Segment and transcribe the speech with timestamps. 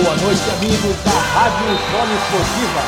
[0.00, 2.82] Boa noite, amigos da Rádio Esportiva.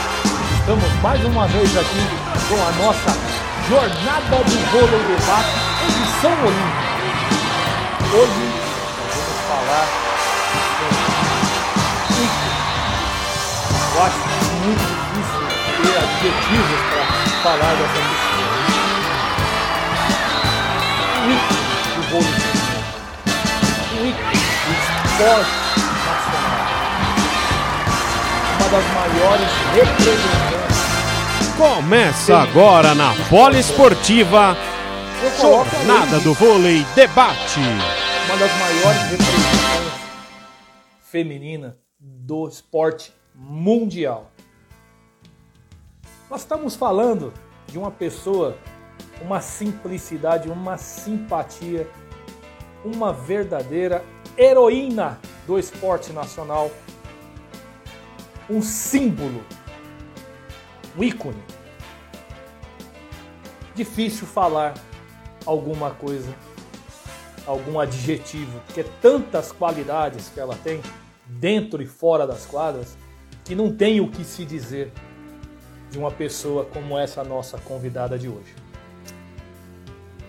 [0.61, 2.07] Estamos mais uma vez aqui
[2.49, 3.11] com a nossa
[3.69, 6.87] Jornada do Vôlei Debate, edição olímpica.
[8.15, 8.45] Hoje
[8.97, 9.87] nós vamos falar
[13.97, 14.23] Eu acho
[14.63, 15.43] muito difícil
[15.83, 17.05] ter adjetivos para
[17.43, 18.47] falar dessa questão.
[21.27, 22.39] O ícone do vôlei.
[23.99, 24.05] O
[24.71, 25.61] esporte
[28.71, 31.57] das maiores representantes.
[31.57, 34.57] Começa agora na Poliesportiva.
[35.41, 37.59] Jornada do Vôlei Debate.
[37.59, 40.01] Uma das maiores representantes
[41.03, 44.31] femininas do esporte mundial.
[46.31, 47.35] Nós estamos falando
[47.67, 48.57] de uma pessoa,
[49.21, 51.91] uma simplicidade, uma simpatia,
[52.85, 54.05] uma verdadeira
[54.39, 56.71] heroína do esporte nacional
[58.51, 59.45] um símbolo,
[60.99, 61.43] um ícone.
[63.75, 64.75] Difícil falar
[65.47, 66.35] alguma coisa,
[67.47, 70.83] algum adjetivo, porque tantas qualidades que ela tem,
[71.27, 72.97] dentro e fora das quadras,
[73.45, 74.93] que não tem o que se dizer
[75.91, 78.55] de uma pessoa como essa nossa convidada de hoje.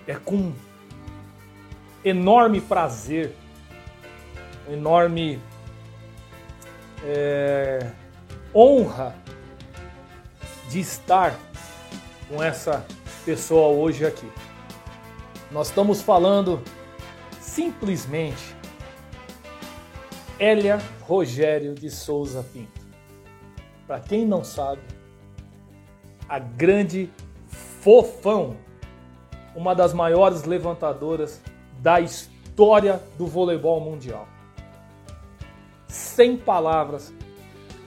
[0.08, 0.54] É com
[2.04, 3.36] enorme prazer,
[4.70, 5.40] enorme
[7.04, 7.92] é,
[8.54, 9.16] honra
[10.70, 11.38] de estar
[12.30, 12.86] com essa
[13.26, 14.30] pessoa hoje aqui.
[15.52, 16.62] Nós estamos falando
[17.40, 18.56] simplesmente
[20.40, 22.82] Elia Rogério de Souza Pinto.
[23.86, 24.82] Para quem não sabe,
[26.28, 27.10] a grande
[27.82, 28.56] fofão,
[29.54, 31.42] uma das maiores levantadoras
[31.80, 34.28] da história do voleibol mundial.
[35.88, 37.14] Sem palavras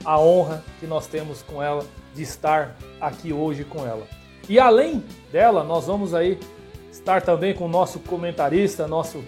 [0.05, 4.07] a honra que nós temos com ela de estar aqui hoje com ela.
[4.47, 6.39] E além dela, nós vamos aí
[6.91, 9.23] estar também com o nosso comentarista, nosso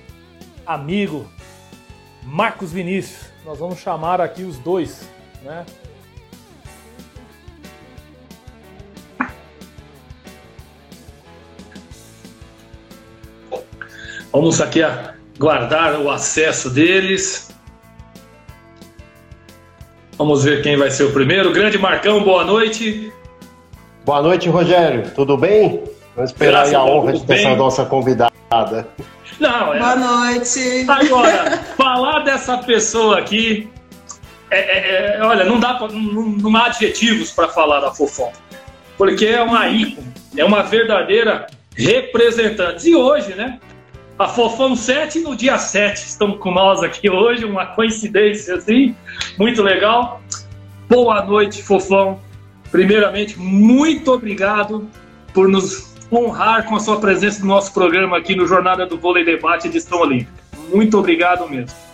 [0.65, 1.27] amigo
[2.23, 3.31] Marcos Vinícius.
[3.43, 5.09] Nós vamos chamar aqui os dois,
[5.41, 5.65] né?
[14.31, 14.81] Vamos aqui
[15.39, 17.46] guardar o acesso deles.
[20.17, 21.51] Vamos ver quem vai ser o primeiro.
[21.51, 23.13] Grande Marcão, boa noite.
[24.03, 25.11] Boa noite, Rogério.
[25.13, 25.83] Tudo bem?
[26.15, 28.87] Vamos esperar aí a honra de ter essa nossa convidada.
[29.39, 29.79] Não, é...
[29.79, 30.85] Boa noite.
[30.87, 33.69] Agora, falar dessa pessoa aqui,
[34.49, 38.31] é, é, é, olha, não dá pra, não, não há adjetivos para falar da Fofão,
[38.97, 41.45] porque é uma ícone, é uma verdadeira
[41.75, 42.89] representante.
[42.89, 43.59] E hoje, né?
[44.17, 45.97] A Fofão 7 no dia 7.
[45.97, 48.95] Estamos com nós aqui hoje, uma coincidência assim,
[49.37, 50.21] muito legal.
[50.89, 52.19] Boa noite, Fofão.
[52.71, 54.87] Primeiramente, muito obrigado
[55.33, 59.23] por nos honrar com a sua presença no nosso programa aqui no Jornada do Vôlei
[59.23, 60.31] Debate Edição Olímpica.
[60.73, 61.86] Muito obrigado mesmo.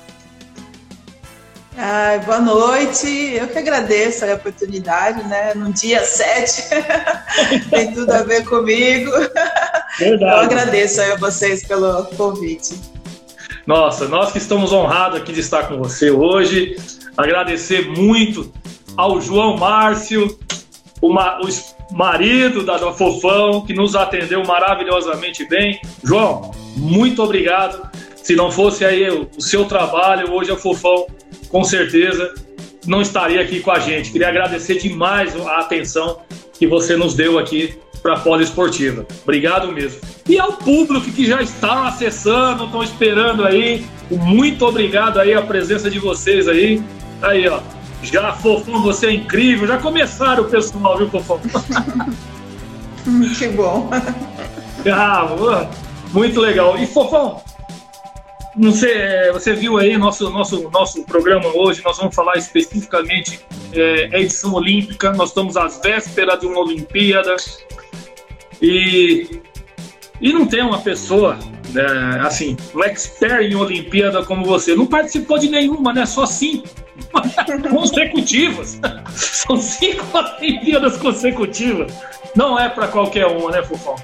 [2.26, 5.54] Boa noite, eu que agradeço a oportunidade, né?
[5.56, 6.64] No dia 7,
[7.70, 9.12] tem tudo a ver comigo.
[9.98, 10.36] Verdade.
[10.36, 12.80] Eu agradeço a vocês pelo convite.
[13.66, 16.76] Nossa, nós que estamos honrados aqui de estar com você hoje.
[17.18, 18.52] Agradecer muito
[18.96, 20.38] ao João Márcio,
[21.02, 25.80] o, ma o marido da Fofão, que nos atendeu maravilhosamente bem.
[26.04, 27.90] João, muito obrigado.
[28.24, 31.08] Se não fosse aí o seu trabalho, hoje a Fofão
[31.50, 32.34] com certeza
[32.88, 34.12] não estaria aqui com a gente.
[34.12, 36.22] Queria agradecer demais a atenção
[36.54, 39.06] que você nos deu aqui para a Poliesportiva.
[39.24, 40.00] Obrigado mesmo.
[40.28, 45.90] E ao público que já está acessando, estão esperando aí, muito obrigado aí a presença
[45.90, 46.82] de vocês aí.
[47.22, 47.60] Aí, ó.
[48.02, 49.68] Já, Fofão, você é incrível.
[49.68, 51.42] Já começaram o pessoal, viu, Fofão?
[53.38, 53.90] que bom.
[54.86, 55.26] Ah,
[56.12, 56.78] muito legal.
[56.78, 57.42] E, Fofão,
[58.56, 61.82] não sei, é, você viu aí nosso nosso nosso programa hoje.
[61.84, 63.40] Nós vamos falar especificamente
[63.74, 65.12] é, edição olímpica.
[65.12, 67.36] Nós estamos às vésperas de uma Olimpíada
[68.62, 69.42] e
[70.22, 71.38] e não tem uma pessoa
[71.74, 74.76] né, assim, um expert em Olimpíada como você.
[74.76, 76.06] Não participou de nenhuma, né?
[76.06, 76.68] Só cinco
[77.70, 78.80] consecutivas.
[79.16, 80.06] São cinco
[80.40, 81.92] Olimpíadas consecutivas.
[82.36, 83.96] Não é para qualquer uma, né, Fufão?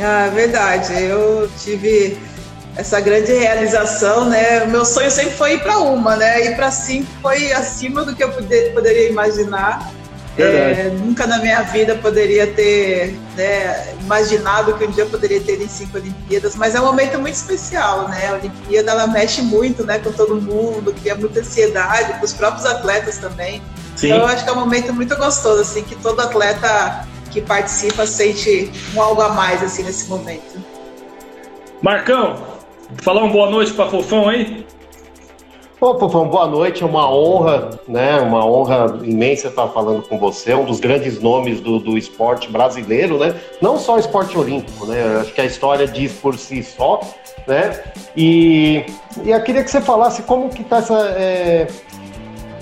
[0.00, 0.92] Ah, verdade.
[1.02, 2.18] Eu tive
[2.80, 4.64] essa grande realização, né?
[4.64, 6.46] O meu sonho sempre foi ir para uma, né?
[6.46, 9.92] Ir para cinco foi acima do que eu poder, poderia imaginar.
[10.38, 15.60] É, nunca na minha vida poderia ter né, imaginado que um dia eu poderia ter
[15.60, 18.28] em cinco Olimpíadas, mas é um momento muito especial, né?
[18.28, 22.64] A Olimpíada ela mexe muito, né, com todo mundo, cria muita ansiedade, com os próprios
[22.64, 23.60] atletas também.
[23.94, 24.06] Sim.
[24.06, 28.06] Então eu acho que é um momento muito gostoso, assim, que todo atleta que participa
[28.06, 30.64] sente um algo a mais assim nesse momento.
[31.82, 32.59] Marcão,
[32.98, 34.66] falar uma boa noite para Fofão aí.
[35.80, 38.20] Ô, Fofão, boa noite, é uma honra, né?
[38.20, 43.18] Uma honra imensa estar falando com você, um dos grandes nomes do, do esporte brasileiro,
[43.18, 43.34] né?
[43.62, 45.20] Não só esporte olímpico, né?
[45.22, 47.00] Acho que a história diz por si só,
[47.46, 47.80] né?
[48.14, 48.84] E,
[49.24, 50.98] e eu queria que você falasse como que tá essa.
[51.16, 51.66] É,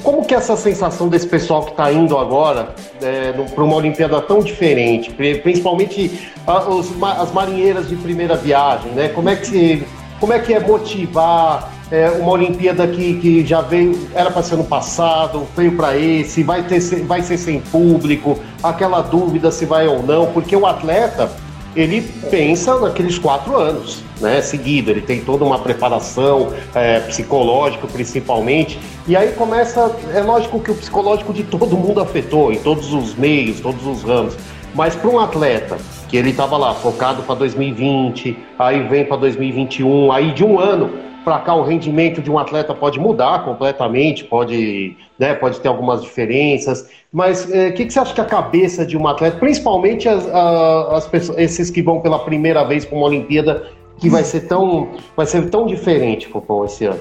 [0.04, 2.72] como que é essa sensação desse pessoal que está indo agora
[3.02, 5.10] é, para uma Olimpíada tão diferente,
[5.42, 9.08] principalmente as marinheiras de primeira viagem, né?
[9.08, 9.84] Como é que,
[10.20, 14.56] como é, que é motivar é, uma Olimpíada que, que já veio, era para ser
[14.56, 19.86] no passado, veio para esse, vai, ter, vai ser sem público, aquela dúvida se vai
[19.86, 21.30] ou não, porque o atleta
[21.76, 22.00] ele
[22.30, 29.16] pensa naqueles quatro anos, né, seguido, ele tem toda uma preparação é, psicológica principalmente, e
[29.16, 33.60] aí começa, é lógico que o psicológico de todo mundo afetou, em todos os meios,
[33.60, 34.34] todos os ramos,
[34.74, 40.10] mas para um atleta que ele estava lá focado para 2020, aí vem para 2021,
[40.10, 40.90] aí de um ano
[41.24, 46.02] para cá o rendimento de um atleta pode mudar completamente, pode, né, pode ter algumas
[46.02, 50.08] diferenças, mas o é, que, que, você acha que a cabeça de um atleta, principalmente
[50.08, 54.42] as, as pessoas, esses que vão pela primeira vez para uma Olimpíada, que vai ser
[54.42, 57.00] tão, vai ser tão diferente, Popão, esse ano?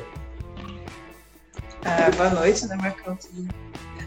[1.86, 3.18] Ah, boa noite, né, Marcão?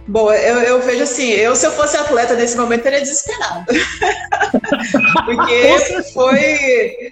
[0.07, 3.67] Bom, eu, eu, vejo assim, eu se eu fosse atleta nesse momento, teria desesperado.
[5.25, 7.11] Porque foi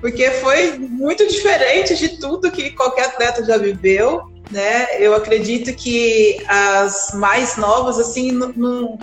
[0.00, 4.86] porque foi muito diferente de tudo que qualquer atleta já viveu, né?
[4.98, 8.98] Eu acredito que as mais novas, assim, não,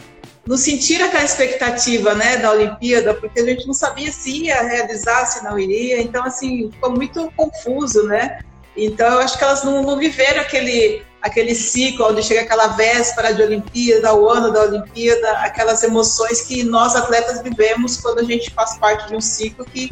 [0.45, 5.25] não sentiram aquela expectativa, né, da Olimpíada, porque a gente não sabia se ia realizar,
[5.25, 8.39] se não iria, então, assim, ficou muito confuso, né?
[8.75, 13.33] Então, eu acho que elas não, não viveram aquele, aquele ciclo onde chega aquela véspera
[13.33, 18.51] de Olimpíada, o ano da Olimpíada, aquelas emoções que nós atletas vivemos quando a gente
[18.51, 19.91] faz parte de um ciclo que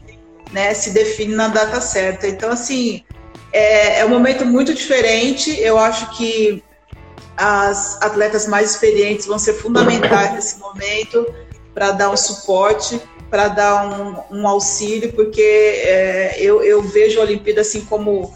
[0.51, 2.27] né, se define na data certa.
[2.27, 3.03] Então, assim,
[3.51, 5.59] é, é um momento muito diferente.
[5.59, 6.63] Eu acho que
[7.37, 11.25] as atletas mais experientes vão ser fundamentais nesse momento
[11.73, 17.23] para dar um suporte, para dar um, um, auxílio, porque é, eu, eu, vejo a
[17.23, 18.33] Olimpíada assim como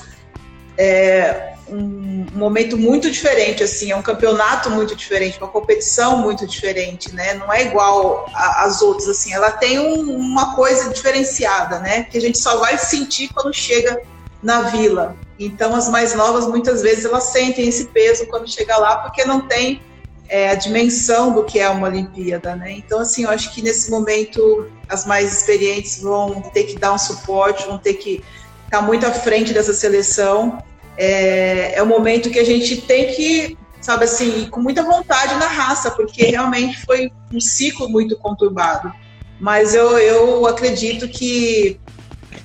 [0.78, 7.14] é, um momento muito diferente, assim, é um campeonato muito diferente, uma competição muito diferente,
[7.14, 7.34] né?
[7.36, 12.04] Não é igual às outras, assim, ela tem um, uma coisa diferenciada, né?
[12.04, 14.02] Que a gente só vai sentir quando chega
[14.42, 15.16] na vila.
[15.38, 19.48] Então, as mais novas, muitas vezes, elas sentem esse peso quando chega lá, porque não
[19.48, 19.82] tem
[20.28, 22.72] é, a dimensão do que é uma Olimpíada, né?
[22.72, 26.98] Então, assim, eu acho que nesse momento as mais experientes vão ter que dar um
[26.98, 28.24] suporte, vão ter que
[28.66, 30.62] estar muito à frente dessa seleção
[31.00, 35.48] é, é um momento que a gente tem que, sabe assim, com muita vontade na
[35.48, 38.92] raça, porque realmente foi um ciclo muito conturbado.
[39.40, 41.80] Mas eu, eu acredito que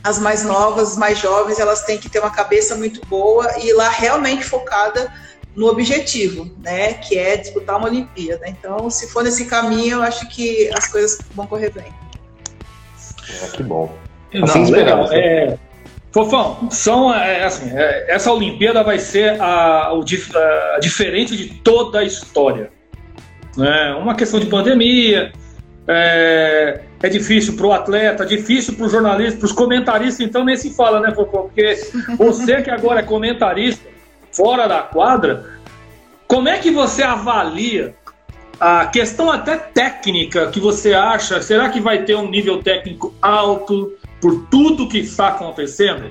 [0.04, 3.72] as mais novas, mais jovens, elas têm que ter uma cabeça muito boa e ir
[3.72, 5.12] lá realmente focada
[5.56, 8.48] no objetivo, né, que é disputar uma Olimpíada.
[8.48, 11.92] Então, se for nesse caminho, eu acho que as coisas vão correr bem.
[13.42, 13.92] É, que bom.
[14.42, 15.12] Assim Não, legal.
[15.12, 15.58] É,
[16.14, 21.98] Fofão, são, é, assim, é, essa Olimpíada vai ser a, o, a, diferente de toda
[21.98, 22.70] a história.
[23.56, 23.96] Né?
[24.00, 25.32] Uma questão de pandemia,
[25.88, 30.54] é, é difícil para o atleta, difícil para o jornalista, para os comentaristas, então nem
[30.54, 31.48] se fala, né, Fofão?
[31.48, 31.74] Porque
[32.16, 33.84] você que agora é comentarista,
[34.30, 35.44] fora da quadra,
[36.28, 37.92] como é que você avalia
[38.60, 41.42] a questão até técnica que você acha?
[41.42, 43.92] Será que vai ter um nível técnico alto?
[44.24, 46.10] Por tudo que está acontecendo?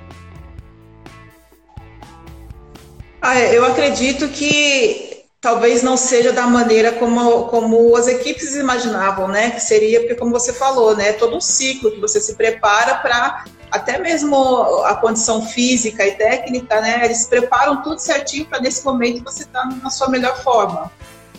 [3.20, 9.28] Ah, é, eu acredito que talvez não seja da maneira como, como as equipes imaginavam,
[9.28, 9.50] né?
[9.50, 11.14] Que seria, porque como você falou, né?
[11.14, 14.36] Todo um ciclo que você se prepara para até mesmo
[14.84, 17.06] a condição física e técnica, né?
[17.06, 20.92] Eles preparam tudo certinho para nesse momento você estar tá na sua melhor forma.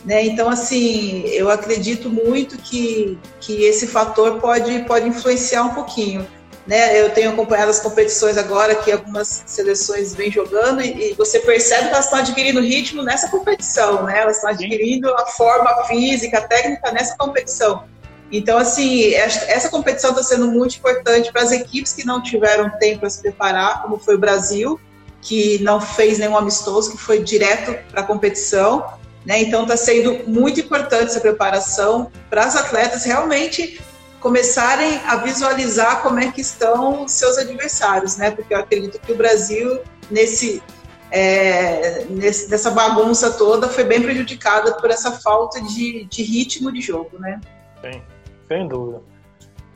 [0.05, 0.27] Né?
[0.27, 6.27] Então, assim, eu acredito muito que, que esse fator pode, pode influenciar um pouquinho.
[6.67, 11.39] Né, eu tenho acompanhado as competições agora que algumas seleções vêm jogando e, e você
[11.41, 14.21] percebe que elas estão adquirindo ritmo nessa competição, né?
[14.21, 17.85] Elas estão adquirindo a forma física, a técnica nessa competição.
[18.33, 23.01] Então, assim, essa competição está sendo muito importante para as equipes que não tiveram tempo
[23.01, 24.81] para se preparar, como foi o Brasil,
[25.21, 28.85] que não fez nenhum amistoso, que foi direto para a competição.
[29.25, 29.43] Né?
[29.43, 33.81] Então está sendo muito importante essa preparação para as atletas realmente
[34.25, 38.31] começarem a visualizar como é que estão seus adversários, né?
[38.31, 40.63] Porque eu acredito que o Brasil nesse,
[41.11, 46.81] é, nesse nessa bagunça toda foi bem prejudicado por essa falta de, de ritmo de
[46.81, 47.39] jogo, né?
[47.83, 48.01] Sim,
[48.49, 49.03] sem dúvida.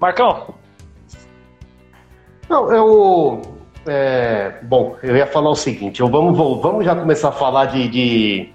[0.00, 0.54] Marcão.
[2.48, 3.42] Não, eu
[3.86, 7.86] é, bom, eu ia falar o seguinte, eu vamos, vamos já começar a falar de,
[7.86, 8.52] de,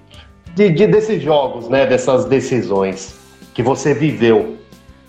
[0.56, 1.86] de, de desses jogos, né?
[1.86, 3.16] Dessas decisões
[3.54, 4.63] que você viveu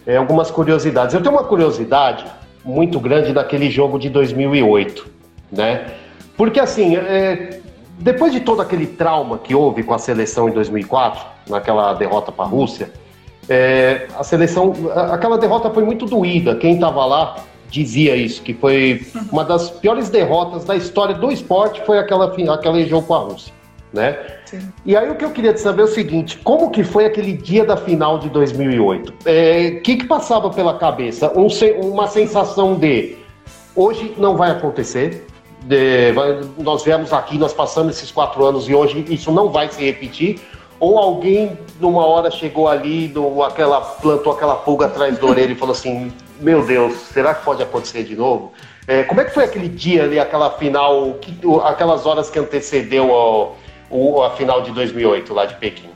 [0.07, 1.15] é, algumas curiosidades.
[1.15, 2.25] Eu tenho uma curiosidade
[2.65, 5.07] muito grande daquele jogo de 2008,
[5.53, 5.93] né?
[6.37, 7.61] Porque assim, é,
[7.99, 12.45] depois de todo aquele trauma que houve com a seleção em 2004, naquela derrota para
[12.45, 12.91] a Rússia,
[13.49, 14.73] é, a seleção,
[15.13, 16.57] aquela derrota foi muito doída.
[16.57, 17.37] Quem estava lá
[17.69, 22.87] dizia isso, que foi uma das piores derrotas da história do esporte, foi aquela, aquele
[22.87, 23.53] jogo com a Rússia
[23.95, 24.19] né?
[24.45, 24.69] Sim.
[24.85, 27.65] E aí o que eu queria saber é o seguinte, como que foi aquele dia
[27.65, 29.11] da final de 2008?
[29.11, 31.33] O é, que que passava pela cabeça?
[31.39, 31.47] Um,
[31.81, 33.17] uma sensação de
[33.75, 35.27] hoje não vai acontecer,
[35.63, 39.71] de, vai, nós viemos aqui, nós passamos esses quatro anos e hoje isso não vai
[39.71, 40.41] se repetir,
[40.81, 45.55] ou alguém numa hora chegou ali, no, aquela, plantou aquela pulga atrás da orelha e
[45.55, 48.53] falou assim, meu Deus, será que pode acontecer de novo?
[48.87, 51.33] É, como é que foi aquele dia ali, aquela final, que,
[51.65, 53.57] aquelas horas que antecedeu ao,
[53.91, 55.91] o, a final de 2008 lá de Pequim.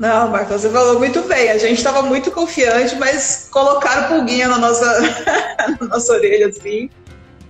[0.00, 1.50] Não, Marcos, você falou muito bem.
[1.50, 5.00] A gente estava muito confiante, mas colocaram pulguinha na nossa,
[5.78, 6.88] na nossa orelha, assim,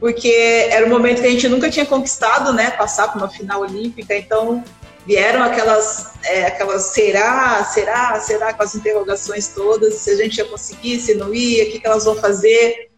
[0.01, 2.73] porque era um momento que a gente nunca tinha conquistado, né?
[2.73, 4.65] Passar para uma final olímpica, então
[5.07, 10.45] vieram aquelas, é, aquelas será, será, será, com as interrogações todas, se a gente ia
[10.45, 12.90] conseguir, se não ia, o que, que elas vão fazer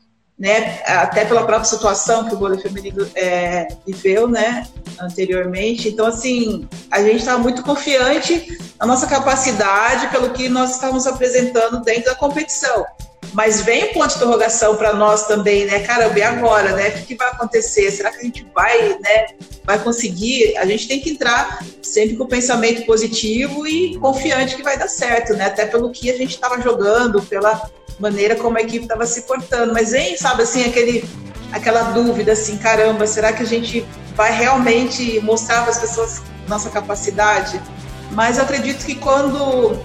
[0.43, 4.67] né, até pela própria situação que o vôlei feminino é, viveu, né,
[5.01, 5.89] anteriormente.
[5.89, 11.81] Então, assim, a gente estava muito confiante na nossa capacidade pelo que nós estávamos apresentando
[11.85, 12.85] dentro da competição.
[13.33, 15.81] Mas vem um ponto de interrogação para nós também, né?
[15.81, 16.89] Caramba, e agora, né?
[16.89, 17.91] O que, que, vai acontecer?
[17.91, 19.27] Será que a gente vai, né?
[19.65, 20.57] Vai conseguir?
[20.59, 24.89] A gente tem que entrar sempre com o pensamento positivo e confiante que vai dar
[24.89, 25.47] certo, né?
[25.47, 29.73] Até pelo que a gente estava jogando, pela maneira como a equipe estava se portando.
[29.73, 31.09] Mas vem, sabe, assim, aquele,
[31.53, 36.69] aquela dúvida, assim, caramba, será que a gente vai realmente mostrar para as pessoas nossa
[36.69, 37.59] capacidade?
[38.11, 39.79] Mas eu acredito que quando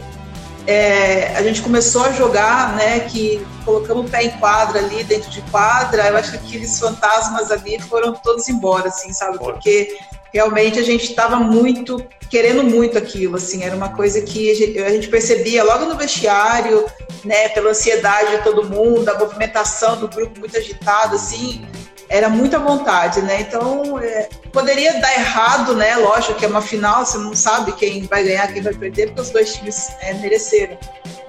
[0.67, 5.29] é, a gente começou a jogar, né, que colocamos o pé em quadra ali, dentro
[5.31, 9.37] de quadra, eu acho que aqueles fantasmas ali foram todos embora, assim, sabe?
[9.37, 9.97] Porque
[10.33, 14.79] realmente a gente estava muito, querendo muito aquilo, assim, era uma coisa que a gente,
[14.79, 16.85] a gente, percebia logo no vestiário,
[17.23, 21.65] né, pela ansiedade de todo mundo, a movimentação do grupo muito agitado, assim,
[22.09, 23.41] era muita vontade, né?
[23.41, 25.95] Então, é, poderia dar errado, né?
[25.97, 29.21] Lógico que é uma final, você não sabe quem vai ganhar, quem vai perder, porque
[29.21, 30.77] os dois times é, mereceram.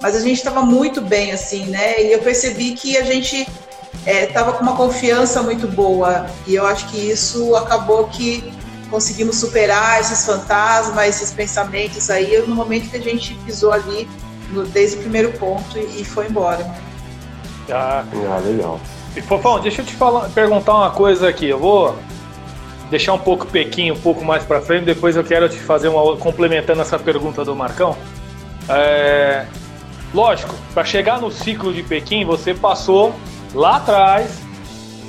[0.01, 2.01] Mas a gente estava muito bem, assim, né?
[2.01, 3.47] E eu percebi que a gente
[4.05, 6.25] estava é, com uma confiança muito boa.
[6.47, 8.53] E eu acho que isso acabou que
[8.89, 14.09] conseguimos superar esses fantasmas, esses pensamentos aí, no momento que a gente pisou ali,
[14.51, 16.65] no, desde o primeiro ponto, e, e foi embora.
[17.69, 18.03] Ah,
[18.43, 18.79] legal.
[19.27, 21.47] Fofão, deixa eu te falar, perguntar uma coisa aqui.
[21.47, 21.97] Eu vou
[22.89, 26.17] deixar um pouco Pequim um pouco mais para frente, depois eu quero te fazer uma
[26.17, 27.95] complementando essa pergunta do Marcão.
[28.67, 29.45] É,
[30.13, 33.13] lógico, para chegar no ciclo de Pequim, você passou
[33.53, 34.41] lá atrás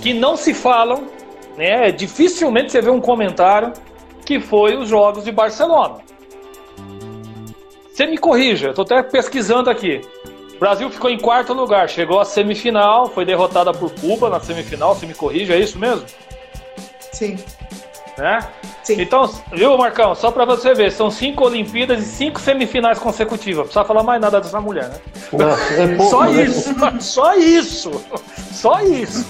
[0.02, 1.08] que não se falam,
[1.56, 1.90] né?
[1.92, 3.72] Dificilmente você vê um comentário
[4.24, 5.96] que foi os jogos de Barcelona.
[7.92, 10.00] Você me corrija, tô até pesquisando aqui.
[10.60, 14.94] O Brasil ficou em quarto lugar, chegou à semifinal, foi derrotada por Cuba na semifinal,
[14.94, 16.04] se me corrija, é isso mesmo?
[17.12, 17.38] Sim.
[18.18, 18.46] Né?
[18.82, 19.00] Sim.
[19.00, 20.14] Então, viu, Marcão?
[20.14, 23.56] Só para você ver, são cinco Olimpíadas e cinco semifinais consecutivas.
[23.56, 24.96] Não precisa falar mais nada dessa mulher, né?
[25.32, 26.42] Não, é pouco, só né?
[26.42, 28.04] isso, só isso,
[28.52, 29.26] só isso.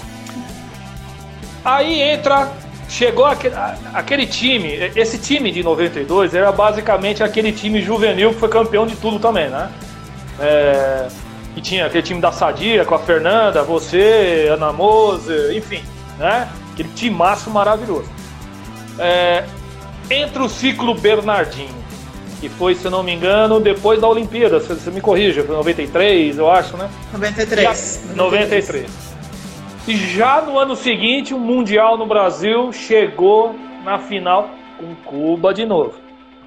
[1.63, 2.51] Aí entra,
[2.89, 3.55] chegou aquele,
[3.93, 8.97] aquele time, esse time de 92 era basicamente aquele time juvenil que foi campeão de
[8.97, 9.71] tudo também, né?
[10.37, 11.07] É,
[11.53, 15.83] que tinha aquele time da Sadia com a Fernanda, você, Ana Mose, enfim,
[16.17, 16.49] né?
[16.73, 18.09] Aquele timaço maravilhoso.
[18.97, 19.43] É,
[20.09, 21.81] entra o ciclo Bernardinho,
[22.39, 26.37] que foi, se não me engano, depois da Olimpíada, você, você me corrija, foi 93,
[26.37, 26.89] eu acho, né?
[27.13, 28.05] 93.
[28.07, 29.11] Já, 93.
[29.87, 35.65] E já no ano seguinte, o Mundial no Brasil chegou na final com Cuba de
[35.65, 35.93] novo.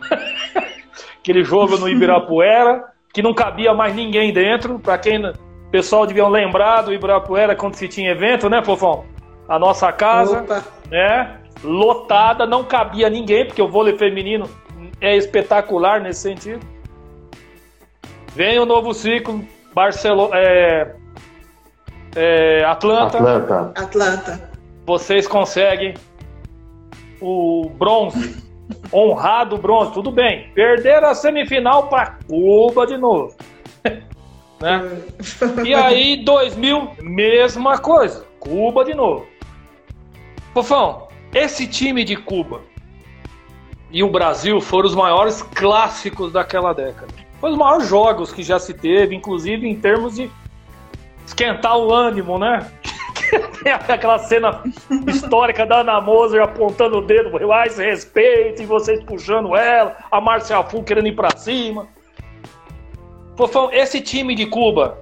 [1.19, 4.79] Aquele jogo no Ibirapuera, que não cabia mais ninguém dentro.
[4.79, 5.33] Para quem o
[5.71, 9.05] pessoal devia lembrar do Ibirapuera quando se tinha evento, né, Fofão?
[9.49, 10.65] A nossa casa, Opa.
[10.91, 11.39] né?
[11.63, 14.51] Lotada, não cabia ninguém, porque o vôlei feminino
[15.01, 16.67] é espetacular nesse sentido.
[18.35, 20.95] Vem o novo ciclo, Barcelona, é,
[22.17, 23.19] é, Atlanta.
[23.19, 23.73] Atlanta.
[23.77, 24.51] Atlanta.
[24.85, 25.95] Vocês conseguem
[27.21, 28.37] o bronze,
[28.93, 30.51] honrado bronze, tudo bem.
[30.55, 33.35] Perderam a semifinal para Cuba de novo.
[34.61, 35.03] né?
[35.65, 38.25] E aí, 2000, mesma coisa.
[38.39, 39.27] Cuba de novo.
[40.53, 42.61] Fofão, esse time de Cuba
[43.91, 47.13] e o Brasil foram os maiores clássicos daquela década.
[47.41, 50.31] Foram os maiores jogos que já se teve, inclusive em termos de
[51.27, 52.71] esquentar o ânimo, né?
[53.89, 54.63] Aquela cena
[55.07, 60.63] histórica da Ana Moser apontando o dedo, mais respeito, e vocês puxando ela, a Marcia
[60.63, 61.87] Fu querendo ir pra cima.
[63.37, 64.99] Fofão, esse time de Cuba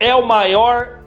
[0.00, 1.00] é o maior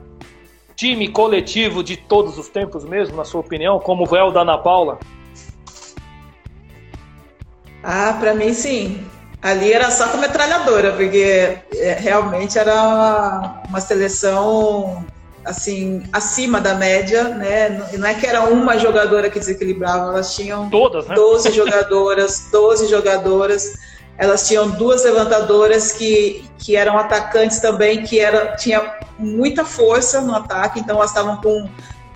[0.76, 4.58] time coletivo de todos os tempos mesmo, na sua opinião, como é o da Ana
[4.58, 4.98] Paula?
[7.82, 9.04] Ah, para mim sim.
[9.42, 15.04] Ali era só com metralhadora, porque é, realmente era uma, uma seleção
[15.44, 17.82] assim acima da média, né?
[17.92, 21.14] Não é que era uma jogadora que desequilibrava, elas tinham todas, né?
[21.14, 23.72] 12 jogadoras, 12 jogadoras.
[24.18, 30.34] Elas tinham duas levantadoras que, que eram atacantes também, que era, tinha muita força no
[30.34, 31.70] ataque, então elas estavam com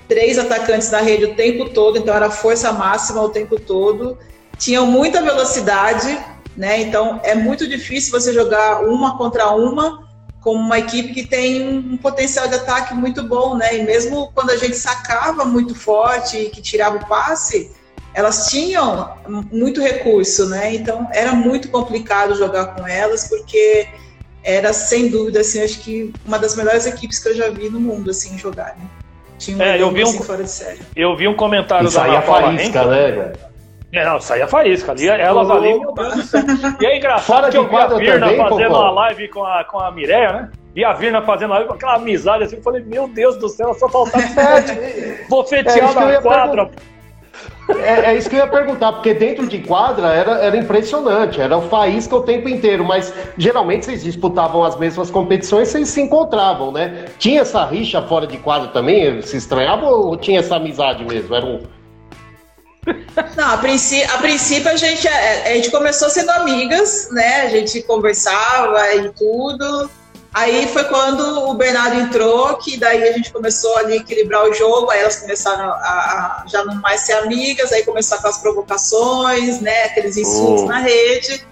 [0.07, 4.19] três atacantes na rede o tempo todo, então era força máxima o tempo todo.
[4.59, 6.19] Tinham muita velocidade,
[6.54, 6.83] né?
[6.83, 10.03] Então é muito difícil você jogar uma contra uma
[10.44, 13.78] com uma equipe que tem um potencial de ataque muito bom, né?
[13.78, 17.72] E mesmo quando a gente sacava muito forte e que tirava o passe,
[18.12, 19.16] elas tinham
[19.50, 20.74] muito recurso, né?
[20.74, 23.88] Então era muito complicado jogar com elas porque
[24.42, 27.80] era sem dúvida assim, acho que uma das melhores equipes que eu já vi no
[27.80, 28.76] mundo assim jogar.
[28.76, 28.86] Né?
[29.38, 30.80] Tinha um é, eu vi um, assim, fora de série.
[30.94, 33.32] Eu vi um comentário Isso da Ana Paula faísca, né,
[33.94, 34.92] é, não, saía faísca.
[34.92, 36.42] Ali, ela ali, meu Deus do céu.
[36.80, 39.78] E é engraçado que eu vi a Virna também, fazendo uma live com a, com
[39.78, 40.50] a Mireia, né?
[40.74, 42.56] E a Virna fazendo live com aquela amizade assim.
[42.56, 45.26] Eu falei, meu Deus do céu, só faltava sete.
[45.28, 46.70] Vou fetear é na quadra.
[47.68, 51.56] É, é, isso que eu ia perguntar, porque dentro de quadra era, era impressionante, era
[51.56, 56.71] o faísca o tempo inteiro, mas geralmente vocês disputavam as mesmas competições, vocês se encontravam,
[56.71, 57.06] né?
[57.19, 59.23] Tinha essa rixa fora de quadra também?
[59.23, 61.34] Se estranhava ou tinha essa amizade mesmo?
[61.34, 61.62] Era um,
[63.36, 67.42] não, a princípio, a, princípio a, gente, a, a gente começou sendo amigas, né?
[67.42, 69.90] A gente conversava e tudo.
[70.32, 74.52] Aí foi quando o Bernardo entrou, que daí a gente começou ali a equilibrar o
[74.52, 78.38] jogo, aí elas começaram a, a já não mais ser amigas, aí começou com as
[78.38, 79.84] provocações, né?
[79.84, 80.66] Aqueles insultos oh.
[80.66, 81.47] na rede.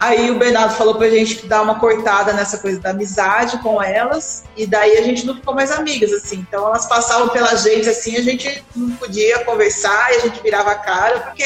[0.00, 4.44] Aí o Bernardo falou pra gente dar uma cortada nessa coisa da amizade com elas,
[4.56, 6.44] e daí a gente não ficou mais amigas, assim.
[6.48, 10.70] Então elas passavam pela gente, assim, a gente não podia conversar e a gente virava
[10.70, 11.44] a cara, porque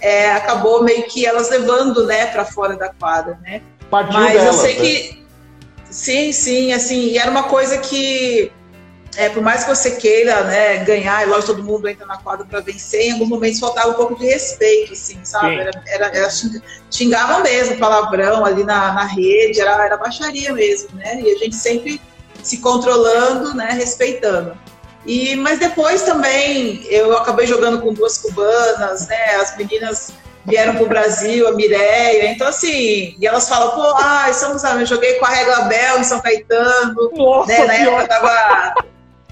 [0.00, 3.60] é, acabou meio que elas levando, né, pra fora da quadra, né?
[3.90, 4.80] Partiu Mas delas, eu sei né?
[4.80, 5.24] que.
[5.90, 8.50] Sim, sim, assim, e era uma coisa que
[9.16, 12.44] é, por mais que você queira né, ganhar, e lógico, todo mundo entra na quadra
[12.44, 15.56] para vencer, em alguns momentos faltava um pouco de respeito, assim, sabe?
[15.56, 16.28] Era, era, era,
[16.90, 21.20] xingavam mesmo, palavrão ali na, na rede, era, era baixaria mesmo, né?
[21.20, 22.00] E a gente sempre
[22.42, 24.56] se controlando, né, respeitando.
[25.06, 29.36] E, mas depois também eu acabei jogando com duas cubanas, né?
[29.36, 30.12] As meninas
[30.46, 35.14] vieram pro Brasil, a Mireia, então assim, e elas falam, pô, ah, somos, eu joguei
[35.14, 37.64] com a Regla Bel em São Caetano, Nossa, né?
[37.64, 38.74] Na época tava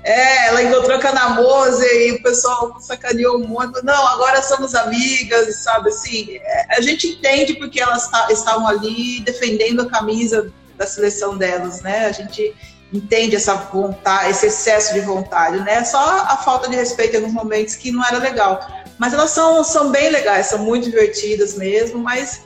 [0.04, 3.82] é, ela encontrou a Canamose e o pessoal sacaneou um monte.
[3.84, 5.90] Não, agora somos amigas, sabe?
[5.90, 11.82] Assim, é, a gente entende porque elas estavam ali defendendo a camisa da seleção delas,
[11.82, 12.06] né?
[12.06, 12.54] A gente
[12.92, 15.84] entende essa vontade, esse excesso de vontade, né?
[15.84, 18.60] Só a falta de respeito em alguns momentos que não era legal.
[18.98, 22.42] Mas elas são, são bem legais, são muito divertidas mesmo, mas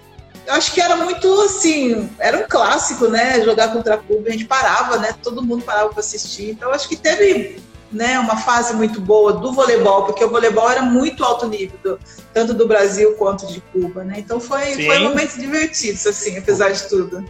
[0.48, 3.40] acho que era muito assim, era um clássico, né?
[3.42, 5.14] Jogar contra a Cuba, a gente parava, né?
[5.22, 6.50] Todo mundo parava para assistir.
[6.50, 10.82] Então acho que teve né, uma fase muito boa do voleibol, porque o voleibol era
[10.82, 11.98] muito alto nível, do,
[12.32, 14.14] tanto do Brasil quanto de Cuba, né?
[14.18, 17.24] Então foi, foi momentos divertidos, assim, apesar de tudo.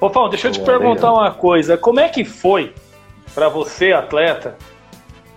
[0.00, 1.76] Fofão, deixa eu te perguntar uma coisa.
[1.76, 2.74] Como é que foi
[3.34, 4.56] para você, atleta,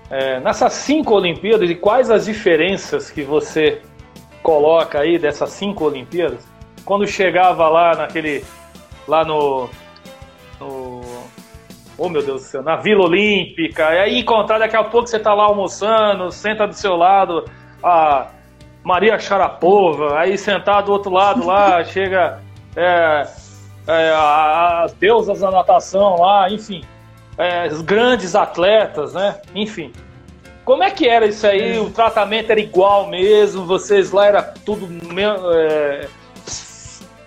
[0.09, 3.81] é, nessas cinco Olimpíadas e quais as diferenças que você
[4.41, 6.39] coloca aí dessas cinco Olimpíadas?
[6.87, 8.43] Quando chegava lá naquele.
[9.05, 9.69] lá no.
[10.57, 11.01] no
[11.97, 15.19] oh meu Deus do céu, na Vila Olímpica, e aí encontrar daqui a pouco você
[15.19, 17.43] tá lá almoçando, senta do seu lado
[17.83, 18.27] a
[18.83, 22.39] Maria Sharapova, aí sentar do outro lado lá, chega
[22.75, 23.27] é,
[23.87, 26.85] é, as deusas da natação lá, enfim,
[27.37, 29.41] é, os grandes atletas, né?
[29.53, 29.91] Enfim.
[30.63, 31.79] Como é que era isso aí?
[31.79, 33.65] O tratamento era igual mesmo?
[33.65, 34.87] Vocês lá era tudo.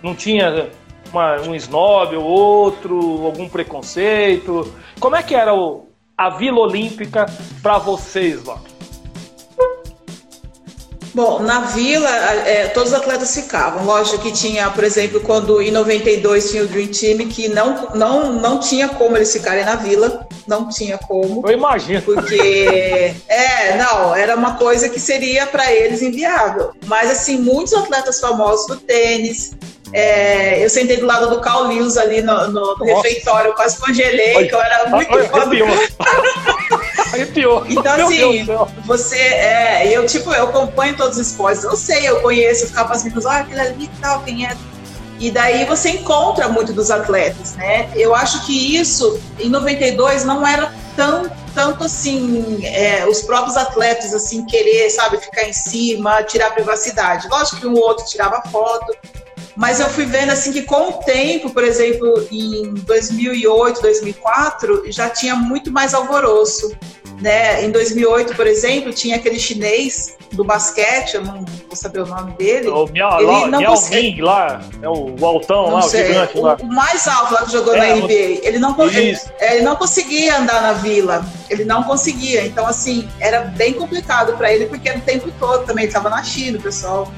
[0.02, 0.70] Não tinha
[1.12, 4.72] uma, um snob ou outro, algum preconceito?
[4.98, 7.26] Como é que era o, a Vila Olímpica
[7.62, 8.60] para vocês lá?
[11.12, 13.84] Bom, na Vila, é, todos os atletas ficavam.
[13.84, 18.32] Lógico que tinha, por exemplo, quando em 92 tinha o Dream Team, que não, não,
[18.34, 21.42] não tinha como eles ficarem na Vila, não tinha como.
[21.44, 22.00] Eu imagino.
[22.02, 26.70] Porque, é, não, era uma coisa que seria para eles inviável.
[26.86, 29.52] Mas, assim, muitos atletas famosos do tênis,
[29.92, 34.54] é, eu sentei do lado do Carl Lewis ali no, no refeitório, quase congelei, que
[34.54, 35.30] eu era muito olha,
[37.12, 37.66] Arrepiou.
[37.68, 38.46] Então, assim,
[38.84, 39.18] você.
[39.18, 43.02] É, eu, tipo, eu acompanho todos os esportes, eu sei, eu conheço, eu ficava as
[43.02, 44.56] meninas, ah, aquele ali e tal, quem é.
[45.18, 47.90] E daí você encontra muito dos atletas, né?
[47.94, 54.14] Eu acho que isso, em 92, não era tão, tanto assim, é, os próprios atletas,
[54.14, 57.28] assim, querer, sabe, ficar em cima, tirar privacidade.
[57.28, 58.96] Lógico que um outro tirava foto,
[59.60, 65.10] mas eu fui vendo assim que com o tempo, por exemplo, em 2008, 2004, já
[65.10, 66.74] tinha muito mais alvoroço.
[67.20, 67.62] Né?
[67.66, 72.32] Em 2008, por exemplo, tinha aquele chinês do basquete, eu não vou saber o nome
[72.38, 72.68] dele.
[72.68, 73.74] O Miao, ele não Miao
[74.22, 76.56] lá, é o, o altão não lá, sei, o gigante o, lá.
[76.58, 78.40] O mais alto lá que jogou é, na NBA.
[78.42, 82.46] Ele não, ele, ele, não conseguia andar na vila, ele não conseguia.
[82.46, 86.56] Então, assim, era bem complicado para ele, porque o tempo todo também, estava na China,
[86.56, 87.12] o pessoal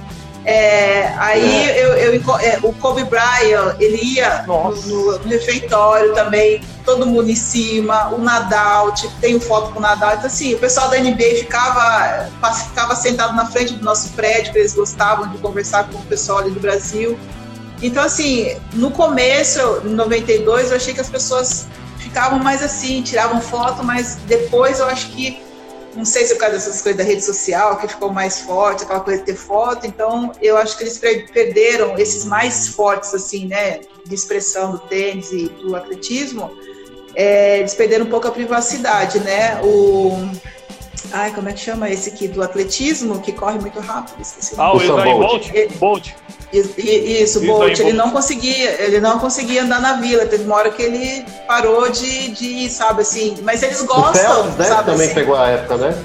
[0.45, 1.79] é, aí.
[1.79, 7.37] Eu, eu, é, o Kobe Bryant, ele ia no, no, refeitório também, todo mundo em
[7.37, 11.37] cima, o Nadal, tipo, tenho foto com o Nadal, então assim, o pessoal da NBA
[11.39, 12.29] ficava,
[12.69, 16.51] ficava sentado na frente do nosso prédio, eles gostavam de conversar com o pessoal ali
[16.51, 17.19] do Brasil.
[17.81, 23.41] Então assim, no começo, em 92, eu achei que as pessoas ficavam mais assim, tiravam
[23.41, 25.41] foto, mas depois eu acho que
[25.95, 28.85] não sei se é por causa dessas coisas da rede social, que ficou mais forte,
[28.85, 33.47] aquela coisa de ter foto, então eu acho que eles perderam esses mais fortes, assim,
[33.47, 36.51] né, de expressão do tênis e do atletismo,
[37.15, 40.29] é, eles perderam um pouco a privacidade, né, o...
[41.11, 44.21] Ai, como é que chama esse aqui do atletismo, que corre muito rápido?
[44.21, 45.51] Esqueci ah, o Usain Bolt.
[45.79, 46.11] Bolt.
[46.53, 50.27] Isso, isso Bolt, ele não conseguia, ele não conseguia andar na vila.
[50.27, 53.39] Teve uma hora que ele parou de, de sabe assim.
[53.43, 54.11] Mas eles gostam.
[54.11, 54.65] O Phelps, né?
[54.67, 55.15] Sabe, também assim.
[55.15, 56.05] pegou a época, né?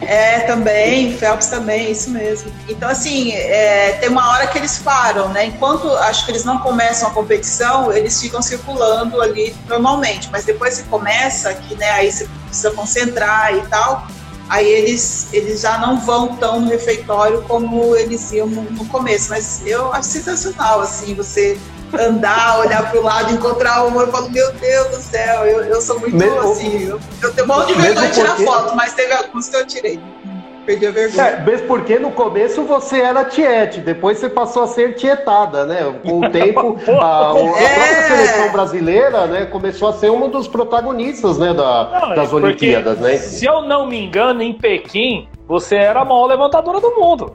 [0.00, 2.50] É, também, Phelps também, isso mesmo.
[2.68, 5.46] Então, assim, é, tem uma hora que eles param, né?
[5.46, 10.80] Enquanto acho que eles não começam a competição, eles ficam circulando ali normalmente, mas depois
[10.80, 14.06] que começa, que né, aí você precisa concentrar e tal,
[14.52, 19.30] aí eles, eles já não vão tão no refeitório como eles iam no, no começo.
[19.30, 21.58] Mas eu acho sensacional, assim, você
[21.98, 25.80] andar, olhar para o lado, encontrar uma, eu falo, meu Deus do céu, eu, eu
[25.80, 28.92] sou muito mesmo, assim, eu, eu tenho um monte de vergonha de tirar foto, mas
[28.92, 29.98] teve alguns que eu tirei.
[30.64, 31.22] Perdi a vergonha.
[31.22, 35.92] É, mesmo porque no começo você era tiete, depois você passou a ser tietada, né?
[36.02, 37.74] Com o tempo, a, a, é.
[37.74, 42.98] própria seleção brasileira, né, começou a ser um dos protagonistas, né, da, não, das Olimpíadas,
[42.98, 43.16] né?
[43.16, 47.34] Se eu não me engano, em Pequim, você era a maior levantadora do mundo.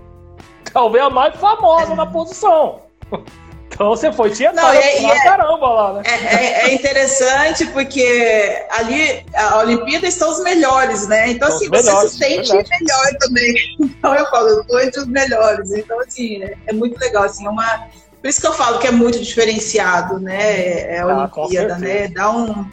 [0.72, 2.80] Talvez a mais famosa na posição.
[3.78, 6.02] Então você foi tietada é, pra é, caramba lá, né?
[6.04, 11.30] É, é, é, interessante porque ali a Olimpíada estão os melhores, né?
[11.30, 12.70] Então, assim, você melhores, se sente verdade.
[12.82, 13.56] melhor também.
[13.80, 15.72] Então eu falo, eu tô entre os melhores.
[15.72, 17.88] Então, assim, é, é muito legal, assim, é uma.
[18.20, 20.96] Por isso que eu falo que é muito diferenciado, né?
[20.96, 22.08] É a ah, Olimpíada, né?
[22.08, 22.66] Dá, um,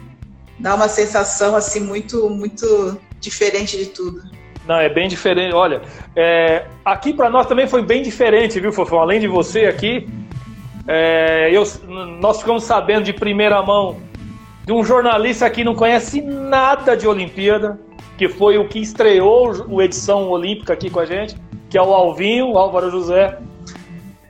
[0.57, 4.23] dá uma sensação assim muito, muito diferente de tudo.
[4.67, 5.53] Não, é bem diferente.
[5.53, 5.83] Olha,
[6.15, 8.99] é, aqui para nós também foi bem diferente, viu, Fofão?
[8.99, 10.09] Além de você aqui,
[10.87, 11.63] é, eu,
[12.19, 13.97] nós ficamos sabendo de primeira mão
[14.65, 17.79] de um jornalista que não conhece nada de Olimpíada,
[18.17, 21.35] que foi o que estreou o edição olímpica aqui com a gente,
[21.69, 23.37] que é o Alvinho, o Álvaro José.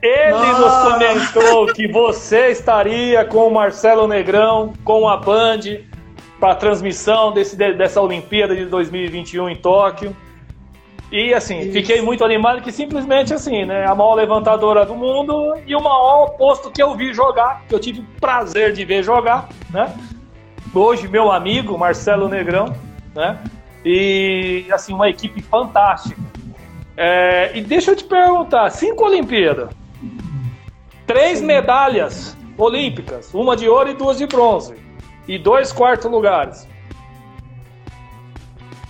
[0.02, 0.60] Ele Nossa.
[0.60, 5.60] nos comentou que você estaria com o Marcelo Negrão, com a Band,
[6.38, 10.14] para a transmissão desse, dessa Olimpíada de 2021 em Tóquio.
[11.10, 11.72] E assim, Isso.
[11.72, 13.86] fiquei muito animado que simplesmente assim, né?
[13.86, 17.78] A maior levantadora do mundo e o maior posto que eu vi jogar, que eu
[17.78, 19.94] tive o prazer de ver jogar, né?
[20.74, 22.74] Hoje, meu amigo Marcelo Negrão,
[23.14, 23.38] né?
[23.84, 26.20] E assim, uma equipe fantástica.
[26.96, 29.70] É, e deixa eu te perguntar: cinco Olimpíadas,
[31.06, 34.74] três medalhas olímpicas, uma de ouro e duas de bronze,
[35.28, 36.66] e dois quartos lugares.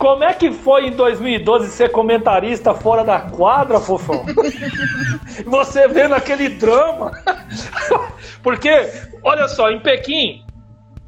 [0.06, 4.24] Como é que foi em 2012 ser comentarista fora da quadra, fofão?
[5.44, 7.10] Você vendo aquele drama.
[8.40, 8.88] Porque,
[9.20, 10.44] olha só, em Pequim,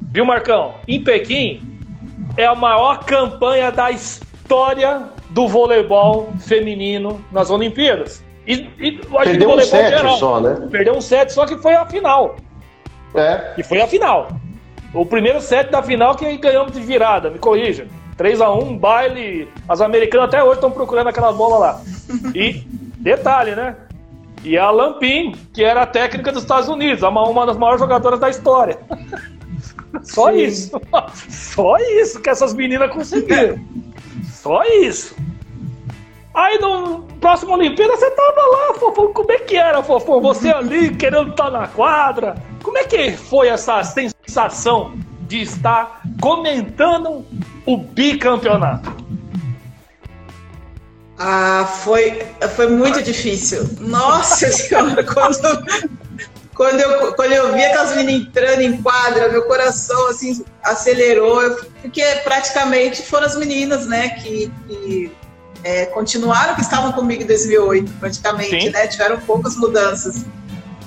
[0.01, 0.73] viu, Marcão?
[0.85, 1.61] Em Pequim
[2.35, 8.21] é a maior campanha da história do voleibol feminino nas Olimpíadas.
[8.45, 10.17] E, e Perdeu um set geral.
[10.17, 10.67] só, né?
[10.69, 12.35] Perdeu um set, só que foi a final.
[13.15, 13.53] É.
[13.57, 14.27] E foi a final.
[14.93, 17.87] O primeiro set da final que ganhamos de virada, me corrija.
[18.19, 19.47] 3x1, baile.
[19.67, 21.81] As americanas até hoje estão procurando aquela bola lá.
[22.35, 22.63] E,
[22.97, 23.77] detalhe, né?
[24.43, 28.29] E a Lampin, que era a técnica dos Estados Unidos, uma das maiores jogadoras da
[28.29, 28.77] história.
[30.03, 30.37] Só Sim.
[30.37, 30.81] isso.
[31.29, 33.59] Só isso que essas meninas conseguiram.
[34.29, 35.15] Só isso.
[36.33, 39.13] Aí no próximo Olimpíada você tava lá, Fofão.
[39.13, 40.21] Como é que era, Fofão?
[40.21, 42.35] Você ali querendo estar na quadra.
[42.63, 47.25] Como é que foi essa sensação de estar comentando
[47.65, 48.99] o bicampeonato?
[51.17, 53.69] Ah, foi, foi muito difícil.
[53.81, 55.65] Nossa senhora, quando,
[56.55, 62.03] quando, eu, quando eu vi aquelas meninas entrando em quadra, meu coração assim acelerou, porque
[62.23, 65.11] praticamente foram as meninas, né, que, que
[65.63, 68.69] é, continuaram, que estavam comigo em 2008, praticamente, Sim.
[68.69, 70.25] né, tiveram poucas mudanças.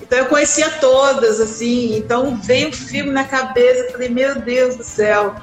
[0.01, 4.85] Então eu conhecia todas, assim, então veio o filme na cabeça, falei, meu Deus do
[4.85, 5.35] céu.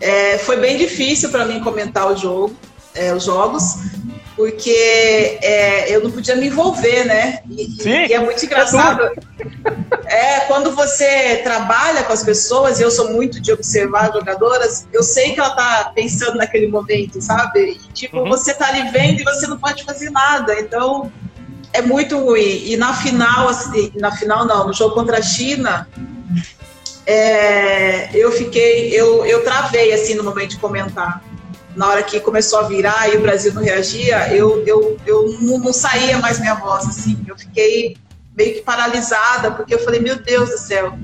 [0.00, 2.54] É, foi bem difícil para mim comentar o jogo,
[2.94, 3.76] é, os jogos,
[4.36, 7.40] porque é, eu não podia me envolver, né?
[7.50, 9.10] E, e é muito engraçado.
[10.04, 15.02] É, quando você trabalha com as pessoas, e eu sou muito de observar jogadoras, eu
[15.02, 17.70] sei que ela tá pensando naquele momento, sabe?
[17.70, 18.28] E, tipo, uhum.
[18.28, 20.60] você tá ali vendo e você não pode fazer nada.
[20.60, 21.10] Então,
[21.72, 22.62] é muito ruim.
[22.66, 25.88] E na final, assim, na final não, no jogo contra a China,
[27.06, 31.22] é, eu fiquei, eu, eu travei assim no momento de comentar
[31.76, 35.58] na hora que começou a virar e o Brasil não reagia, eu, eu, eu não,
[35.58, 37.22] não saía mais minha voz, assim.
[37.28, 37.98] Eu fiquei
[38.34, 40.98] meio que paralisada, porque eu falei, meu Deus do céu,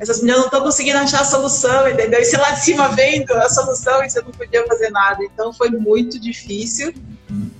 [0.00, 2.20] essas meninas não estão conseguindo achar a solução, entendeu?
[2.20, 5.22] E você lá de cima vendo a solução e você não podia fazer nada.
[5.22, 6.94] Então foi muito difícil,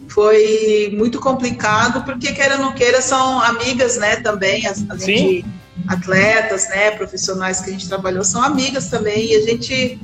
[0.08, 5.14] foi muito complicado, porque queira ou não queira, são amigas, né, também, além Sim.
[5.14, 5.44] de
[5.86, 10.00] atletas, né, profissionais que a gente trabalhou, são amigas também, e a gente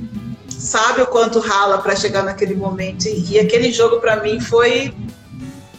[0.49, 3.07] sabe o quanto rala para chegar naquele momento.
[3.07, 4.93] E aquele jogo para mim foi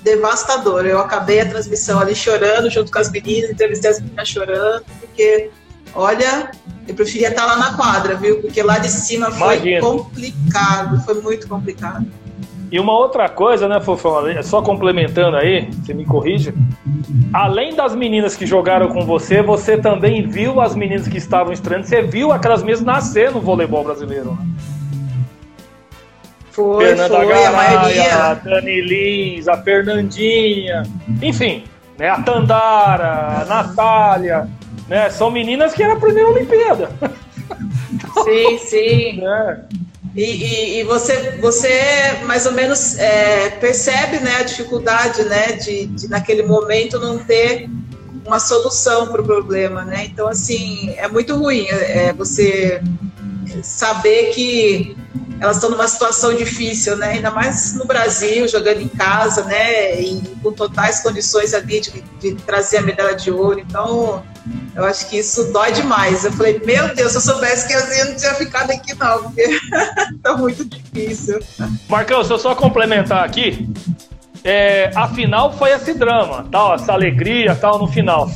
[0.03, 0.87] devastador.
[0.87, 5.51] Eu acabei a transmissão ali chorando junto com as meninas, entrevistei as meninas chorando, porque
[5.95, 6.51] olha,
[6.87, 8.41] eu preferia estar lá na quadra, viu?
[8.41, 9.81] Porque lá de cima foi Imagina.
[9.81, 12.07] complicado, foi muito complicado.
[12.71, 16.53] E uma outra coisa, né, Fofão, só complementando aí, você me corrija.
[17.33, 21.87] Além das meninas que jogaram com você, você também viu as meninas que estavam estreando,
[21.87, 24.47] você viu aquelas mesmas nascer no voleibol brasileiro, né?
[26.51, 28.15] Foi, Fernanda foi, Garaia, a maioria.
[28.15, 30.85] A Dani Lins, a Fernandinha,
[31.23, 31.65] enfim,
[31.99, 34.49] né, a Tandara, a Natália,
[34.89, 36.91] né, são meninas que era a primeira Olimpíada.
[38.25, 39.21] Sim, sim.
[39.21, 39.65] Né?
[40.17, 45.87] E, e, e, você, você mais ou menos é, percebe né, a dificuldade né, de,
[45.89, 47.69] de, naquele momento, não ter
[48.25, 49.85] uma solução para o problema.
[49.85, 50.07] Né?
[50.07, 52.83] Então, assim, é muito ruim é, você
[53.63, 54.97] saber que
[55.41, 57.13] elas estão numa situação difícil, né?
[57.13, 60.01] Ainda mais no Brasil, jogando em casa, né?
[60.01, 63.61] E com totais condições ali de, de trazer a medalha de ouro.
[63.61, 64.23] Então,
[64.75, 66.25] eu acho que isso dói demais.
[66.25, 69.61] Eu falei, meu Deus, se eu soubesse que eu não tinha ficado aqui, não, porque
[70.23, 71.39] tá muito difícil.
[71.89, 73.69] Marcão, se eu só complementar aqui,
[74.43, 78.31] é, a final foi esse drama, tal, essa alegria tal no final.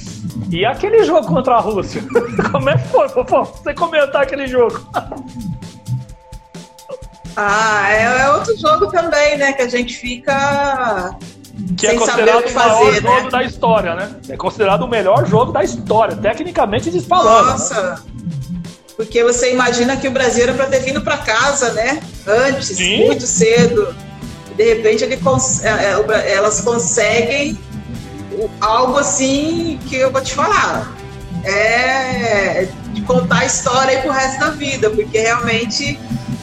[0.50, 2.02] E aquele jogo contra a Rússia?
[2.50, 3.44] Como é que foi, Fofão?
[3.44, 4.80] Você comentar aquele jogo?
[7.36, 9.52] Ah, é, é, outro jogo também, né?
[9.52, 11.16] Que a gente fica.
[11.76, 13.00] Que é sem é considerado o, fazer, maior né?
[13.00, 14.16] jogo da história, né?
[14.28, 17.46] É considerado o melhor jogo da história, tecnicamente desfalando.
[17.46, 17.52] Né?
[17.52, 17.82] Nossa!
[17.82, 17.98] Né?
[18.96, 22.02] Porque você imagina que o Brasil era para ter vindo para casa, né?
[22.26, 23.06] Antes, Sim.
[23.06, 23.94] muito cedo.
[24.56, 27.58] De repente ele cons é, é, elas conseguem
[28.60, 30.94] algo assim que eu vou te falar.
[31.44, 35.98] É de contar a história aí pro resto da vida, porque realmente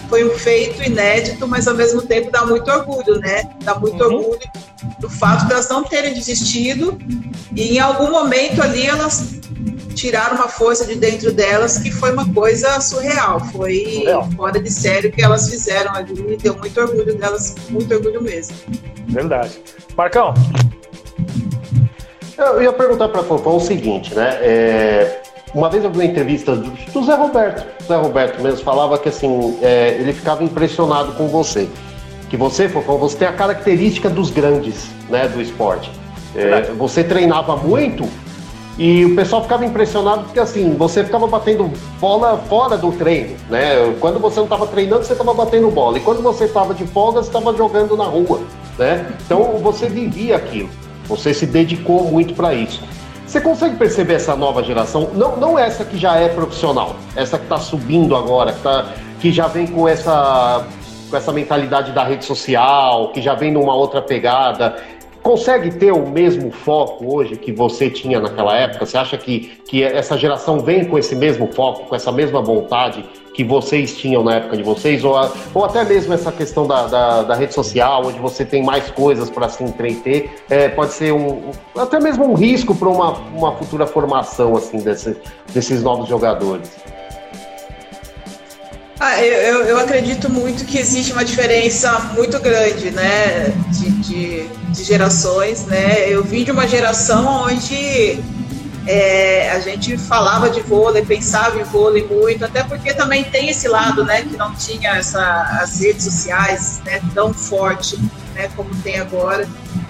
[0.10, 3.44] foi um feito inédito, mas ao mesmo tempo dá muito orgulho, né?
[3.64, 4.16] Dá muito uhum.
[4.16, 4.40] orgulho
[5.00, 6.98] do fato de elas não terem desistido
[7.56, 9.36] e em algum momento ali elas
[9.96, 14.30] tiraram uma força de dentro delas que foi uma coisa surreal, foi surreal.
[14.36, 18.56] fora de sério que elas fizeram ali e deu muito orgulho delas, muito orgulho mesmo.
[19.08, 19.60] Verdade.
[19.96, 20.34] Marcão.
[22.38, 24.38] Eu ia perguntar para a Fofão o seguinte, né?
[24.42, 25.22] É,
[25.54, 29.10] uma vez eu vi uma entrevista do, do Zé Roberto, Zé Roberto mesmo falava que
[29.10, 31.68] assim, é, ele ficava impressionado com você.
[32.30, 35.90] Que você, Fofão, você tem a característica dos grandes né, do esporte.
[36.36, 38.08] É, você treinava muito
[38.78, 43.92] E o pessoal ficava impressionado porque assim, você ficava batendo bola fora do treino, né?
[44.00, 45.98] Quando você não estava treinando, você estava batendo bola.
[45.98, 48.42] E quando você estava de folga, você estava jogando na rua,
[48.78, 49.08] né?
[49.26, 50.70] Então você vivia aquilo.
[51.08, 52.84] Você se dedicou muito para isso.
[53.28, 55.10] Você consegue perceber essa nova geração?
[55.14, 59.34] Não, não essa que já é profissional, essa que está subindo agora, que, tá, que
[59.34, 60.66] já vem com essa,
[61.10, 64.78] com essa mentalidade da rede social, que já vem numa outra pegada
[65.28, 68.86] consegue ter o mesmo foco hoje que você tinha naquela época?
[68.86, 73.04] Você acha que, que essa geração vem com esse mesmo foco, com essa mesma vontade
[73.38, 75.04] que vocês tinham na época de vocês?
[75.04, 78.64] Ou, a, ou até mesmo essa questão da, da, da, rede social, onde você tem
[78.64, 83.12] mais coisas para se entreter, é, pode ser um, até mesmo um risco para uma,
[83.36, 85.16] uma futura formação assim desse,
[85.54, 86.68] desses novos jogadores?
[89.00, 94.84] Ah, eu, eu acredito muito que existe uma diferença muito grande, né, de, de, de
[94.84, 96.10] gerações, né.
[96.10, 98.20] Eu vim de uma geração onde
[98.88, 103.68] é, a gente falava de vôlei, pensava em vôlei muito, até porque também tem esse
[103.68, 108.00] lado, né, que não tinha essa, as redes sociais, né, tão forte,
[108.34, 109.46] né, como tem agora.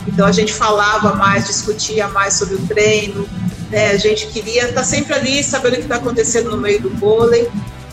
[0.07, 3.29] Então a gente falava mais, discutia mais sobre o treino,
[3.69, 6.89] né, a gente queria estar sempre ali, sabendo o que está acontecendo no meio do
[6.89, 7.47] vôlei.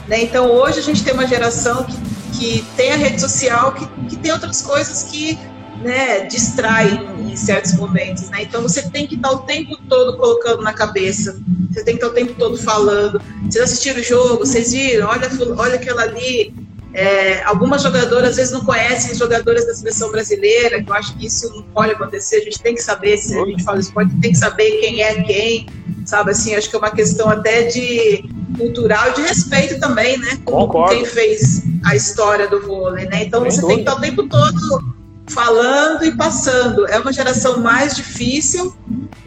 [0.09, 0.23] Né?
[0.23, 1.97] Então, hoje a gente tem uma geração que,
[2.33, 5.39] que tem a rede social, que, que tem outras coisas que
[5.83, 8.31] né, distraem em certos momentos.
[8.31, 8.43] Né?
[8.43, 11.39] Então, você tem que estar o tempo todo colocando na cabeça,
[11.71, 13.21] você tem que estar o tempo todo falando.
[13.43, 16.55] Vocês assistiram o jogo, vocês viram, olha, olha aquela ali.
[16.97, 21.17] É, algumas jogadoras às vezes não conhecem as jogadoras da seleção brasileira, que eu acho
[21.17, 22.37] que isso não pode acontecer.
[22.37, 25.21] A gente tem que saber, se a gente fala esporte, tem que saber quem é
[25.25, 25.67] quem,
[26.07, 26.31] sabe?
[26.31, 30.39] Assim, acho que é uma questão até de cultural e de respeito também, né?
[30.45, 33.25] Com quem fez a história do vôlei, né?
[33.25, 33.75] Então Sem você dúvida.
[33.75, 34.95] tem que estar o tempo todo
[35.27, 36.87] falando e passando.
[36.89, 38.75] É uma geração mais difícil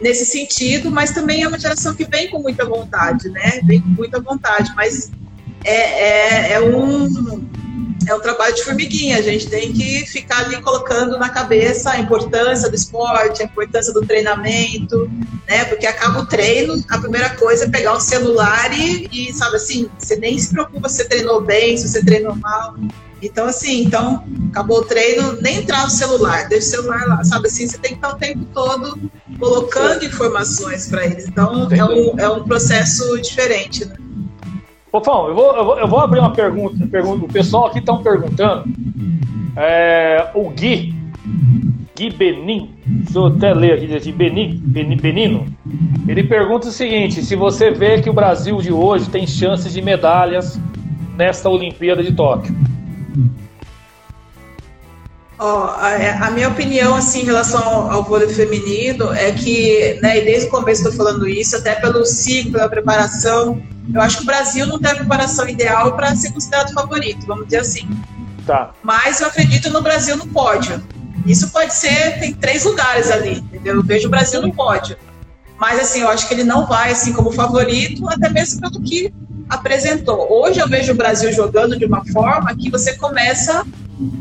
[0.00, 3.60] nesse sentido, mas também é uma geração que vem com muita vontade, né?
[3.64, 5.10] Vem com muita vontade, mas
[5.64, 7.48] é, é, é um
[8.06, 9.18] é um trabalho de formiguinha.
[9.18, 13.92] A gente tem que ficar ali colocando na cabeça a importância do esporte, a importância
[13.92, 15.10] do treinamento,
[15.46, 15.64] né?
[15.66, 19.90] Porque acaba o treino, a primeira coisa é pegar o celular e, e sabe assim,
[19.98, 22.76] você nem se preocupa se você treinou bem, se você treinou mal.
[23.22, 27.48] Então, assim, então, acabou o treino, nem entrar no celular, deixa o celular lá, sabe
[27.48, 28.98] assim, você tem que estar o tempo todo
[29.38, 31.26] colocando informações para eles.
[31.26, 33.96] Então, é um, é um processo diferente, né?
[34.90, 37.24] Fofão, eu vou, eu vou, eu vou abrir uma pergunta, pergunta.
[37.24, 38.64] O pessoal aqui estão perguntando.
[39.54, 40.94] É, o Gui,
[41.94, 45.46] Gui Benin, deixa eu até ler aqui, aqui Benin, Benin, Benino.
[46.06, 49.82] Ele pergunta o seguinte: se você vê que o Brasil de hoje tem chances de
[49.82, 50.58] medalhas
[51.16, 52.56] nesta Olimpíada de Tóquio.
[55.40, 60.18] Oh, a, a, minha opinião assim, em relação ao, ao vôlei feminino é que, né,
[60.18, 63.62] e desde o começo estou falando isso, até pelo ciclo, pela preparação,
[63.94, 67.44] eu acho que o Brasil não tem a preparação ideal para ser considerado favorito, vamos
[67.44, 67.88] dizer assim.
[68.44, 68.72] Tá.
[68.82, 70.82] Mas eu acredito no Brasil no pódio.
[71.24, 73.76] Isso pode ser, tem três lugares ali, entendeu?
[73.76, 74.96] Eu vejo o Brasil no pódio.
[75.56, 79.12] Mas assim, eu acho que ele não vai assim como favorito, até mesmo pelo que
[79.48, 80.26] apresentou.
[80.30, 83.64] Hoje eu vejo o Brasil jogando de uma forma que você começa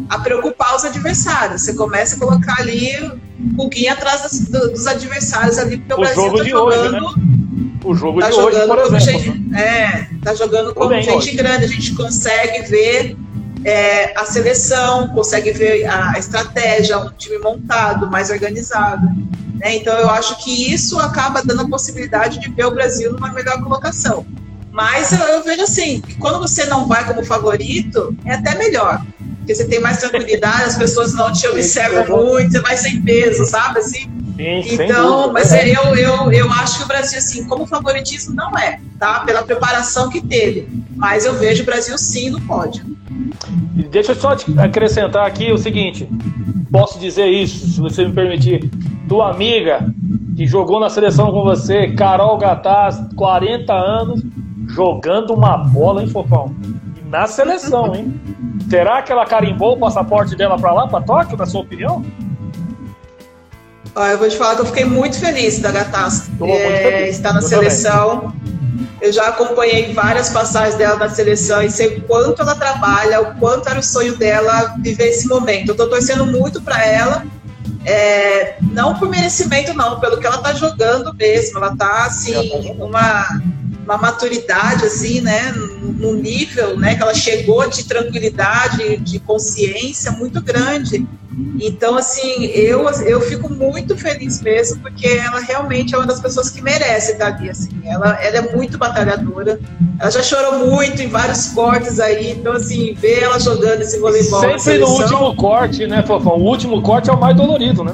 [0.09, 1.63] a preocupar os adversários.
[1.63, 2.91] Você começa a colocar ali
[3.55, 7.05] pulguinha atrás dos, dos adversários ali, porque o, o Brasil está jogando.
[7.05, 7.37] Hoje, né?
[7.83, 8.99] O jogo tá de hoje, por exemplo.
[8.99, 9.61] Gente, né?
[9.61, 11.35] É, tá jogando com gente hoje.
[11.35, 13.15] grande, a gente consegue ver
[13.63, 19.05] é, a seleção, consegue ver a estratégia, um time montado, mais organizado.
[19.55, 19.75] Né?
[19.77, 23.61] Então eu acho que isso acaba dando a possibilidade de ver o Brasil numa melhor
[23.63, 24.25] colocação.
[24.77, 29.01] Mas eu, eu vejo assim, quando você não vai como favorito, é até melhor
[29.47, 33.45] porque você tem mais tranquilidade, as pessoas não te observam muito, você vai sem peso,
[33.45, 33.79] sabe?
[33.79, 38.35] Assim, Sim, então, mas é, eu, eu, eu acho que o Brasil, assim, como favoritismo,
[38.35, 39.21] não é, tá?
[39.21, 40.67] Pela preparação que teve.
[40.97, 42.83] Mas eu vejo o Brasil sim no pódio.
[43.89, 46.07] Deixa eu só acrescentar aqui o seguinte:
[46.69, 48.69] posso dizer isso, se você me permitir.
[49.07, 49.89] Tua amiga
[50.35, 54.21] que jogou na seleção com você, Carol Gataz, 40 anos,
[54.77, 56.55] jogando uma bola, hein, Fofão?
[56.95, 58.21] E na seleção, hein?
[58.69, 62.05] Será que ela carimbou o passaporte dela para lá, para Tóquio, na sua opinião?
[63.95, 67.47] eu vou te falar que eu fiquei muito feliz da Gataz é, estar na eu
[67.47, 68.19] seleção.
[68.19, 68.57] Também.
[69.01, 73.35] Eu já acompanhei várias passagens dela na seleção e sei o quanto ela trabalha, o
[73.39, 75.69] quanto era o sonho dela viver esse momento.
[75.69, 77.25] Eu estou torcendo muito para ela,
[77.83, 81.57] é, não por merecimento, não, pelo que ela está jogando mesmo.
[81.57, 82.33] Ela está assim,
[82.91, 83.39] tá
[83.87, 85.53] uma, maturidade, assim, né?
[85.93, 91.07] Num nível, né, que ela chegou de tranquilidade, de consciência muito grande.
[91.61, 96.49] Então, assim, eu, eu fico muito feliz mesmo, porque ela realmente é uma das pessoas
[96.49, 97.69] que merece estar ali, assim.
[97.85, 99.59] Ela, ela é muito batalhadora,
[99.99, 104.39] ela já chorou muito em vários cortes aí, então, assim, ver ela jogando esse voleibol
[104.41, 106.33] Sempre seleção, no último corte, né, Fofão?
[106.33, 107.93] O último corte é o mais dolorido, né?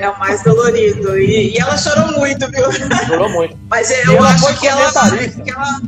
[0.00, 1.16] É o mais dolorido.
[1.16, 2.72] E, e ela chorou muito, viu?
[3.06, 3.56] Chorou muito.
[3.70, 4.90] Mas eu acho que ela,
[5.44, 5.80] que ela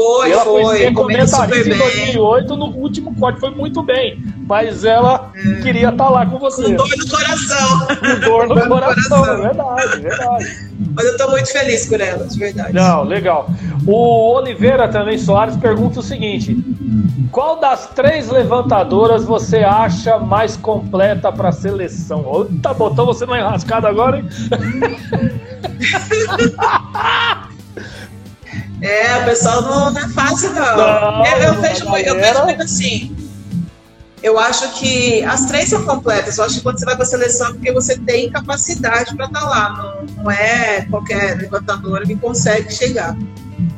[0.00, 0.64] foi, ela foi.
[0.64, 4.22] Foi comentarista em 2008 no último corte, foi muito bem.
[4.46, 5.62] Mas ela é.
[5.62, 6.62] queria estar tá lá com você.
[6.62, 7.86] Com dor no coração.
[7.86, 10.70] Com dor no, coração, coração, verdade, verdade.
[10.94, 12.72] Mas eu estou muito feliz por ela, de verdade.
[12.72, 13.48] Não, legal.
[13.86, 16.56] O Oliveira também Soares pergunta o seguinte:
[17.30, 22.48] qual das três levantadoras você acha mais completa para a seleção?
[22.62, 24.28] Tá botando você numa enrascada agora, hein?
[28.82, 30.76] É, o pessoal não, não é fácil, não.
[30.76, 33.16] não eu, eu, vejo, eu vejo muito assim.
[34.22, 36.38] Eu acho que as três são completas.
[36.38, 39.26] Eu acho que quando você vai para a seleção é porque você tem capacidade para
[39.26, 39.72] estar tá lá.
[40.06, 43.16] Não, não é qualquer levantadora que consegue chegar.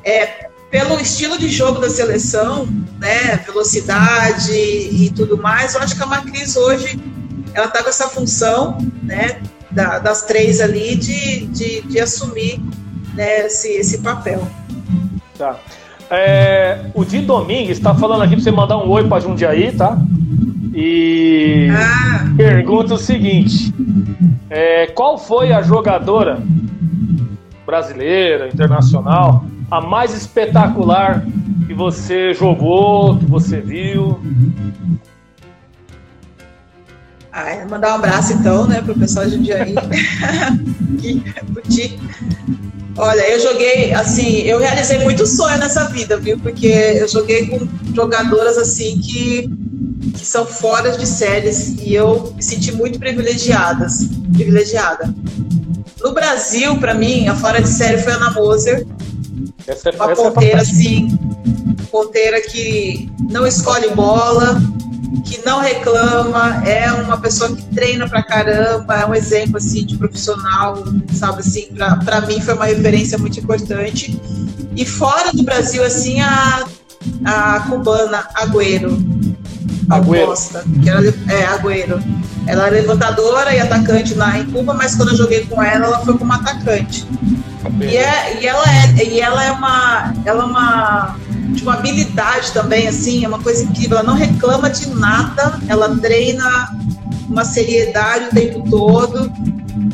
[0.04, 2.66] É, pelo estilo de jogo da seleção,
[2.98, 6.98] né, velocidade e tudo mais, eu acho que a Macris hoje
[7.52, 12.58] ela está com essa função, né, da, das três ali de, de, de assumir
[13.14, 14.48] né, esse, esse papel.
[15.42, 15.56] Tá.
[16.08, 19.98] É, o Di Domingues está falando aqui para você mandar um oi para Jundiaí, tá?
[20.72, 22.32] E ah.
[22.36, 23.74] pergunta o seguinte:
[24.48, 26.40] é, qual foi a jogadora
[27.66, 31.24] brasileira, internacional, a mais espetacular
[31.66, 34.20] que você jogou, que você viu?
[37.32, 39.74] Ah, mandar um abraço então, né, pro pessoal de Jundiaí.
[41.56, 41.98] o Di.
[42.96, 46.38] Olha, eu joguei, assim, eu realizei muito sonho nessa vida, viu?
[46.38, 49.48] Porque eu joguei com jogadoras, assim, que,
[50.14, 55.12] que são fora de séries e eu me senti muito privilegiadas, privilegiada.
[56.02, 58.86] No Brasil, para mim, a fora de série foi a Ana Moser.
[59.66, 61.18] Essa, é- uma essa é ponteira, é assim,
[61.90, 64.60] ponteira que não escolhe bola,
[65.24, 69.96] que não reclama, é uma pessoa que treina pra caramba, é um exemplo assim de
[69.96, 74.20] profissional, sabe assim, pra, pra mim foi uma referência muito importante.
[74.74, 76.64] E fora do Brasil, assim, a,
[77.24, 78.98] a cubana Agüero,
[79.88, 80.26] Agüero.
[80.26, 82.02] Costa, que ela, é, Agüero.
[82.46, 85.98] Ela é levantadora e atacante lá em Cuba, mas quando eu joguei com ela, ela
[86.00, 87.06] foi como atacante.
[87.80, 91.16] E, é, e, ela é, e ela é uma, ela é uma
[91.52, 93.98] de uma habilidade também, assim, é uma coisa incrível.
[93.98, 96.70] Ela não reclama de nada, ela treina
[97.28, 99.32] uma seriedade o tempo todo,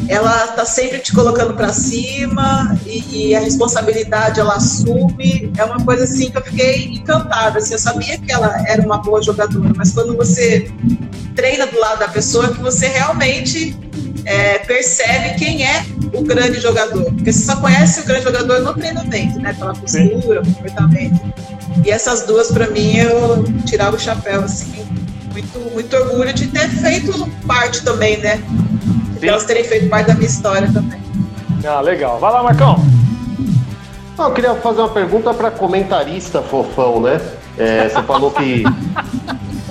[0.09, 5.53] ela tá sempre te colocando para cima e, e, a responsabilidade ela assume.
[5.57, 7.59] É uma coisa assim que eu fiquei encantada.
[7.59, 10.71] Assim, eu sabia que ela era uma boa jogadora, mas quando você
[11.37, 13.77] treina do lado da pessoa, que você realmente
[14.29, 17.03] é, percebe quem é o grande jogador.
[17.15, 19.55] Porque você só conhece o grande jogador no treinamento, né?
[19.55, 20.53] Pela postura, Sim.
[20.53, 21.33] comportamento.
[21.83, 24.87] E essas duas, para mim, eu tirava o chapéu, assim.
[25.33, 28.43] Muito, muito orgulho de ter feito parte também, né?
[29.19, 31.01] De elas terem feito parte da minha história também.
[31.65, 32.19] Ah, legal.
[32.19, 32.85] Vai lá, Marcão.
[34.19, 37.19] Ah, eu queria fazer uma pergunta para comentarista fofão, né?
[37.57, 38.63] É, você falou que.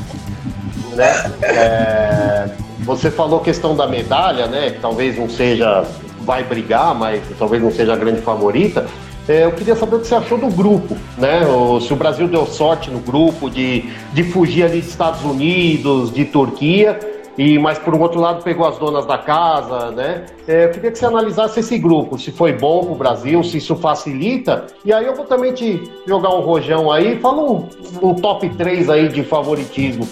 [0.97, 1.31] né?
[1.43, 2.49] É,
[2.87, 4.71] você falou questão da medalha, né?
[4.71, 5.85] Que talvez não seja.
[6.21, 8.85] Vai brigar, mas talvez não seja a grande favorita.
[9.29, 11.45] É, eu queria saber o que você achou do grupo, né?
[11.45, 16.13] O, se o Brasil deu sorte no grupo de, de fugir ali dos Estados Unidos,
[16.13, 16.99] de Turquia,
[17.37, 20.25] e mas por um outro lado pegou as donas da casa, né?
[20.47, 23.57] É, eu queria que você analisasse esse grupo, se foi bom para o Brasil, se
[23.57, 24.65] isso facilita.
[24.83, 27.67] E aí eu vou também te jogar um rojão aí, fala um,
[28.01, 30.07] um top 3 aí de favoritismo.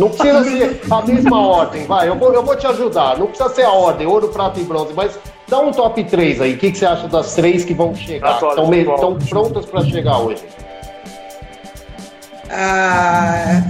[0.00, 3.18] Não precisa ser a mesma ordem, vai, eu vou, eu vou te ajudar.
[3.18, 5.12] Não precisa ser a ordem, ouro, prata e bronze, mas
[5.46, 6.54] dá um top 3 aí.
[6.54, 10.18] O que, que você acha das três que vão chegar, estão estão prontas para chegar
[10.20, 10.42] hoje?
[12.48, 13.62] Ah,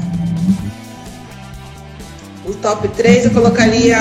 [2.46, 3.98] o top 3 eu colocaria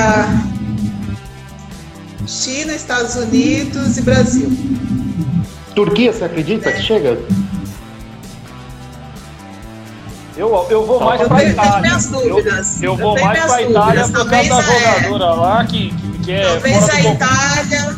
[2.28, 4.52] China, Estados Unidos e Brasil.
[5.74, 6.74] Turquia, você acredita é.
[6.74, 7.18] que chega?
[10.40, 11.92] Eu, eu vou mais para Itália.
[12.24, 12.40] Eu,
[12.82, 15.36] eu, vou mais para Itália por causa da jogadora é...
[15.36, 16.44] lá que, que é.
[16.44, 17.96] Talvez a Itália.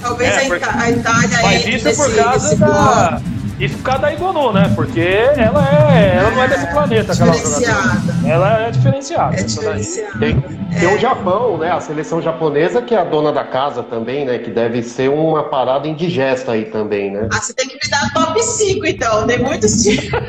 [0.00, 1.38] Talvez é, a, Itália.
[1.42, 3.20] Mas isso por causa da.
[3.62, 4.72] Isso por causa da Igonu, né?
[4.74, 8.00] Porque ela, é, ela não é desse planeta, aquela diferenciada.
[8.26, 9.36] Ela é diferenciada.
[9.36, 10.18] É diferenciada.
[10.18, 11.70] Tem, tem o Japão, né?
[11.70, 14.38] A seleção japonesa, que é a dona da casa também, né?
[14.38, 17.28] Que deve ser uma parada indigesta aí também, né?
[17.32, 19.28] Ah, você tem que me dar top 5, então.
[19.28, 20.10] Tem muitos times.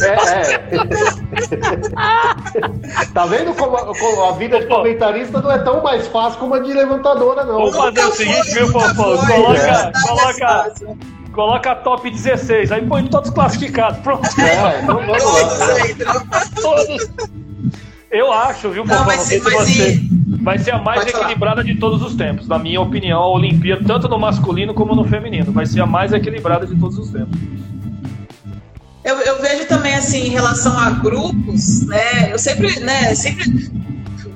[0.00, 0.58] É, é.
[3.12, 6.54] tá vendo como a, como a vida de comentarista não é tão mais fácil como
[6.54, 7.70] a de levantadora, não.
[7.70, 9.18] Vamos fazer o seguinte, viu, Fofão?
[9.26, 10.72] Coloca, coloca,
[11.32, 13.98] coloca top 16, aí põe todos classificados.
[14.00, 14.28] Pronto.
[14.40, 16.46] É, vamos lá.
[16.60, 17.10] Todos.
[18.10, 19.06] Eu acho, viu, Não, Fofão?
[19.06, 19.72] vai Não vai você.
[19.72, 20.00] ser-
[20.42, 21.24] Vai ser a mais Pode falar.
[21.24, 22.48] equilibrada de todos os tempos.
[22.48, 26.12] Na minha opinião, a Olimpíada, tanto no masculino como no feminino, vai ser a mais
[26.14, 27.38] equilibrada de todos os tempos.
[29.04, 32.32] Eu, eu vejo também, assim, em relação a grupos, né?
[32.32, 33.70] Eu sempre, né, sempre,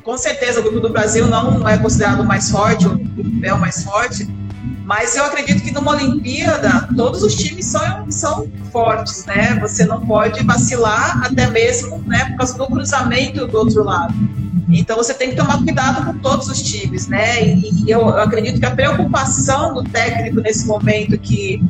[0.02, 3.52] com certeza, o grupo do Brasil não é considerado o mais forte, o grupo é
[3.54, 4.28] o mais forte,
[4.84, 9.58] mas eu acredito que numa Olimpíada, todos os times são, são fortes, né?
[9.60, 14.14] Você não pode vacilar, até mesmo, né, por causa do cruzamento do outro lado.
[14.68, 17.44] Então você tem que tomar cuidado com todos os times, né?
[17.44, 21.62] E eu, acredito que a preocupação do técnico nesse momento que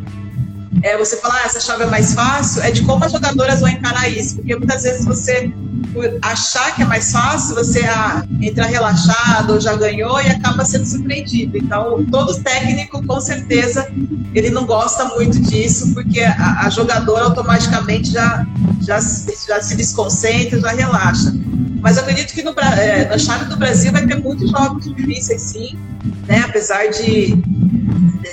[0.82, 3.68] é, você falar ah, essa chave é mais fácil, é de como as jogadoras vão
[3.68, 4.36] encarar isso.
[4.36, 5.52] Porque muitas vezes você,
[5.92, 10.64] por achar que é mais fácil, você ah, entra relaxado ou já ganhou e acaba
[10.64, 11.56] sendo surpreendido.
[11.56, 13.88] Então, todo técnico, com certeza,
[14.34, 18.46] ele não gosta muito disso, porque a, a jogadora automaticamente já,
[18.80, 21.32] já, já se desconcentra, já relaxa.
[21.80, 25.78] Mas acredito que no, é, na chave do Brasil vai ter muitos jogos difíceis, sim,
[26.26, 26.42] né?
[26.48, 27.36] apesar de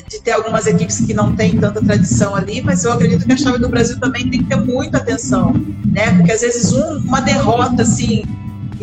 [0.08, 3.38] de ter algumas equipes que não têm tanta tradição ali, mas eu acredito que a
[3.38, 5.54] chave do Brasil também tem que ter muita atenção,
[5.86, 6.12] né?
[6.18, 8.24] Porque às vezes um- uma derrota assim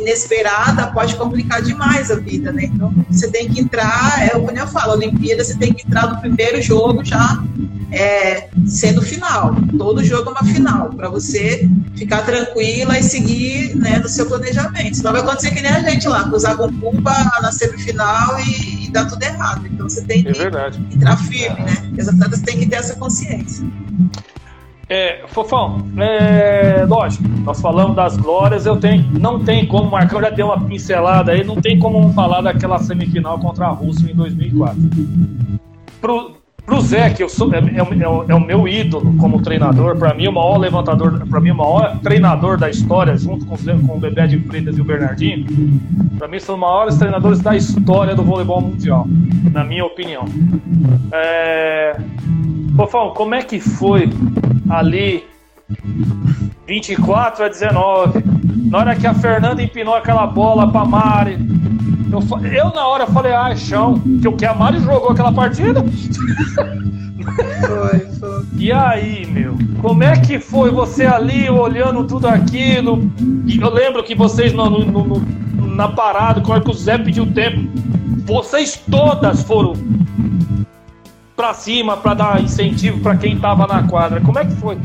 [0.00, 2.64] inesperada pode complicar demais a vida, né?
[2.64, 5.86] Então você tem que entrar, é o que eu falo, a Olimpíada você tem que
[5.86, 7.42] entrar no primeiro jogo já
[7.90, 9.54] é, sendo final.
[9.76, 14.96] Todo jogo é uma final, para você ficar tranquila e seguir né, no seu planejamento.
[14.96, 18.90] Senão vai acontecer que nem a gente lá, cruzar com culpa na semifinal e, e
[18.90, 19.66] dar tudo errado.
[19.66, 20.84] Então você tem É que verdade.
[20.92, 21.76] entrar firme, né?
[21.86, 23.66] Porque As atletas têm que ter essa consciência.
[24.90, 30.18] É, Fofão, é, lógico, nós falamos das glórias, eu tenho, não tem como, o Marcão
[30.18, 34.14] já deu uma pincelada aí, não tem como falar daquela semifinal contra a Rússia em
[34.14, 34.80] 2004.
[36.00, 39.94] Pro, pro Zé, que eu sou, é, é é o- é meu ídolo como treinador,
[39.98, 43.94] para mim o maior levantador, para mim o maior treinador da história, junto com, com
[43.94, 45.44] o Bebé de Freitas e o Bernardinho,
[46.16, 49.06] para mim são os maiores treinadores da história do voleibol mundial,
[49.52, 50.24] na minha opinião.
[51.12, 51.96] É,
[52.78, 54.08] Fofão, como é que foi
[54.70, 55.24] ali
[56.64, 58.22] 24 a 19?
[58.70, 61.36] Na hora que a Fernanda empinou aquela bola pra Mari.
[62.12, 62.20] Eu,
[62.52, 65.84] eu na hora falei, ah, chão, que o que a Mari jogou aquela partida.
[67.66, 68.38] Foi, foi.
[68.58, 73.10] E aí, meu, como é que foi você ali olhando tudo aquilo?
[73.60, 77.68] Eu lembro que vocês no, no- no- na parada, quando que o Zé pediu tempo,
[78.24, 79.74] vocês todas foram
[81.38, 84.20] pra cima pra dar incentivo pra quem tava na quadra.
[84.20, 84.76] Como é que foi?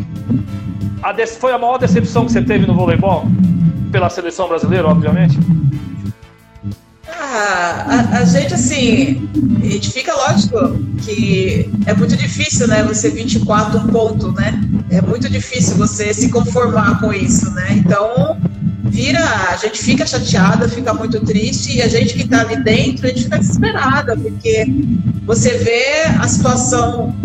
[1.01, 3.25] A foi a maior decepção que você teve no voleibol?
[3.91, 5.39] Pela seleção brasileira, obviamente.
[7.09, 9.27] Ah, a, a gente, assim,
[9.63, 12.83] a gente fica lógico que é muito difícil, né?
[12.83, 14.53] Você 24 um ponto, né?
[14.91, 17.65] É muito difícil você se conformar com isso, né?
[17.71, 18.37] Então,
[18.83, 19.19] vira,
[19.49, 23.09] a gente fica chateada, fica muito triste, e a gente que tá ali dentro, a
[23.09, 24.65] gente fica desesperada, porque
[25.25, 27.15] você vê a situação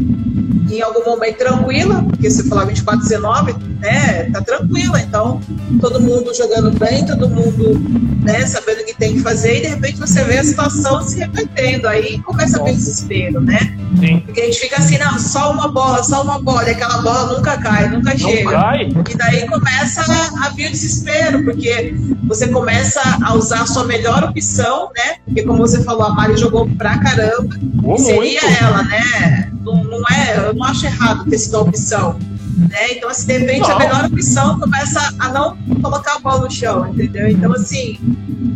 [0.70, 4.30] em algum momento tranquila, porque você falar 24, 19, né?
[4.30, 5.40] Tá tranquila, então
[5.80, 7.80] todo mundo jogando bem, todo mundo
[8.22, 11.18] né, sabendo o que tem que fazer, e de repente você vê a situação se
[11.18, 13.58] revertendo, aí começa a vir desespero, né?
[13.98, 14.20] Sim.
[14.20, 17.36] Porque a gente fica assim, não, só uma bola, só uma bola, e aquela bola
[17.36, 18.50] nunca cai, nunca Não chega.
[18.50, 18.88] cai?
[19.10, 21.94] E daí começa a, a vir o desespero, porque
[22.24, 25.16] você começa a usar a sua melhor opção, né?
[25.24, 28.62] Porque como você falou, a Mari jogou pra caramba, Ou seria muito.
[28.62, 29.50] ela, né?
[29.62, 32.18] Não, não é, não acho errado ter sido a opção.
[32.58, 32.92] Né?
[32.92, 33.76] Então, assim, de repente, Não.
[33.76, 37.28] a melhor opção começa a não colocar a bola no chão, entendeu?
[37.28, 37.98] Então, assim,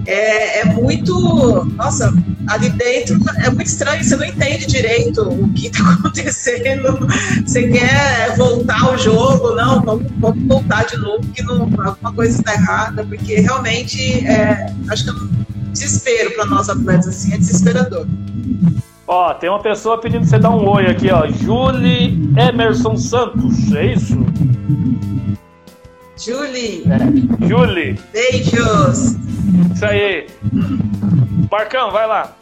[0.07, 1.65] é, é muito.
[1.77, 2.13] Nossa,
[2.49, 7.07] ali dentro é muito estranho, você não entende direito o que está acontecendo.
[7.47, 12.37] Você quer voltar o jogo, não, vamos, vamos voltar de novo, que não, alguma coisa
[12.37, 15.31] está errada, porque realmente é, acho que é um
[15.71, 18.07] desespero para nós atletas, assim, é desesperador.
[19.07, 21.27] Ó, tem uma pessoa pedindo pra você dar um oi aqui, ó.
[21.27, 24.17] Julie Emerson Santos, é isso?
[26.17, 26.85] Julie,
[27.49, 29.17] Julie, beijos!
[29.75, 30.27] isso aí.
[31.51, 32.37] Marcão, vai lá.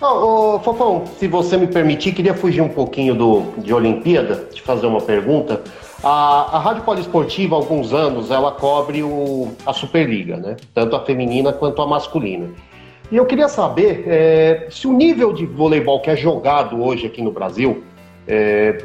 [0.00, 4.62] Oh, oh, Fofão, se você me permitir, queria fugir um pouquinho do, de Olimpíada, te
[4.62, 5.62] fazer uma pergunta.
[6.02, 10.56] A, a Rádio Poliesportiva, há alguns anos, ela cobre o, a Superliga, né?
[10.72, 12.48] Tanto a feminina quanto a masculina.
[13.10, 17.20] E eu queria saber é, se o nível de voleibol que é jogado hoje aqui
[17.20, 17.82] no Brasil,
[18.28, 18.78] é,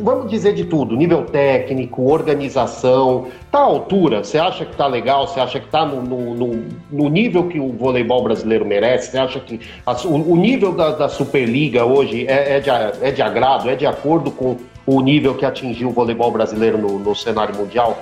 [0.00, 4.24] vamos dizer de tudo, nível técnico, organização, tá à altura?
[4.24, 5.28] Você acha que tá legal?
[5.28, 6.00] Você acha que tá no,
[6.34, 9.10] no, no nível que o voleibol brasileiro merece?
[9.10, 13.10] Você acha que a, o, o, nível da, da Superliga hoje é, é, de, é
[13.10, 17.14] de agrado, é de acordo com o nível que atingiu o voleibol brasileiro no, no
[17.14, 17.98] cenário mundial?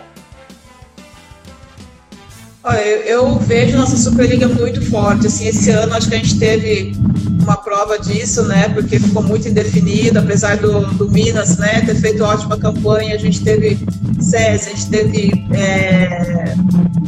[2.65, 5.27] Olha, eu vejo nossa Superliga muito forte.
[5.27, 6.95] Assim, esse ano acho que a gente teve
[7.43, 8.69] uma prova disso, né?
[8.69, 13.15] Porque ficou muito indefinido, apesar do, do Minas, né, ter feito ótima campanha.
[13.15, 13.79] A gente teve
[14.21, 16.55] SES, a gente teve é,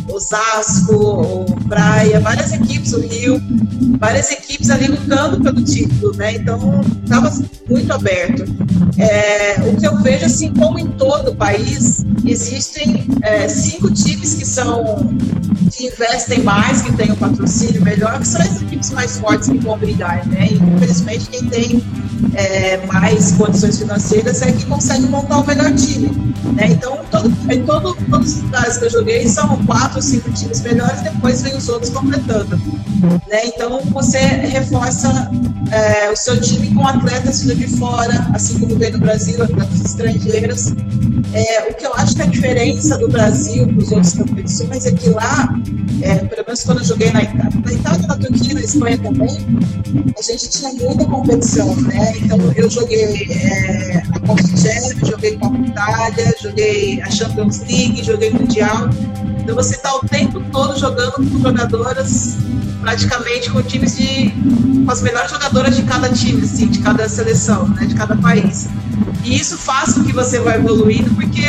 [0.09, 3.41] Osasco, o Praia, várias equipes, o Rio,
[3.99, 6.35] várias equipes ali lutando pelo título, né?
[6.35, 7.33] Então estava
[7.69, 8.45] muito aberto.
[8.99, 14.35] É, o que eu vejo, assim, como em todo o país, existem é, cinco times
[14.35, 15.17] que são
[15.73, 19.59] que investem mais, que têm um patrocínio melhor, que são as equipes mais fortes que
[19.59, 20.49] vão brigar, né?
[20.51, 21.85] E, infelizmente, quem tem
[22.35, 26.09] é, mais condições financeiras é que consegue montar o melhor time,
[26.53, 26.69] né?
[26.71, 31.01] Então, todo, em todo, todos os lugares que eu joguei, são quatro, cinco times melhores,
[31.03, 32.57] depois vem os outros completando,
[33.29, 33.47] né?
[33.47, 35.31] Então, você reforça
[35.71, 40.73] é, o seu time com atletas de fora, assim como vem no Brasil, atletas estrangeiros.
[41.33, 44.93] É, o que eu acho que a diferença do Brasil para os outros competições é
[44.93, 45.49] que lá
[46.03, 49.29] é, pelo menos quando eu joguei na Itália, na Itália, na Turquia, na Espanha também,
[50.17, 52.13] a gente tinha muita competição, né?
[52.19, 58.31] Então eu joguei é, a Copa Challenge, joguei Copa Itália, joguei a Champions League, joguei
[58.31, 58.89] Mundial.
[59.41, 62.37] Então você está o tempo todo jogando com jogadoras
[62.81, 64.31] praticamente com times de
[64.85, 68.69] com as melhores jogadoras de cada time, assim, de cada seleção, né, de cada país.
[69.25, 71.43] E isso faz com que você vá evoluindo, porque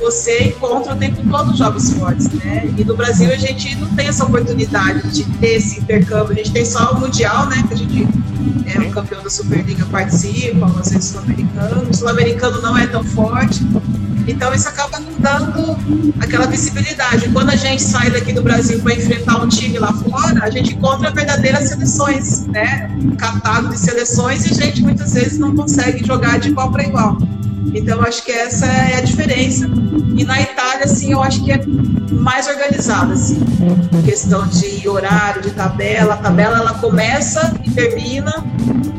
[0.00, 2.68] você encontra o tempo todo jogos fortes, né?
[2.76, 6.32] E no Brasil a gente não tem essa oportunidade de ter esse intercâmbio.
[6.32, 7.64] A gente tem só o Mundial, né?
[7.68, 8.08] Que a gente
[8.74, 11.88] é o campeão da Superliga participa, às vezes sul-americano.
[11.88, 13.64] O sul-americano não é tão forte.
[14.26, 17.28] Então isso acaba não dando aquela visibilidade.
[17.30, 20.74] Quando a gente sai daqui do Brasil para enfrentar um time lá fora, a gente
[20.74, 22.90] encontra verdadeiras seleções, né?
[23.02, 26.84] Um catado de seleções e a gente muitas vezes não consegue jogar de igual para
[26.84, 27.18] igual.
[27.74, 29.66] Então acho que essa é a diferença.
[30.16, 31.60] E na Itália, assim, eu acho que é
[32.10, 33.40] mais organizada, assim,
[34.04, 36.14] questão de horário, de tabela.
[36.14, 38.44] A tabela ela começa e termina,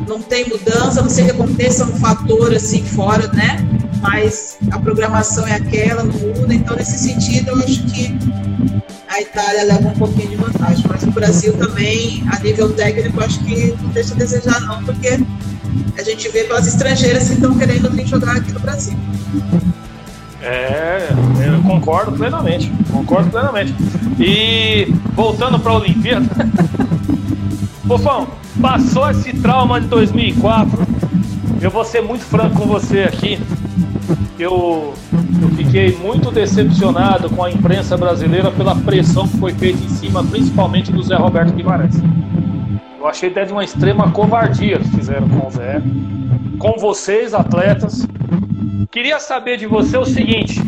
[0.08, 3.64] não tem mudança, não sei que aconteça um fator assim fora, né?
[4.04, 6.54] Mas a programação é aquela, não muda.
[6.54, 8.14] Então, nesse sentido, eu acho que
[9.08, 10.86] a Itália leva um pouquinho de vantagem.
[10.90, 15.20] Mas o Brasil também, a nível técnico, acho que não deixa a desejar, não, porque
[15.98, 18.94] a gente vê pelas estrangeiras que estão querendo vir jogar aqui no Brasil.
[20.42, 21.08] É,
[21.48, 22.70] eu concordo plenamente.
[22.92, 23.74] Concordo plenamente.
[24.20, 26.28] E voltando para a Olimpíada,
[27.88, 28.28] Fofão,
[28.62, 30.86] passou esse trauma de 2004.
[31.62, 33.40] Eu vou ser muito franco com você aqui
[34.40, 34.94] eu,
[35.42, 40.24] eu fiquei muito decepcionado com a imprensa brasileira pela pressão que foi feita em cima,
[40.24, 41.96] principalmente do Zé Roberto Guimarães.
[43.00, 45.82] Eu achei até de uma extrema covardia que fizeram com o Zé,
[46.58, 48.08] com vocês, atletas.
[48.92, 50.62] Queria saber de você o seguinte: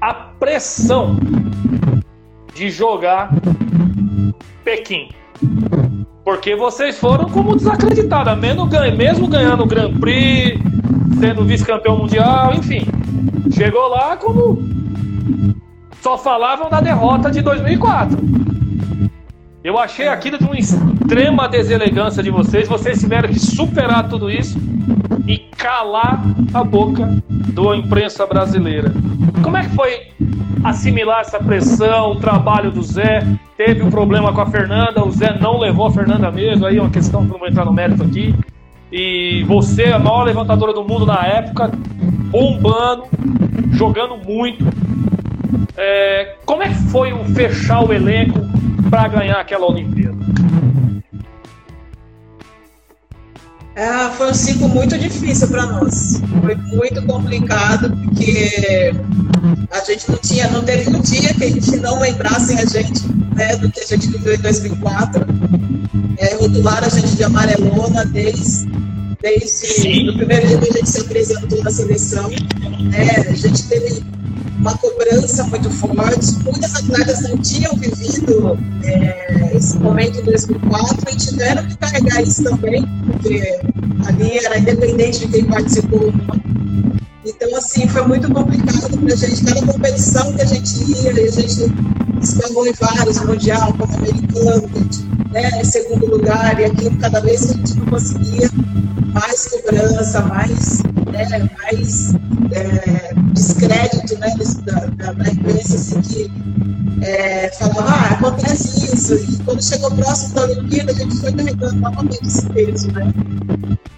[0.00, 1.16] a pressão
[2.54, 3.30] de jogar
[4.64, 5.10] Pequim.
[6.24, 10.58] Porque vocês foram como desacreditados, mesmo ganhando o Grand Prix,
[11.18, 12.86] sendo vice-campeão mundial, enfim.
[13.52, 14.58] Chegou lá como
[16.02, 18.16] só falavam da derrota de 2004.
[19.64, 22.68] Eu achei aquilo de uma extrema deselegância de vocês.
[22.68, 24.58] Vocês tiveram que superar tudo isso
[25.26, 26.22] e calar
[26.54, 28.92] a boca da imprensa brasileira.
[29.42, 30.08] Como é que foi
[30.62, 33.26] assimilar essa pressão, o trabalho do Zé?
[33.56, 36.80] Teve um problema com a Fernanda, o Zé não levou a Fernanda mesmo, aí é
[36.80, 38.34] uma questão que não vou entrar no mérito aqui
[38.98, 41.70] e você, a maior levantadora do mundo na época,
[42.30, 43.04] bombando,
[43.72, 44.64] jogando muito.
[45.76, 48.40] É, como é que foi o fechar o elenco
[48.88, 50.16] para ganhar aquela Olimpíada?
[53.74, 56.22] É, foi um ciclo muito difícil para nós.
[56.40, 58.94] Foi muito complicado, porque
[59.70, 63.25] a gente não tinha, não teve um dia que a gente não lembrasse a gente
[63.36, 65.24] né, do que a gente viveu em 2004.
[66.18, 68.66] É, rotularam a gente de amarelona desde,
[69.20, 72.30] desde o primeiro dia que a gente se apresentou na seleção.
[72.30, 74.02] Né, a gente teve
[74.58, 76.34] uma cobrança muito forte.
[76.42, 82.42] Muitas atletas não tinham vivido é, esse momento em 2004 e tiveram que carregar isso
[82.42, 83.60] também, porque
[84.06, 86.12] ali era independente de quem participou.
[87.24, 89.44] Então, assim, foi muito complicado para a gente.
[89.44, 91.72] Cada competição que a gente ia, a gente
[92.22, 94.68] escalou em vários, mundial, pan-americano,
[95.30, 98.50] né, segundo lugar, e aquilo cada vez que a gente não conseguia,
[99.12, 102.14] mais cobrança, mais, né, mais
[102.52, 106.30] é, descrédito né, da, da, da imprensa, assim, que
[107.02, 111.76] é, falava, ah, acontece isso, e quando chegou próximo da Olimpíada, a gente foi carregando
[111.76, 113.12] novamente esse peso, né?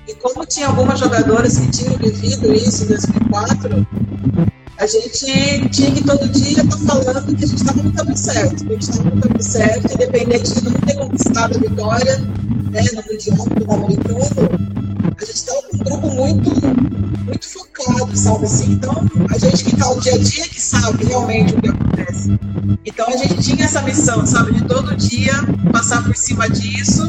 [0.07, 3.87] E como tinha algumas jogadoras que tinham vivido isso em 2004,
[4.79, 5.11] a gente
[5.71, 8.75] tinha que todo dia estar falando que a gente estava no caminho certo, que a
[8.75, 12.19] gente estava no caminho certo, independente de não ter conquistado a vitória
[12.71, 14.19] né, no Mundial do Americano,
[15.21, 16.51] a gente estava com um grupo muito,
[17.25, 18.73] muito focado, sabe assim?
[18.73, 22.39] Então, a gente que está no dia a dia que sabe realmente o que acontece.
[22.85, 25.33] Então, a gente tinha essa missão, sabe, de todo dia
[25.73, 27.03] passar por cima disso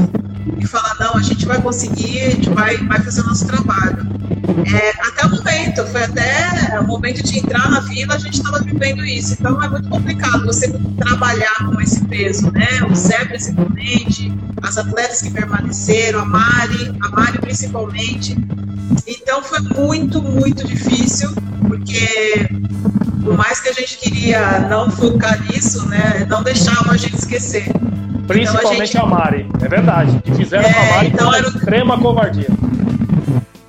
[0.57, 4.07] e falar, não, a gente vai conseguir, a gente vai, vai fazer o nosso trabalho.
[4.73, 8.59] É, até o momento, foi até o momento de entrar na vila, a gente estava
[8.59, 9.33] vivendo isso.
[9.39, 10.67] Então é muito complicado você
[10.97, 12.67] trabalhar com esse peso, né?
[12.89, 18.37] O Zé principalmente, as atletas que permaneceram, a Mari, a Mari principalmente.
[19.07, 21.33] Então foi muito, muito difícil,
[21.67, 22.49] porque
[23.23, 26.25] por mais que a gente queria não focar nisso, né?
[26.29, 27.67] Não deixava a gente esquecer.
[28.29, 28.97] Principalmente então, a, gente...
[28.97, 30.21] a, Mari, é verdade.
[30.23, 32.47] Que fizeram é, com a Mari então era extrema covardia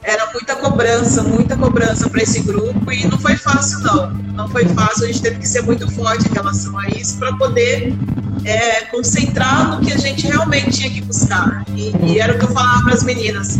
[0.02, 4.11] era muita cobrança, muita cobrança para esse grupo e não foi fácil não.
[4.34, 7.32] Não foi fácil, a gente teve que ser muito forte em relação a isso para
[7.36, 7.94] poder
[8.44, 11.64] é, concentrar no que a gente realmente tinha que buscar.
[11.76, 13.58] E, e era o que eu falava para as meninas.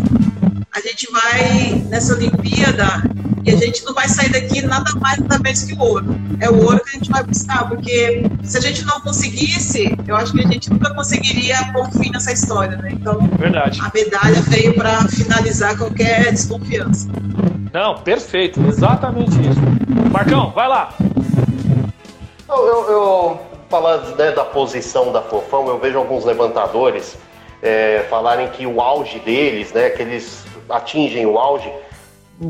[0.73, 3.03] A gente vai nessa Olimpíada
[3.45, 6.07] e a gente não vai sair daqui nada mais nada menos que o ouro.
[6.41, 10.17] É o ouro que a gente vai buscar, porque se a gente não conseguisse, eu
[10.17, 12.91] acho que a gente nunca conseguiria pôr fim nessa história, né?
[12.93, 13.81] Então, Verdade.
[13.83, 17.09] a medalha veio para finalizar qualquer desconfiança.
[17.73, 19.61] Não, perfeito, exatamente isso.
[20.11, 20.95] Marcão, vai lá.
[22.49, 27.17] Eu, eu, eu falar né, da posição da Fofão, eu vejo alguns levantadores
[27.63, 31.71] é, falarem que o auge deles, né, que eles atingem o auge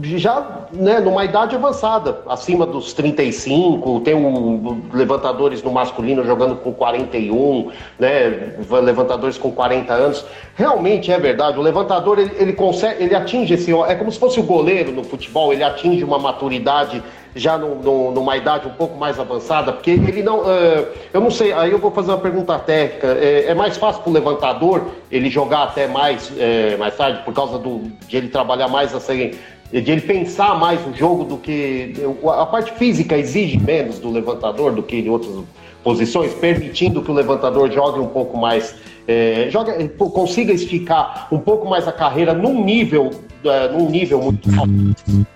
[0.02, 6.72] já né, numa idade avançada, acima dos 35, tem um, levantadores no masculino jogando com
[6.72, 10.24] 41, né, levantadores com 40 anos.
[10.54, 14.38] Realmente é verdade, o levantador ele, ele consegue, ele atinge esse, é como se fosse
[14.38, 17.02] o goleiro no futebol, ele atinge uma maturidade
[17.34, 21.30] já no, no, numa idade um pouco mais avançada, porque ele não, uh, eu não
[21.30, 24.88] sei, aí eu vou fazer uma pergunta técnica, é, é mais fácil para o levantador
[25.10, 29.32] ele jogar até mais, é, mais tarde, por causa do, de ele trabalhar mais assim,
[29.72, 31.94] de ele pensar mais o jogo do que.
[32.38, 35.44] A parte física exige menos do levantador do que em outras
[35.84, 38.74] posições, permitindo que o levantador jogue um pouco mais.
[39.06, 43.10] É, joga, consiga esticar um pouco mais a carreira num nível,
[43.44, 45.26] é, num nível muito alto.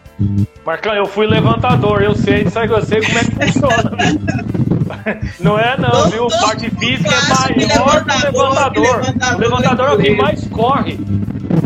[0.65, 3.97] Marcão, eu fui levantador, eu sei, sabe, eu sei como é que funciona.
[5.41, 6.29] Não é não, viu?
[6.29, 9.01] Parte física é maior que o levantador.
[9.35, 10.99] O levantador é o que mais corre.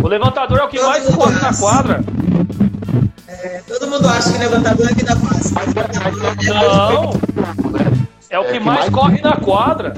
[0.03, 2.01] O levantador é o que mais corre na quadra.
[3.29, 7.13] É, todo mundo acha que levantador é vida fácil, mas Não!
[8.31, 9.95] É o que, é mais, mais corre na quadra.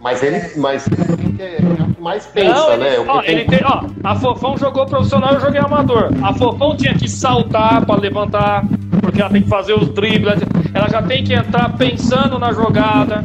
[0.00, 1.02] Mas ele, mas ele
[1.38, 2.98] é o que mais pensa, não, ele, né?
[3.06, 3.30] Ó, tem...
[3.30, 6.10] ele tem, ó, a Fofão jogou profissional, eu joguei amador.
[6.22, 8.64] A Fofão tinha que saltar para levantar,
[9.02, 10.40] porque ela tem que fazer os dribles,
[10.72, 13.22] ela já tem que entrar pensando na jogada.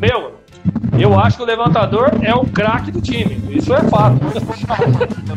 [0.00, 0.37] Meu,
[1.02, 3.40] eu acho que o levantador é o craque do time.
[3.50, 4.18] Isso é fato.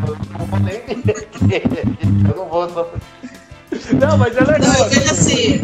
[2.28, 2.68] eu não vou
[4.00, 4.60] não, mas é legal.
[4.60, 5.62] Não, eu vejo assim,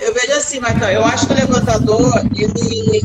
[0.00, 3.02] eu vejo assim, Marcão, eu acho que o levantador, ele,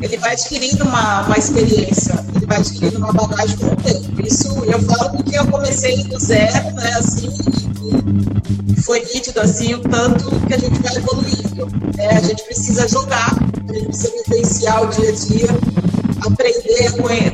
[0.00, 4.26] ele vai adquirindo uma, uma experiência, ele vai adquirindo uma bagagem com o tempo.
[4.26, 7.30] Isso eu falo porque eu comecei do zero, né, assim,
[8.68, 11.68] e foi nítido, assim, o tanto que a gente vai evoluindo.
[11.98, 13.36] É, a gente precisa jogar,
[13.68, 15.48] a gente precisa vivenciar o dia a dia,
[16.26, 16.74] aprender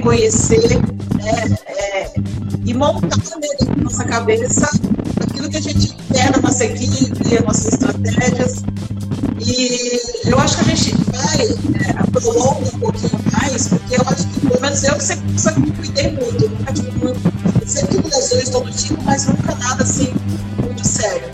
[0.03, 0.81] conhecer,
[1.17, 2.11] né, é,
[2.65, 4.69] e montar dentro da nossa cabeça
[5.41, 8.63] aquilo que a gente quer na nossa equipe, as nossas estratégias.
[9.41, 11.47] E eu acho que a gente vai,
[11.89, 16.13] é, prolonga um pouquinho mais, porque eu acho que, pelo menos eu sempre, me cuidei
[16.13, 16.51] muito.
[16.75, 20.13] Tive muito, sempre tive lesões todo tipo, mas nunca nada assim
[20.63, 21.31] muito sério.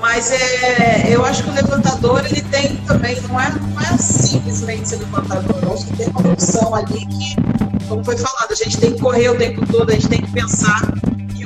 [0.00, 4.88] Mas é, eu acho que o levantador ele tem também, não é, não é simplesmente
[4.88, 7.36] ser levantador, eu acho que tem uma função ali que,
[7.88, 10.30] como foi falado, a gente tem que correr o tempo todo, a gente tem que
[10.32, 10.82] pensar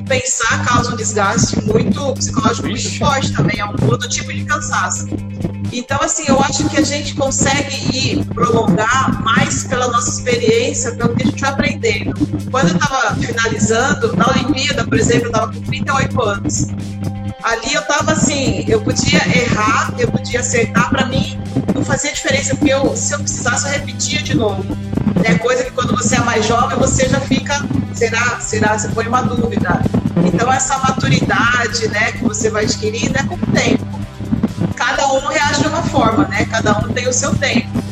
[0.08, 5.06] pensar causa um desgaste muito psicológico muito forte também, é um outro tipo de cansaço.
[5.70, 11.14] Então, assim, eu acho que a gente consegue ir prolongar mais pela nossa experiência, pelo
[11.14, 12.14] que a gente vai aprendendo.
[12.50, 16.66] Quando eu estava finalizando, na Olimpíada, por exemplo, eu estava com 38 anos.
[17.42, 21.40] Ali eu estava assim, eu podia errar, eu podia acertar, para mim
[21.74, 24.64] não fazia diferença, porque eu, se eu precisasse, eu repetia de novo.
[25.24, 27.64] É coisa que quando você é mais jovem, você já fica,
[27.94, 29.80] será, será, você põe uma dúvida.
[30.24, 33.86] Então, essa maturidade né, que você vai adquirindo é com o tempo.
[34.74, 36.44] Cada um reage de uma forma, né?
[36.46, 37.82] Cada um tem o seu tempo.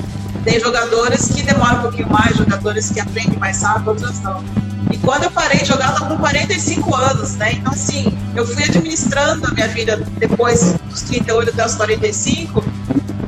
[0.44, 4.44] Tem jogadores que demoram um pouquinho mais, jogadores que aprendem mais rápido, outros não.
[4.90, 7.52] E quando eu parei de jogar, eu estava com 45 anos, né?
[7.54, 12.64] Então, assim, eu fui administrando a minha vida depois dos 38 até os 45.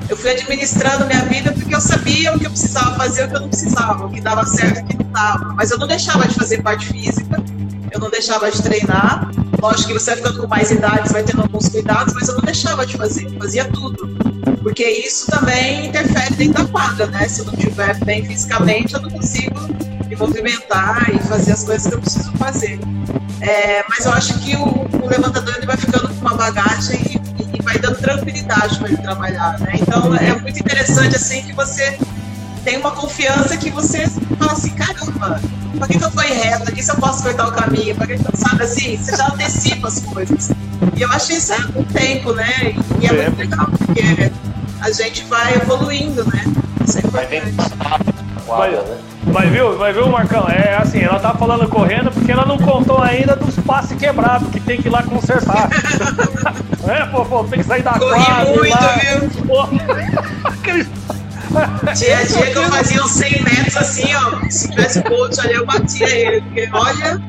[0.08, 3.36] Eu fui administrando minha vida porque eu sabia o que eu precisava fazer o que
[3.36, 5.54] eu não precisava, o que dava certo o que não dava.
[5.54, 7.42] Mas eu não deixava de fazer parte física,
[7.90, 9.30] eu não deixava de treinar.
[9.60, 12.36] Lógico que você vai ficando com mais idade, você vai tendo alguns cuidados, mas eu
[12.36, 14.08] não deixava de fazer, eu fazia tudo.
[14.62, 17.28] Porque isso também interfere dentro da quadra, né?
[17.28, 19.58] Se eu não estiver bem fisicamente, eu não consigo
[20.18, 22.78] movimentar e fazer as coisas que eu preciso fazer.
[23.40, 24.64] É, mas eu acho que o,
[25.02, 27.00] o levantador ele vai ficando com uma bagagem
[27.38, 29.72] e, e vai dando tranquilidade para ele trabalhar, né?
[29.80, 31.98] Então é muito interessante assim que você
[32.64, 34.06] tem uma confiança que você
[34.38, 35.40] fala assim, caramba,
[35.78, 36.68] por que, que eu fui reto?
[36.68, 37.94] Aqui se eu posso cortar o caminho?
[37.94, 38.96] Que, que sabe assim?
[38.96, 40.50] Você já antecipa as coisas.
[40.96, 42.74] E eu acho isso é o tempo, né?
[43.00, 44.02] E é muito legal, porque
[44.80, 46.44] a gente vai evoluindo, né?
[46.84, 48.27] Isso é importante.
[48.48, 48.82] Vai,
[49.24, 50.48] vai, viu, vai viu, Marcão?
[50.48, 54.58] É assim, ela tá falando correndo porque ela não contou ainda dos passes quebrados que
[54.58, 55.68] tem que ir lá consertar.
[56.88, 58.44] é, pô, pô, tem que sair da Corri quadra.
[58.54, 59.66] muito, lá.
[59.66, 60.28] viu?
[60.44, 60.88] Aqueles
[61.94, 64.48] Tinha dia que eu fazia uns 100 metros assim, ó.
[64.48, 66.40] Se tivesse coach ali, eu batia ele.
[66.40, 67.20] Porque, olha,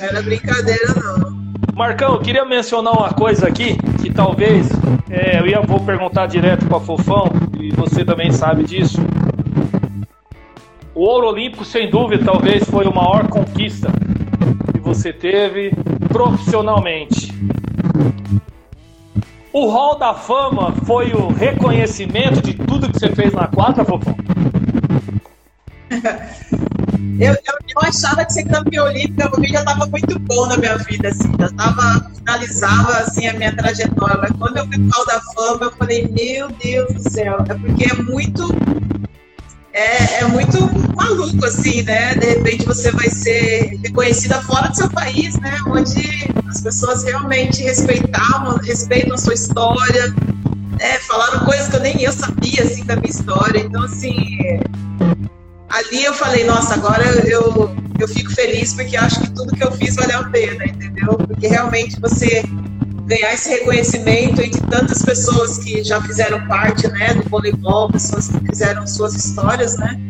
[0.00, 1.40] era brincadeira, não.
[1.74, 4.68] Marcão, eu queria mencionar uma coisa aqui que talvez
[5.08, 9.00] é, eu ia, vou perguntar direto para Fofão e você também sabe disso.
[10.94, 13.88] O ouro olímpico, sem dúvida, talvez foi a maior conquista
[14.72, 15.72] que você teve
[16.08, 17.32] profissionalmente.
[19.52, 24.14] O Hall da Fama foi o reconhecimento de tudo que você fez na quadra, Fofão?
[27.18, 30.56] Eu, eu, eu achava que ser campeã olímpica pra mim já estava muito bom na
[30.56, 34.16] minha vida, assim, já tava, finalizava assim, a minha trajetória.
[34.18, 37.54] Mas quando eu fui pro Hall da Fama, eu falei, meu Deus do céu, é
[37.54, 38.48] porque é muito.
[39.72, 40.58] É, é muito
[40.96, 42.14] maluco, assim, né?
[42.14, 45.56] De repente você vai ser reconhecida fora do seu país, né?
[45.68, 50.08] Onde as pessoas realmente respeitavam, respeitam a sua história,
[50.78, 50.98] né?
[51.06, 53.60] Falaram coisas que eu nem eu sabia, assim, da minha história.
[53.60, 54.36] Então, assim,
[55.68, 59.70] ali eu falei, nossa, agora eu, eu fico feliz porque acho que tudo que eu
[59.72, 61.14] fiz valeu a pena, entendeu?
[61.14, 62.42] Porque realmente você
[63.10, 68.38] ganhar esse reconhecimento de tantas pessoas que já fizeram parte, né, do voleibol, pessoas que
[68.46, 70.00] fizeram suas histórias, né?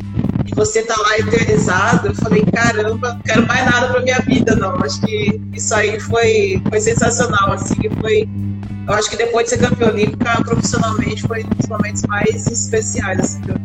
[0.46, 4.54] E você tá lá eternizado, eu falei, caramba, não quero mais nada pra minha vida,
[4.54, 4.74] não.
[4.84, 8.28] Acho que isso aí foi, foi sensacional, assim, foi
[8.86, 13.20] eu acho que depois de ser campeã olímpica, profissionalmente, foi um dos momentos mais especiais
[13.20, 13.56] assim, que eu.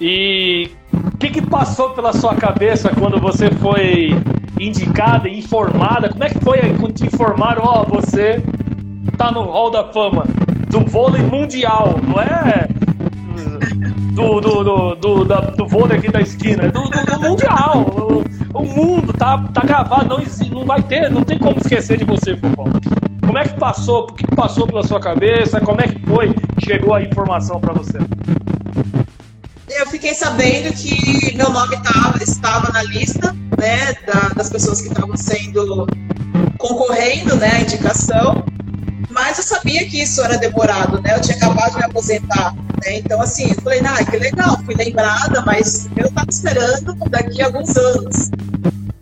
[0.00, 4.10] E o que, que passou pela sua cabeça quando você foi
[4.60, 6.08] indicada informada?
[6.08, 8.42] Como é que foi quando te informaram, ó, oh, você
[9.16, 10.24] tá no Hall da Fama
[10.68, 12.68] do vôlei mundial, não é
[14.12, 17.86] do, do, do, do, da, do vôlei aqui da esquina, é do, do, do mundial.
[18.52, 20.18] O, mundo tá, tá gravado, não,
[20.50, 22.66] não vai ter, não tem como esquecer de você, Fofão.
[23.24, 24.04] Como é que passou?
[24.04, 25.60] O que passou pela sua cabeça?
[25.60, 27.98] Como é que foi chegou a informação para você?
[29.70, 34.88] Eu fiquei sabendo que meu nome tava, estava na lista né, da, das pessoas que
[34.88, 35.86] estavam sendo
[36.56, 38.44] concorrendo né, à indicação,
[39.10, 41.14] mas eu sabia que isso era demorado, né?
[41.14, 42.98] Eu tinha acabado de me aposentar, né?
[42.98, 47.46] Então, assim, eu falei, ah, que legal, fui lembrada, mas eu estava esperando daqui a
[47.46, 48.30] alguns anos.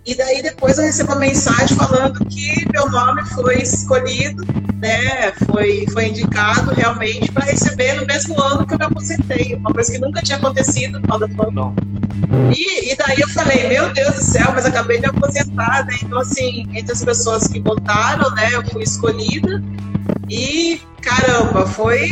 [0.06, 4.44] E daí depois eu recebo uma mensagem falando que meu nome foi escolhido,
[4.76, 5.32] né?
[5.50, 9.56] Foi, foi indicado realmente para receber no mesmo ano que eu me aposentei.
[9.56, 11.74] Uma coisa que nunca tinha acontecido no da Não.
[12.56, 15.96] E, e daí eu falei, meu Deus do céu, mas acabei de aposentar, né?
[16.00, 19.60] Então, assim, entre as pessoas que votaram, né, eu fui escolhida.
[20.30, 22.08] E caramba, foi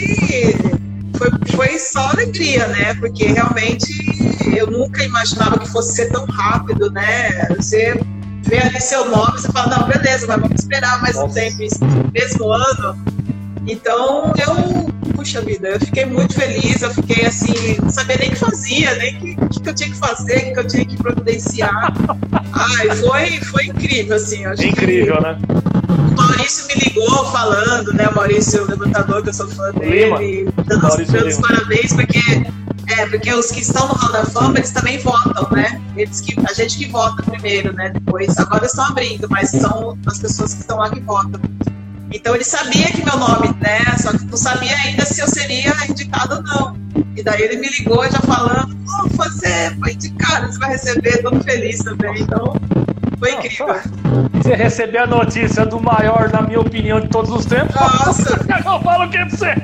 [1.25, 2.95] foi, foi só alegria, né?
[2.95, 3.93] Porque realmente
[4.57, 7.47] eu nunca imaginava que fosse ser tão rápido, né?
[7.57, 7.99] Você
[8.43, 11.27] vê ali seu nome, você fala, não, beleza, mas vamos esperar mais Nossa.
[11.27, 11.79] um tempo, isso
[12.13, 12.99] mesmo ano.
[13.67, 14.93] Então eu
[15.25, 18.95] puxa vida, eu fiquei muito feliz, eu fiquei assim, não sabia nem o que fazia,
[18.97, 21.95] nem o que, que, eu tinha que fazer, o que eu tinha que providenciar.
[22.53, 24.45] Ai, foi, foi incrível, assim.
[24.63, 25.23] incrível, que...
[25.23, 25.39] né?
[25.89, 28.07] O Maurício me ligou falando, né?
[28.09, 32.21] O Maurício, o levantador, que eu sou fã dele, dando os parabéns, porque
[32.87, 35.81] é, porque os que estão no Hall da Fama, eles também votam, né?
[35.97, 37.89] Eles que, a gente que vota primeiro, né?
[37.89, 41.41] Depois, agora estão abrindo, mas são as pessoas que estão lá que votam.
[42.13, 43.81] Então ele sabia que meu nome, né?
[43.99, 46.77] Só que não sabia ainda se eu seria indicado ou não.
[47.17, 51.43] E daí ele me ligou já falando, oh, você foi indicado, você vai receber, todo
[51.43, 52.23] feliz também.
[52.23, 52.55] Então,
[53.19, 53.67] foi incrível.
[54.35, 57.75] Você receber a notícia do maior, na minha opinião, de todos os tempos.
[57.75, 58.41] Nossa!
[58.49, 59.55] Eu falo o que pra você?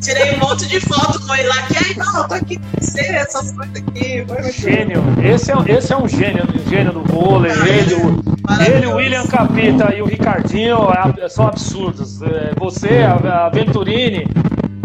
[0.00, 3.00] Tirei um monte de foto com ele lá, que aí, não, tô aqui com você,
[3.00, 4.24] essas coisas aqui.
[4.58, 5.02] Gênio.
[5.22, 7.52] Esse é, esse é um gênio, um gênio do vôlei.
[7.52, 8.22] Ah, ele, o,
[8.66, 10.78] ele, o William Capita e o Ricardinho
[11.18, 12.22] é, são absurdos.
[12.22, 14.26] É, você, a, a Venturini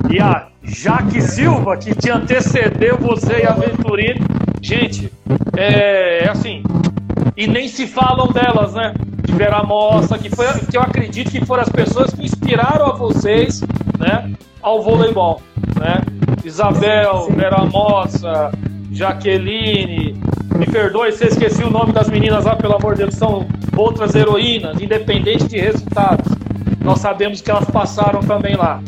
[0.10, 4.20] e a Jaque Silva, que te antecedeu você e a Venturini.
[4.62, 5.12] Gente,
[5.56, 6.64] é, é assim,
[7.38, 8.94] e nem se falam delas, né?
[9.24, 12.96] De Vera Mossa, que, foi, que eu acredito que foram as pessoas que inspiraram a
[12.96, 13.62] vocês,
[14.00, 14.34] né?
[14.62, 15.42] Ao voleibol,
[15.80, 16.02] né?
[16.44, 18.52] Isabel, Vera Mossa,
[18.92, 20.20] Jaqueline,
[20.56, 23.48] me perdoe se eu esqueci o nome das meninas lá, pelo amor de Deus, são
[23.76, 26.32] outras heroínas, independente de resultados.
[26.82, 28.82] Nós sabemos que elas passaram também lá,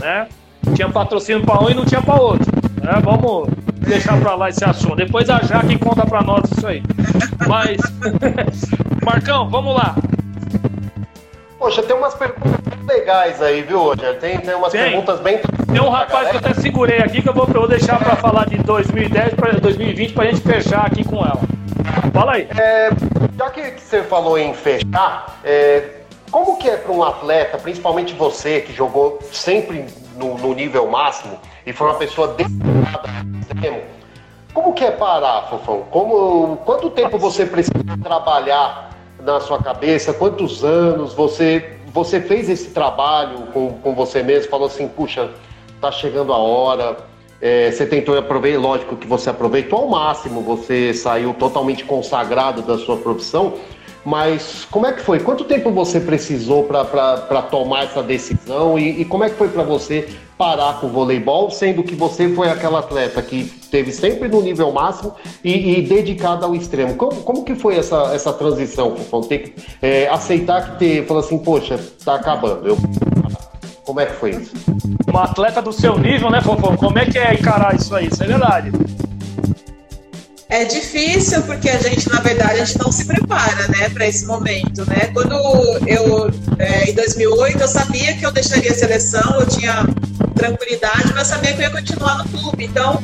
[0.00, 0.28] né?
[0.74, 2.50] Tinha patrocínio para um e não tinha para outro.
[2.80, 3.00] Né?
[3.02, 3.48] Vamos
[3.80, 4.96] deixar para lá esse assunto.
[4.96, 6.82] Depois a Jaque conta para nós isso aí.
[7.48, 7.78] Mas,
[9.04, 9.96] Marcão, vamos lá.
[11.62, 14.18] Poxa, tem umas perguntas legais aí, viu, Roger?
[14.18, 14.82] Tem, tem umas tem.
[14.82, 15.38] perguntas bem.
[15.72, 18.16] Tem um rapaz que eu até segurei aqui que eu vou, eu vou deixar para
[18.16, 21.38] falar de 2010 para 2020 para a gente fechar aqui com ela.
[22.12, 22.48] Fala aí.
[22.58, 22.90] É,
[23.38, 26.00] já que você falou em fechar, é,
[26.32, 29.86] como que é para um atleta, principalmente você que jogou sempre
[30.16, 33.08] no, no nível máximo e foi uma pessoa dedicada
[33.40, 33.82] extremo,
[34.52, 35.84] como que é parar, Fofão?
[35.92, 38.91] Como, quanto tempo você precisa trabalhar
[39.24, 40.12] na sua cabeça?
[40.12, 44.50] Quantos anos você, você fez esse trabalho com, com você mesmo?
[44.50, 45.30] Falou assim, puxa,
[45.80, 46.96] tá chegando a hora.
[47.40, 52.78] É, você tentou aproveitar, lógico que você aproveitou ao máximo, você saiu totalmente consagrado da
[52.78, 53.54] sua profissão,
[54.04, 55.20] mas como é que foi?
[55.20, 59.62] Quanto tempo você precisou para tomar essa decisão e, e como é que foi para
[59.62, 64.42] você parar com o voleibol, sendo que você foi aquela atleta que teve sempre no
[64.42, 66.96] nível máximo e, e dedicada ao extremo?
[66.96, 69.20] Como, como que foi essa, essa transição, Fofão?
[69.20, 72.66] Ter que é, aceitar que ter, falou assim, poxa, tá acabando.
[72.66, 72.76] Eu...
[73.84, 74.52] Como é que foi isso?
[75.08, 76.76] Uma atleta do seu nível, né, Fofão?
[76.76, 78.08] Como é que é encarar isso aí?
[78.08, 78.72] Isso é verdade.
[80.52, 84.26] É difícil porque a gente, na verdade, a gente não se prepara, né, para esse
[84.26, 85.08] momento, né?
[85.14, 85.32] Quando
[85.86, 89.82] eu, é, em 2008, eu sabia que eu deixaria a seleção, eu tinha
[90.34, 92.66] tranquilidade, mas sabia que eu ia continuar no clube.
[92.66, 93.00] Então,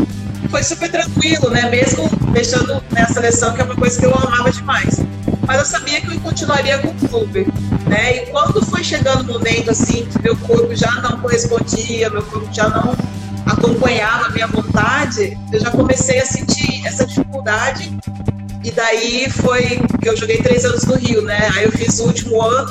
[0.51, 1.71] foi super tranquilo, né?
[1.71, 4.99] Mesmo deixando né, a seleção, que é uma coisa que eu amava demais.
[5.47, 7.47] Mas eu sabia que eu continuaria com o clube,
[7.87, 8.25] né?
[8.25, 12.47] E quando foi chegando o momento assim que meu corpo já não correspondia, meu corpo
[12.53, 12.95] já não
[13.49, 17.97] acompanhava a minha vontade, eu já comecei a sentir essa dificuldade.
[18.63, 21.49] E daí foi que eu joguei três anos no Rio, né?
[21.55, 22.71] Aí eu fiz o último ano.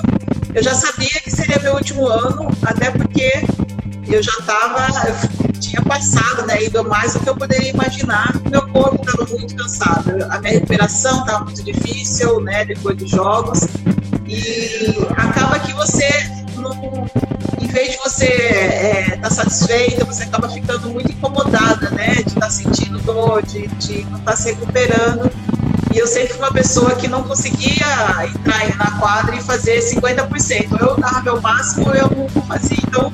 [0.53, 3.31] Eu já sabia que seria meu último ano, até porque
[4.07, 4.87] eu já estava,
[5.59, 8.33] tinha passado, né, ido mais do que eu poderia imaginar.
[8.49, 13.61] Meu corpo estava muito cansado, a minha recuperação estava muito difícil, né, depois dos jogos.
[14.27, 16.07] E acaba que você
[17.59, 22.15] em vez de você estar é, tá satisfeita, você acaba ficando muito incomodada, né?
[22.15, 25.31] De estar tá sentindo dor, de, de não estar tá se recuperando.
[25.93, 27.85] E eu sempre fui uma pessoa que não conseguia
[28.25, 30.79] entrar na quadra e fazer 50%.
[30.79, 32.77] Eu dava meu máximo, eu não fazia.
[32.87, 33.11] Então,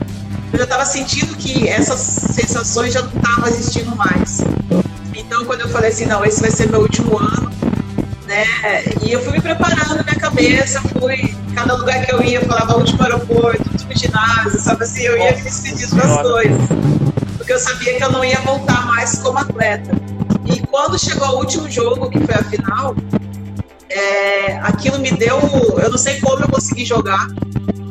[0.52, 4.42] eu já estava sentindo que essas sensações já não estavam existindo mais.
[5.16, 7.52] Então, quando eu falei assim, não, esse vai ser meu último ano,
[8.34, 8.84] né?
[9.04, 12.46] E eu fui me preparando na minha cabeça, fui, cada lugar que eu ia, eu
[12.46, 16.62] falava último aeroporto, último ginásio, sabe assim, eu ia me despedindo das coisas.
[17.38, 19.92] Porque eu sabia que eu não ia voltar mais como atleta.
[20.46, 22.96] E quando chegou o último jogo, que foi a final,
[23.90, 25.40] é, aquilo me deu.
[25.82, 27.28] Eu não sei como eu consegui jogar,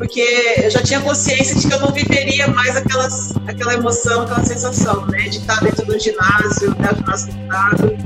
[0.03, 4.43] porque eu já tinha consciência de que eu não viveria mais aquelas, aquela emoção, aquela
[4.43, 5.29] sensação, né?
[5.29, 6.89] De estar dentro do ginásio, né?
[6.93, 7.97] Ginásio lotado.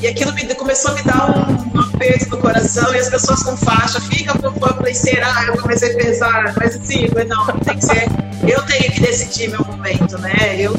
[0.00, 3.42] E aquilo me, começou a me dar um, um aperto no coração, e as pessoas
[3.42, 5.44] com faixa, fica por fora, eu falei, será?
[5.46, 8.08] Eu comecei a pensar, mas assim, não, tem que ser,
[8.48, 10.56] eu tenho que decidir meu momento, né?
[10.58, 10.74] Eu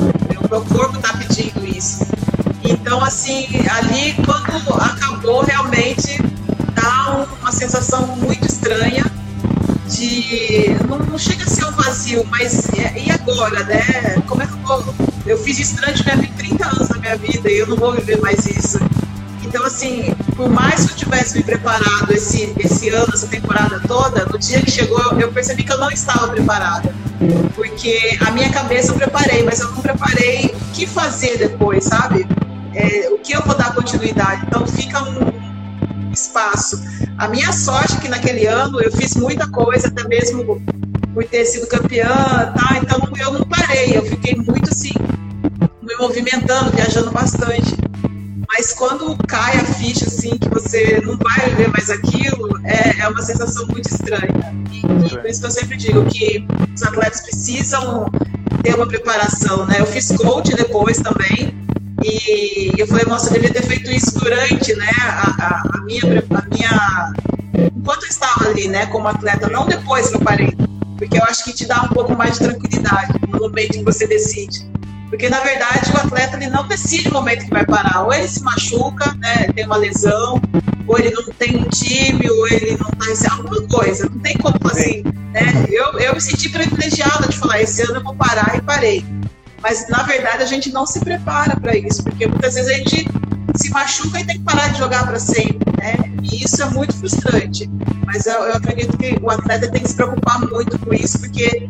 [0.50, 2.04] meu corpo está pedindo isso.
[2.64, 6.20] Então, assim, ali, quando acabou, realmente
[6.74, 9.06] dá uma sensação muito estranha
[9.90, 10.76] de.
[10.88, 13.82] Não, não, chega a ser um vazio, mas e agora, né?
[14.28, 14.96] Como é que eu vou.
[15.26, 17.94] Eu fiz isso durante minha vida, 30 anos da minha vida e eu não vou
[17.94, 18.80] viver mais isso.
[19.44, 24.26] Então, assim, por mais que eu tivesse me preparado esse, esse ano, essa temporada toda,
[24.26, 26.94] no dia que chegou, eu percebi que eu não estava preparada.
[27.56, 32.28] Porque a minha cabeça eu preparei, mas eu não preparei o que fazer depois, sabe?
[32.74, 34.44] É, o que eu vou dar continuidade.
[34.48, 35.32] Então, fica um
[36.14, 36.82] espaço.
[37.18, 40.62] A minha sorte é que naquele ano eu fiz muita coisa, até mesmo
[41.14, 42.80] por ter sido campeã, tá?
[42.82, 44.94] Então eu não parei, eu fiquei muito assim,
[45.82, 47.76] me movimentando, viajando bastante.
[48.48, 53.08] Mas quando cai a ficha, assim, que você não vai viver mais aquilo, é, é
[53.08, 54.30] uma sensação muito estranha.
[54.72, 56.46] E, e, por isso que eu sempre digo que
[56.76, 58.06] os atletas precisam
[58.62, 59.78] ter uma preparação, né?
[59.80, 61.54] Eu fiz coach depois também,
[62.04, 66.02] e eu falei, nossa, eu devia ter feito isso durante, né, a, a, a minha,
[66.04, 67.14] a minha...
[67.76, 70.54] Enquanto eu estava ali, né, como atleta, não depois que eu parei.
[70.98, 74.08] Porque eu acho que te dá um pouco mais de tranquilidade no momento que você
[74.08, 74.70] decide.
[75.10, 78.02] Porque, na verdade, o atleta ele não decide o momento que vai parar.
[78.04, 80.42] Ou ele se machuca, né, tem uma lesão,
[80.88, 84.10] ou ele não tem um time, ou ele não está recebendo alguma coisa.
[84.10, 85.04] Não tem como assim.
[85.32, 85.66] Né?
[85.70, 89.06] Eu, eu me senti privilegiada de falar: esse ano eu vou parar e parei.
[89.64, 93.08] Mas, na verdade, a gente não se prepara para isso, porque muitas vezes a gente
[93.56, 95.72] se machuca e tem que parar de jogar para sempre.
[95.78, 95.96] Né?
[96.22, 97.70] E isso é muito frustrante.
[98.06, 101.70] Mas eu, eu acredito que o atleta tem que se preocupar muito com isso, porque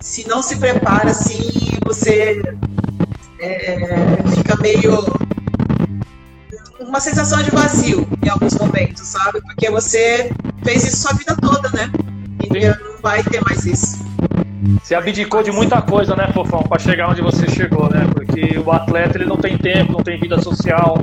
[0.00, 2.42] se não se prepara assim, você
[3.38, 5.04] é, fica meio.
[6.80, 9.40] uma sensação de vazio em alguns momentos, sabe?
[9.42, 10.32] Porque você
[10.64, 11.88] fez isso sua vida toda, né?
[12.42, 14.04] E não vai ter mais isso.
[14.80, 18.06] Você abdicou de muita coisa, né, Fofão, para chegar onde você chegou, né?
[18.12, 20.98] Porque o atleta ele não tem tempo, não tem vida social.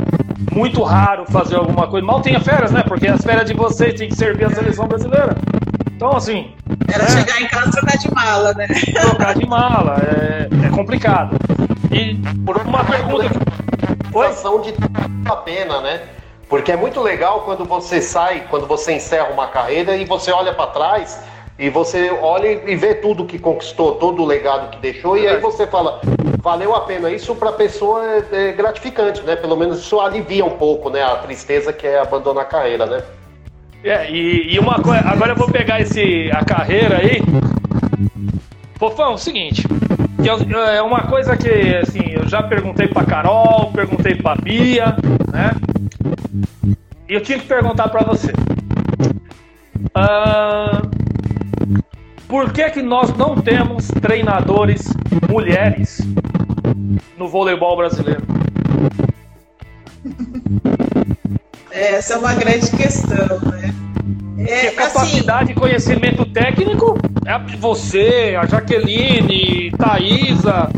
[0.53, 2.07] Muito raro fazer alguma coisa.
[2.07, 2.83] Mal tenha férias, né?
[2.87, 5.35] Porque as férias de vocês tem que servir a seleção brasileira.
[5.93, 6.51] Então, assim.
[6.87, 8.67] Era é, chegar em casa e trocar de mala, né?
[9.01, 11.37] Trocar de mala, é, é complicado.
[11.91, 13.29] E por uma pergunta.
[14.11, 14.73] Sensação de
[15.25, 16.01] a pena, né?
[16.47, 20.53] Porque é muito legal quando você sai, quando você encerra uma carreira e você olha
[20.53, 21.19] para trás
[21.60, 25.41] e você olha e vê tudo que conquistou, todo o legado que deixou, e aí
[25.41, 25.99] você fala,
[26.41, 27.12] valeu a pena.
[27.12, 29.36] Isso para a pessoa é, é, gratificante, né?
[29.36, 31.03] Pelo menos isso alivia um pouco, né?
[31.03, 33.03] A tristeza que é abandonar a carreira, né?
[33.84, 37.22] É, e, e uma coisa, agora eu vou pegar esse, a carreira aí.
[38.76, 39.64] Fofão, é o seguinte,
[40.74, 44.95] é uma coisa que, assim, eu já perguntei pra Carol, perguntei pra Bia,
[45.30, 45.51] né?
[47.10, 48.32] E eu tinha que perguntar pra você.
[49.97, 51.09] Uh,
[52.30, 54.88] por que que nós não temos treinadores
[55.27, 55.99] mulheres
[57.17, 58.21] no voleibol brasileiro?
[61.71, 63.73] Essa é uma grande questão, né?
[64.47, 70.69] É, capacidade e assim, conhecimento técnico é você, a Jaqueline, Thaisa,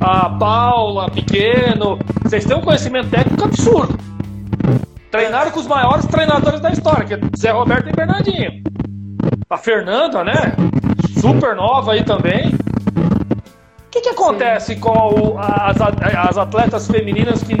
[0.00, 1.98] a Paula, Pequeno.
[2.24, 3.96] Vocês têm um conhecimento técnico absurdo.
[5.10, 8.62] Treinaram com os maiores treinadores da história, que é Zé Roberto e Bernardinho.
[9.48, 10.54] A Fernanda, né?
[11.20, 12.48] Super nova aí também.
[12.48, 14.80] O que, que acontece Sim.
[14.80, 17.56] com as, as atletas femininas que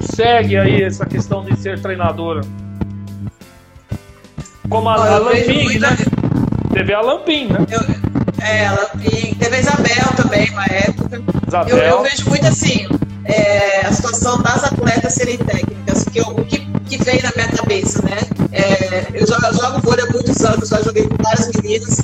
[0.00, 2.40] segue aí essa questão de ser treinadora?
[4.68, 5.90] Como a, a Lampin, muita...
[5.90, 5.96] né?
[6.72, 7.66] Teve a Lampin, né?
[7.70, 8.09] Eu,
[8.40, 9.34] é, a Lampin.
[9.34, 11.22] Teve a Isabel também, uma época.
[11.46, 11.78] Isabel.
[11.78, 12.86] Eu, eu vejo muito assim,
[13.24, 17.48] é, a situação das atletas serem técnicas, que eu, o que, que vem na minha
[17.48, 18.18] cabeça, né?
[18.52, 22.02] É, eu jogo, jogo vôlei há muitos anos, já joguei com várias meninas,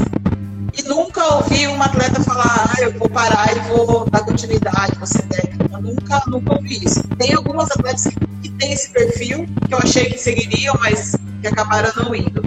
[0.77, 5.07] e nunca ouvi uma atleta falar, ah, eu vou parar e vou dar continuidade, vou
[5.07, 5.57] ser técnica.
[5.79, 7.03] Nunca, nunca ouvi isso.
[7.19, 11.49] Tem algumas atletas que, que têm esse perfil, que eu achei que seguiriam, mas que
[11.49, 12.43] acabaram não indo.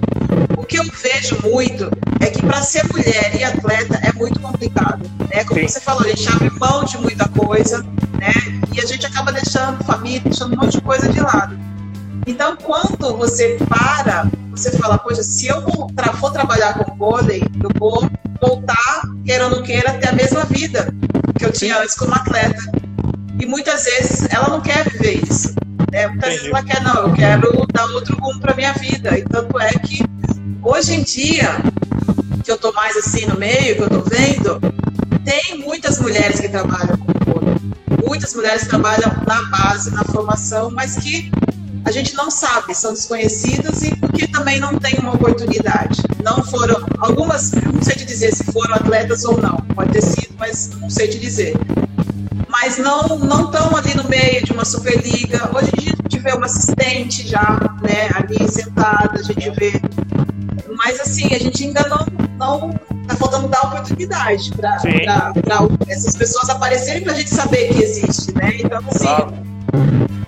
[0.70, 1.90] O que eu vejo muito
[2.20, 5.02] é que para ser mulher e atleta é muito complicado.
[5.28, 5.42] Né?
[5.42, 5.66] Como Sim.
[5.66, 8.32] você falou, a gente abre mão de muita coisa, né?
[8.72, 11.58] E a gente acaba deixando família, deixando um monte de coisa de lado.
[12.24, 17.42] Então, quando você para, você fala, poxa, se eu for, tra for trabalhar com vôlei,
[17.60, 18.08] eu vou
[18.40, 20.94] voltar, queira ou não queira, ter a mesma vida
[21.36, 22.62] que eu tinha antes como atleta.
[23.40, 25.52] E muitas vezes ela não quer viver isso.
[25.90, 26.06] Né?
[26.06, 26.36] Muitas Entendi.
[26.36, 29.18] vezes ela quer, não, eu quero dar outro rumo para minha vida.
[29.18, 30.08] E tanto é que
[30.62, 31.62] hoje em dia,
[32.44, 34.60] que eu tô mais assim no meio, que eu tô vendo,
[35.24, 37.56] tem muitas mulheres que trabalham com vôlei.
[38.06, 41.30] Muitas mulheres trabalham na base, na formação, mas que
[41.84, 46.02] a gente não sabe, são desconhecidas e porque também não tem uma oportunidade.
[46.22, 50.34] Não foram, algumas, não sei te dizer se foram atletas ou não, pode ter sido,
[50.38, 51.54] mas não sei te dizer.
[52.50, 55.50] Mas não não estão ali no meio de uma superliga.
[55.54, 59.80] Hoje a gente vê uma assistente já, né, ali sentada, a gente vê
[60.76, 62.06] Mas assim, a gente ainda não,
[62.36, 62.70] não
[63.06, 64.78] tá faltando dar oportunidade para
[65.88, 68.56] essas pessoas aparecerem para a gente saber que existe, né?
[68.58, 70.19] Então, assim, acredito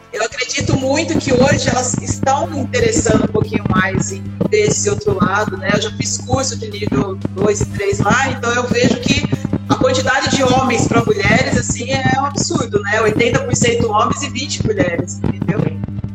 [0.82, 5.70] muito que hoje elas estão interessando um pouquinho mais em ver esse outro lado, né?
[5.72, 9.22] Eu já fiz curso de nível 2 e 3 lá, então eu vejo que
[9.68, 13.00] a quantidade de homens para mulheres, assim, é um absurdo, né?
[13.00, 15.60] 80% homens e 20 mulheres, entendeu?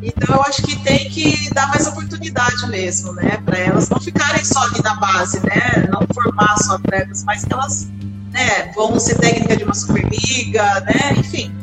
[0.01, 3.37] Então eu acho que tem que dar mais oportunidade mesmo, né?
[3.45, 5.87] Para elas não ficarem só ali na base, né?
[5.89, 7.87] Não formar só atletas, mas que elas
[8.31, 11.13] né, vão ser técnica de uma superliga, né?
[11.17, 11.55] Enfim,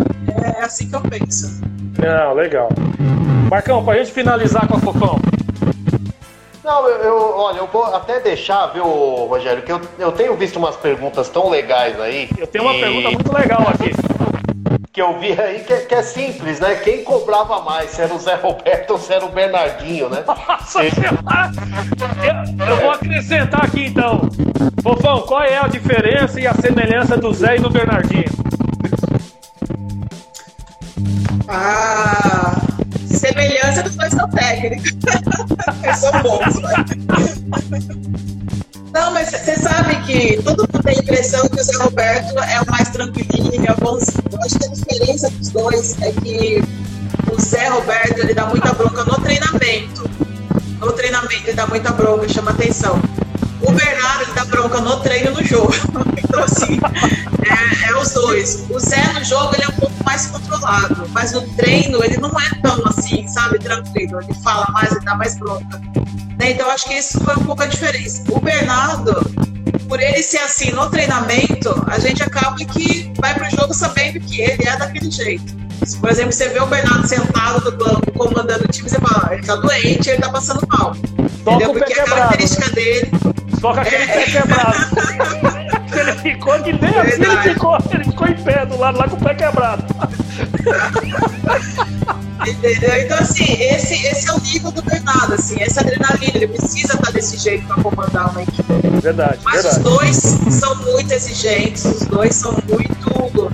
[0.43, 1.61] é assim que eu penso.
[1.99, 2.69] Não, legal.
[3.51, 5.19] Marcão, pra gente finalizar com a Fofão.
[6.65, 10.57] Não, eu, eu, olha, eu vou até deixar, viu, Rogério, que eu, eu tenho visto
[10.57, 12.31] umas perguntas tão legais aí.
[12.39, 12.81] Eu tenho uma e...
[12.81, 13.93] pergunta muito legal aqui.
[14.91, 16.77] Que eu vi aí que, que, é simples, né?
[16.77, 20.25] Quem cobrava mais, se era o Zé Roberto ou se era o Bernardinho, né?
[20.27, 20.91] Nossa eu,
[22.67, 24.23] eu vou acrescentar aqui então.
[24.83, 28.25] Fofão, qual é a diferença e a semelhança do Zé e do Bernardinho?
[31.49, 32.57] Ah,
[33.07, 34.93] semelhança dos dois são técnicos.
[36.01, 36.55] São bons,
[38.93, 42.61] Não, mas você sabe que todo mundo tem a impressão que o Zé Roberto é
[42.61, 44.25] o mais tranquilinho, é bonzinho.
[44.33, 46.63] Eu acho que a diferença dos dois é que
[47.31, 50.11] o Zé Roberto ele dá muita bronca no treinamento.
[50.81, 53.01] No treinamento ele dá muita bronca, chama atenção.
[53.67, 55.73] O Bernardo ele dá bronca no treino no jogo.
[56.35, 56.81] Então, assim,
[57.45, 58.65] é, é, os dois.
[58.69, 62.31] O Zé no jogo ele é um pouco mais controlado, mas no treino ele não
[62.31, 64.21] é tão assim, sabe, tranquilo.
[64.21, 65.81] Ele fala mais, ele dá mais bronca.
[66.39, 66.51] Né?
[66.51, 68.25] Então, acho que isso foi um pouco a diferença.
[68.31, 69.15] O Bernardo,
[69.89, 74.41] por ele ser assim no treinamento, a gente acaba que vai pro jogo sabendo que
[74.41, 75.64] ele é daquele jeito.
[75.85, 79.29] Se, por exemplo, você vê o Bernardo sentado no banco comandando o time, você fala,
[79.29, 80.95] ah, ele tá doente, ele tá passando mal.
[80.97, 81.73] Entendeu?
[81.73, 83.11] Porque a característica dele
[83.65, 84.77] Toca aquele pé quebrado.
[85.99, 89.21] ele ficou de dentro, ele ficou, ele ficou em pé do lado lá com o
[89.21, 89.85] pé quebrado.
[92.47, 93.03] Entendeu?
[93.03, 97.11] Então, assim, esse, esse é o nível do Bernardo, assim, essa adrenalina, ele precisa estar
[97.11, 98.65] desse jeito para comandar uma equipe.
[99.01, 99.39] Verdade.
[99.45, 99.79] Mas verdade.
[99.79, 100.17] os dois
[100.61, 103.51] são muito exigentes, os dois são muito.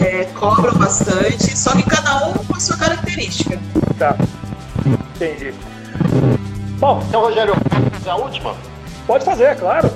[0.00, 3.58] É, cobram bastante, só que cada um com a sua característica.
[3.98, 4.16] Tá.
[5.14, 5.52] Entendi.
[6.78, 7.54] Bom, então, Rogério,
[8.06, 8.54] a última.
[9.06, 9.90] Pode fazer, é claro.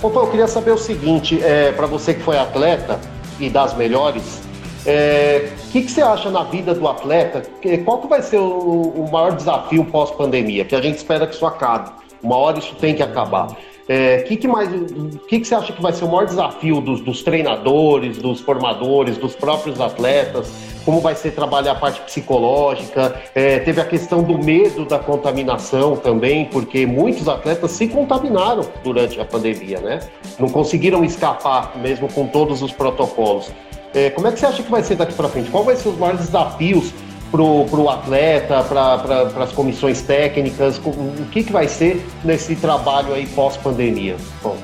[0.00, 2.98] Popô, eu queria saber o seguinte, é, para você que foi atleta
[3.38, 4.40] e das melhores,
[4.84, 7.42] o é, que, que, você acha na vida do atleta?
[7.84, 10.64] Qual que vai ser o, o maior desafio pós-pandemia?
[10.64, 11.90] Que a gente espera que isso acabe.
[12.22, 13.48] Uma hora isso tem que acabar.
[13.92, 16.80] É, que que mais, o que, que você acha que vai ser o maior desafio
[16.80, 20.48] dos, dos treinadores, dos formadores, dos próprios atletas?
[20.84, 23.14] como vai ser trabalhar a parte psicológica.
[23.34, 29.20] É, teve a questão do medo da contaminação também, porque muitos atletas se contaminaram durante
[29.20, 30.00] a pandemia, né?
[30.38, 33.52] Não conseguiram escapar, mesmo com todos os protocolos.
[33.92, 35.50] É, como é que você acha que vai ser daqui para frente?
[35.50, 36.94] Qual vai ser os maiores desafios
[37.30, 40.78] para o atleta, para as comissões técnicas?
[40.78, 44.16] O que, que vai ser nesse trabalho aí pós-pandemia?
[44.42, 44.56] Bom.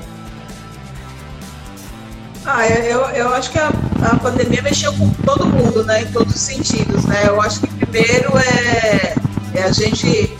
[2.45, 3.67] Ah, eu, eu acho que a,
[4.09, 6.03] a pandemia mexeu com todo mundo, né?
[6.03, 7.23] Em todos os sentidos, né?
[7.27, 9.15] Eu acho que primeiro é,
[9.53, 10.37] é a gente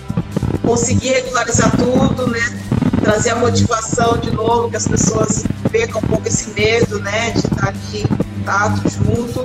[0.67, 2.59] conseguir regularizar tudo, né?
[3.01, 7.31] Trazer a motivação de novo, que as pessoas percam um pouco esse medo, né?
[7.31, 9.43] De estar em contato, junto.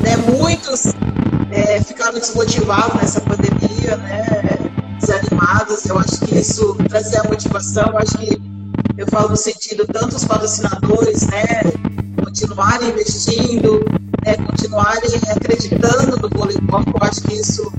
[0.00, 0.16] Né?
[0.28, 0.86] Muitos
[1.50, 4.58] é, ficaram desmotivados nessa pandemia, né?
[5.00, 5.84] Desanimados.
[5.86, 8.40] Eu acho que isso trazer a motivação, eu acho que
[8.96, 11.62] eu falo no sentido tanto os patrocinadores, né,
[12.30, 13.84] continuarem investindo,
[14.24, 17.72] né, continuarem acreditando no voleibol, eu acho que isso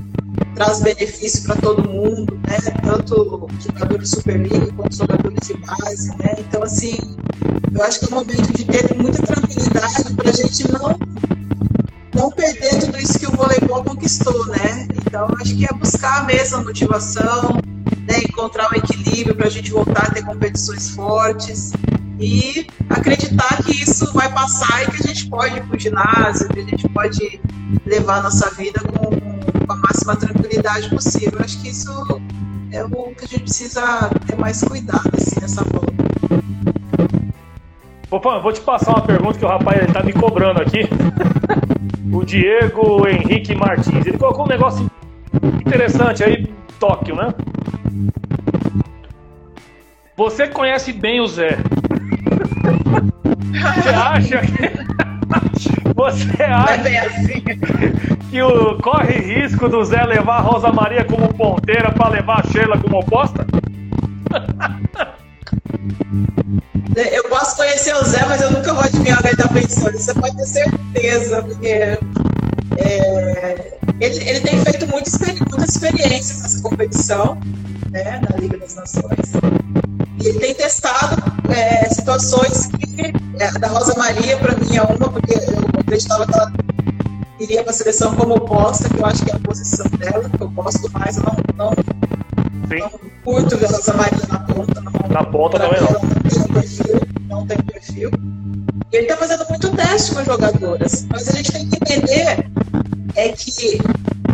[0.54, 6.34] traz benefício para todo mundo, né, tanto jogadores de Superliga quanto jogadores de base, né,
[6.38, 6.98] então assim,
[7.74, 10.98] eu acho que é um momento de ter muita tranquilidade para a gente não
[12.14, 14.86] não perder tudo isso que o voleibol conquistou, né?
[14.94, 17.58] Então, acho que é buscar mesmo a motivação,
[18.06, 21.72] né, encontrar o um equilíbrio para a gente voltar a ter competições fortes
[22.20, 26.48] e acreditar que isso vai passar e que a gente pode ir para o ginásio,
[26.48, 27.40] que a gente pode
[27.86, 31.40] levar a nossa vida com, com a máxima tranquilidade possível.
[31.40, 31.90] Acho que isso
[32.70, 35.92] é o que a gente precisa ter mais cuidado assim, nessa volta.
[38.10, 40.80] Opa, vou te passar uma pergunta que o rapaz está me cobrando aqui.
[42.12, 44.06] o Diego Henrique Martins.
[44.06, 44.90] Ele colocou um negócio
[45.60, 46.46] interessante aí,
[46.78, 47.34] Tóquio, né?
[50.16, 51.56] Você conhece bem o Zé.
[53.74, 54.82] Você acha que.
[55.94, 57.42] Você acha assim.
[58.30, 62.42] que o, corre risco do Zé levar a Rosa Maria como ponteira para levar a
[62.50, 63.46] Sheila como oposta?
[66.96, 69.98] Eu posso conhecer o Zé, mas eu nunca vou adivinhar o que ele está pensando.
[69.98, 71.98] Você pode ter certeza, porque
[72.78, 75.10] é, ele, ele, tem feito muita,
[75.48, 77.38] muita experiência nessa competição,
[77.90, 79.32] né, na Liga das Nações.
[80.22, 84.82] E ele tem testado é, situações que é, a da Rosa Maria, para mim, é
[84.82, 86.52] uma, porque eu acreditava que ela
[87.42, 90.40] iria para a seleção como oposta, que eu acho que é a posição dela, que
[90.40, 91.70] eu gosto mais, eu não, não,
[92.78, 92.90] não
[93.24, 94.80] curto ver a na ponta.
[94.80, 95.92] Não, na ponta também não.
[95.92, 97.00] Não tem perfil.
[97.28, 98.10] Não tem perfil.
[98.92, 102.46] E ele está fazendo muito teste com as jogadoras, mas a gente tem que entender
[103.14, 103.78] é que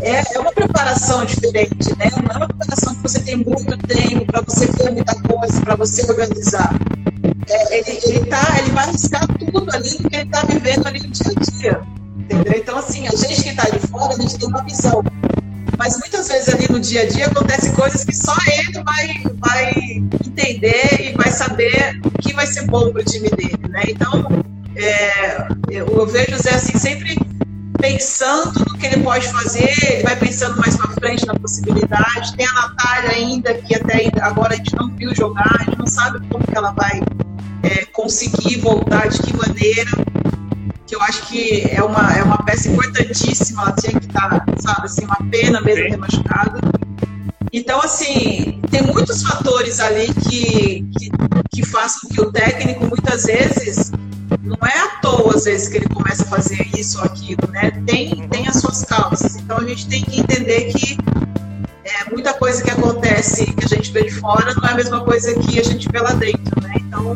[0.03, 2.11] é, é uma preparação diferente, né?
[2.23, 5.77] Não é uma preparação que você tem muito tempo para você ver muita coisa, para
[5.77, 6.75] você organizar.
[7.49, 11.09] É, ele, ele, tá, ele vai arriscar tudo ali que ele está vivendo ali no
[11.09, 11.98] dia a dia.
[12.31, 12.55] Entendeu?
[12.57, 15.03] Então, assim, a gente que está de fora, a gente tem uma visão.
[15.79, 19.73] Mas muitas vezes ali no dia a dia acontecem coisas que só ele vai, vai
[20.27, 23.83] entender e vai saber o que vai ser bom para o time dele, né?
[23.89, 24.27] Então,
[24.77, 27.17] é, eu, vejo o Zé assim, sempre
[27.81, 32.37] pensando no que ele pode fazer, ele vai pensando mais para frente na possibilidade.
[32.37, 35.87] Tem a Natália ainda, que até agora a gente não viu jogar, a gente não
[35.87, 37.01] sabe como que ela vai
[37.63, 39.91] é, conseguir voltar, de que maneira.
[40.87, 44.45] Que eu acho que é uma, é uma peça importantíssima, ela tinha que estar, tá,
[44.59, 46.61] sabe, assim, uma pena mesmo ter machucado.
[47.53, 51.11] Então, assim, tem muitos fatores ali que, que,
[51.51, 53.91] que fazem com que o técnico, muitas vezes,
[54.43, 57.71] não é à toa, às vezes, que ele começa a fazer isso ou aquilo, né?
[57.87, 59.37] Tem, tem as suas causas.
[59.37, 60.99] Então a gente tem que entender que
[61.85, 65.05] é, muita coisa que acontece que a gente vê de fora não é a mesma
[65.05, 66.75] coisa que a gente vê lá dentro, né?
[66.77, 67.15] Então,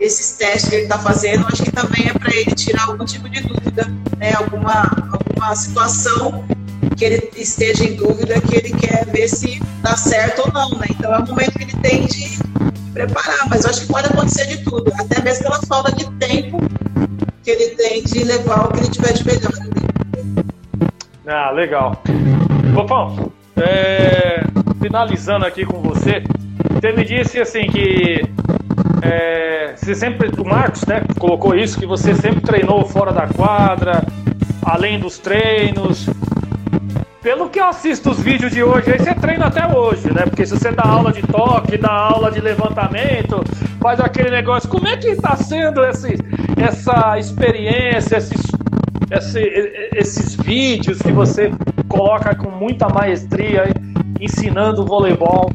[0.00, 3.28] esses testes que ele está fazendo, acho que também é para ele tirar algum tipo
[3.28, 3.86] de dúvida,
[4.18, 4.34] né?
[4.34, 4.82] Alguma,
[5.12, 6.44] alguma situação
[6.96, 10.86] que ele esteja em dúvida, que ele quer ver se dá certo ou não, né?
[10.90, 12.38] Então é o momento que ele tem de
[12.92, 16.58] preparar, mas eu acho que pode acontecer de tudo, até mesmo pela falta de tempo
[17.42, 19.52] que ele tem de levar o que ele tiver de melhor.
[21.26, 22.02] Ah, legal.
[22.74, 24.42] Fofão, é,
[24.80, 26.22] finalizando aqui com você,
[26.70, 28.20] você me disse assim que
[29.06, 34.04] é, você sempre, o Marcos, né, colocou isso, que você sempre treinou fora da quadra,
[34.64, 36.08] além dos treinos,
[37.22, 40.22] pelo que eu assisto os vídeos de hoje, aí você treina até hoje, né?
[40.26, 43.42] Porque se você dá aula de toque, dá aula de levantamento,
[43.80, 46.16] faz aquele negócio, como é que está sendo esse,
[46.56, 48.42] essa experiência, esses,
[49.10, 49.40] esse,
[49.94, 51.50] esses vídeos que você
[51.88, 53.64] coloca com muita maestria,
[54.20, 55.50] ensinando voleibol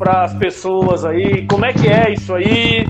[0.00, 1.46] para as pessoas aí?
[1.46, 2.86] Como é que é isso aí?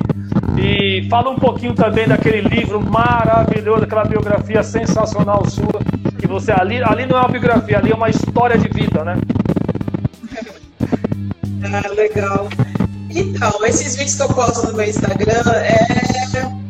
[0.56, 5.80] E fala um pouquinho também daquele livro maravilhoso, aquela biografia sensacional sua
[6.20, 9.16] que você ali, ali não é uma biografia, ali é uma história de vida, né?
[11.64, 12.48] ah, legal.
[13.10, 16.69] Então, esses vídeos que eu posto no meu Instagram é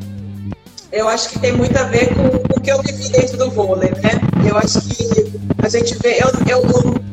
[0.92, 3.90] eu acho que tem muito a ver com o que eu vivi dentro do vôlei,
[3.90, 4.20] né?
[4.48, 6.62] Eu acho que a gente vê, eu, eu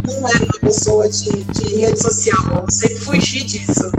[0.05, 3.91] não era uma pessoa de, de rede social, eu sempre fugi disso.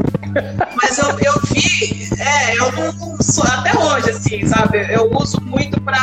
[0.74, 4.86] Mas eu, eu vi, é, eu não sou, até hoje, assim, sabe?
[4.92, 5.98] Eu uso muito para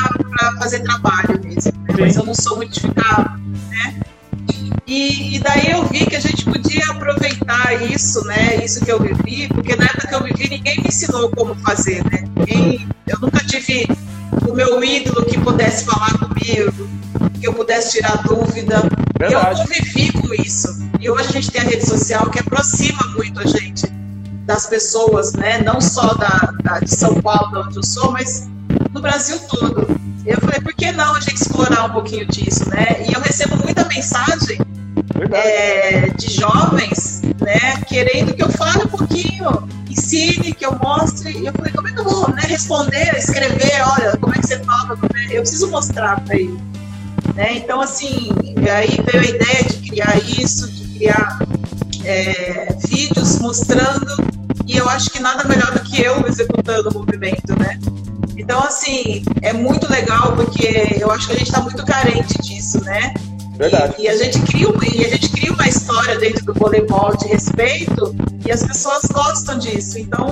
[0.60, 1.96] fazer trabalho mesmo, né?
[2.00, 3.38] mas eu não sou muito de ficar,
[3.70, 4.00] né?
[4.88, 8.64] E, e, daí eu vi que a gente podia aproveitar isso, né?
[8.64, 12.04] Isso que eu vivi, porque na época que eu vivi ninguém me ensinou como fazer,
[12.06, 12.24] né?
[12.36, 13.88] Ninguém, eu nunca tive
[14.48, 16.90] o meu ídolo que pudesse falar comigo,
[17.40, 18.82] que eu pudesse tirar dúvida.
[19.18, 19.62] Verdade.
[19.62, 20.86] Eu convivi com isso.
[21.00, 23.88] E hoje a gente tem a rede social que aproxima muito a gente
[24.46, 25.60] das pessoas, né?
[25.60, 28.48] Não só da, da, de São Paulo, onde eu sou, mas
[28.94, 30.00] no Brasil todo.
[30.26, 33.06] Eu falei, por que não a gente explorar um pouquinho disso, né?
[33.08, 34.60] E eu recebo muita mensagem
[35.32, 37.82] é, de jovens, né?
[37.88, 41.32] Querendo que eu fale um pouquinho, ensine, que eu mostre.
[41.32, 43.82] E eu falei, como é que eu vou né, responder, escrever?
[43.86, 44.98] Olha, como é que você fala?
[45.16, 45.38] É?
[45.38, 46.60] Eu preciso mostrar para ele.
[47.36, 47.58] Né?
[47.58, 48.30] Então, assim,
[48.72, 51.40] aí veio a ideia de criar isso, de criar
[52.04, 54.16] é, vídeos mostrando,
[54.68, 57.80] e eu acho que nada melhor do que eu executando o movimento, né?
[58.38, 62.82] Então, assim, é muito legal porque eu acho que a gente está muito carente disso,
[62.84, 63.14] né?
[63.58, 63.96] Verdade.
[64.00, 68.16] E, a gente cria, e a gente cria uma história dentro do voleibol de respeito
[68.46, 69.98] e as pessoas gostam disso.
[69.98, 70.32] Então,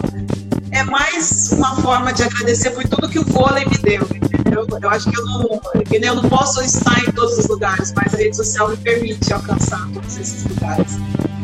[0.71, 4.67] é mais uma forma de agradecer por tudo que o vôlei me deu, entendeu?
[4.81, 8.17] Eu acho que eu não, eu não posso estar em todos os lugares, mas a
[8.17, 10.93] rede social me permite alcançar todos esses lugares.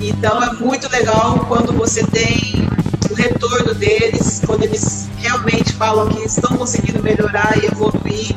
[0.02, 2.68] Então é muito legal quando você tem
[3.10, 8.36] o retorno deles, quando eles realmente falam que estão conseguindo melhorar e evoluir,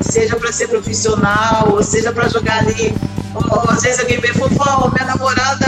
[0.00, 2.94] seja para ser profissional, ou seja para jogar ali.
[3.34, 5.66] Ou, às vezes alguém vê, fofão, minha namorada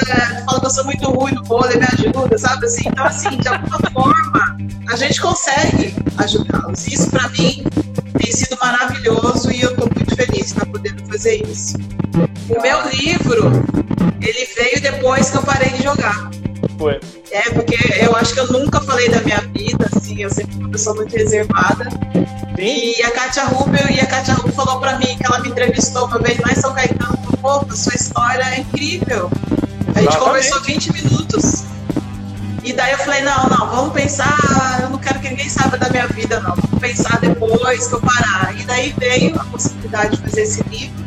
[0.58, 2.88] fala eu sou muito ruim no vôlei, me ajuda, sabe assim?
[2.88, 4.56] Então, assim, de alguma forma,
[4.88, 6.86] a gente consegue ajudá-los.
[6.86, 7.64] Isso, para mim,
[8.18, 11.76] tem sido maravilhoso e eu estou muito feliz de estar podendo fazer isso.
[12.48, 13.50] O meu livro,
[14.20, 16.30] ele veio depois que eu parei de jogar.
[16.78, 17.00] Foi.
[17.32, 20.62] É, porque eu acho que eu nunca falei da minha vida, assim, eu sempre fui
[20.62, 21.90] uma pessoa muito reservada.
[22.56, 22.94] Sim.
[22.96, 26.06] E a Kátia Rubel, e a Kátia Rubel falou pra mim que ela me entrevistou
[26.06, 29.28] uma vez lá em São Caetano, falou, pô, sua história é incrível.
[29.94, 31.64] A gente conversou 20 minutos.
[32.62, 35.88] E daí eu falei, não, não, vamos pensar, eu não quero que ninguém saiba da
[35.88, 36.54] minha vida, não.
[36.54, 38.54] Vamos pensar depois que eu parar.
[38.56, 41.04] E daí veio a possibilidade de fazer esse livro.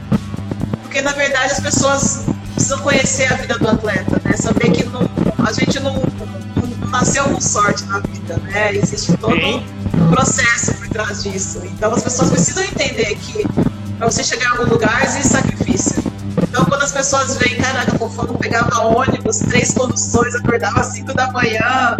[0.81, 2.25] Porque, na verdade, as pessoas
[2.61, 4.33] precisam conhecer a vida do atleta, né?
[4.37, 5.01] Saber que não,
[5.43, 8.75] a gente não, não, nasceu com sorte na vida, né?
[8.75, 9.65] Existe todo Sim.
[9.95, 11.59] um processo por trás disso.
[11.63, 13.43] Então, as pessoas precisam entender que
[13.97, 16.03] para você chegar em algum lugar existe sacrifício.
[16.43, 21.31] Então, quando as pessoas veem, caraca, o pegava ônibus, três conduções, acordava às cinco da
[21.31, 21.97] manhã,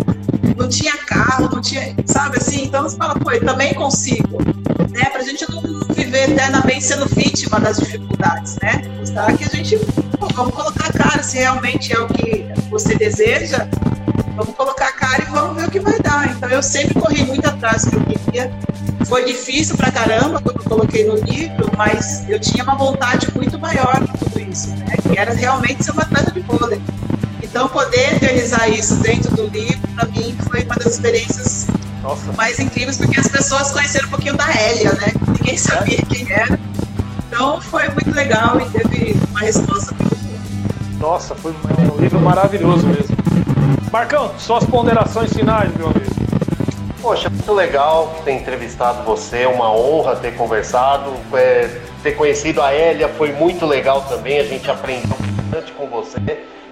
[0.55, 2.65] não tinha carro, não tinha, sabe assim?
[2.65, 4.37] Então você fala, pô, eu também consigo,
[4.91, 5.05] né?
[5.05, 5.61] Pra gente não
[5.95, 8.83] viver eternamente sendo vítima das dificuldades, né?
[8.99, 9.79] Mostrar que a gente,
[10.21, 13.67] pô, vamos colocar a cara, se realmente é o que você deseja,
[14.35, 16.29] vamos colocar a cara e vamos ver o que vai dar.
[16.29, 18.51] Então eu sempre corri muito atrás do que eu queria.
[19.05, 23.57] Foi difícil pra caramba quando eu coloquei no livro, mas eu tinha uma vontade muito
[23.59, 24.01] maior
[24.51, 24.95] isso, né?
[25.01, 26.81] Que era realmente ser uma atleta de vôlei.
[27.41, 31.67] Então, poder realizar isso dentro do livro, para mim, foi uma das experiências
[32.01, 32.31] Nossa.
[32.33, 35.11] mais incríveis, porque as pessoas conheceram um pouquinho da Hélia, né?
[35.39, 36.05] Ninguém sabia é.
[36.05, 36.59] quem era.
[37.33, 40.99] Então, foi muito legal e teve uma resposta muito boa.
[40.99, 43.15] Nossa, foi um livro maravilhoso mesmo.
[43.89, 46.11] Marcão, suas ponderações finais, meu amigo.
[47.01, 51.09] Poxa, muito legal ter entrevistado você, é uma honra ter conversado.
[51.33, 51.69] É
[52.03, 56.19] ter conhecido a Elia foi muito legal também, a gente aprendeu bastante com você.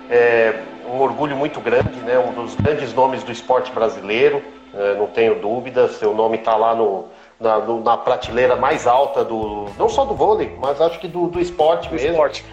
[0.10, 0.60] É
[0.91, 2.19] um orgulho muito grande, né?
[2.19, 4.41] um dos grandes nomes do esporte brasileiro,
[4.73, 7.06] é, não tenho dúvida, seu nome está lá no,
[7.40, 9.66] na, no, na, prateleira mais alta do.
[9.78, 12.11] não só do vôlei, mas acho que do, do esporte do mesmo.
[12.11, 12.45] Esporte.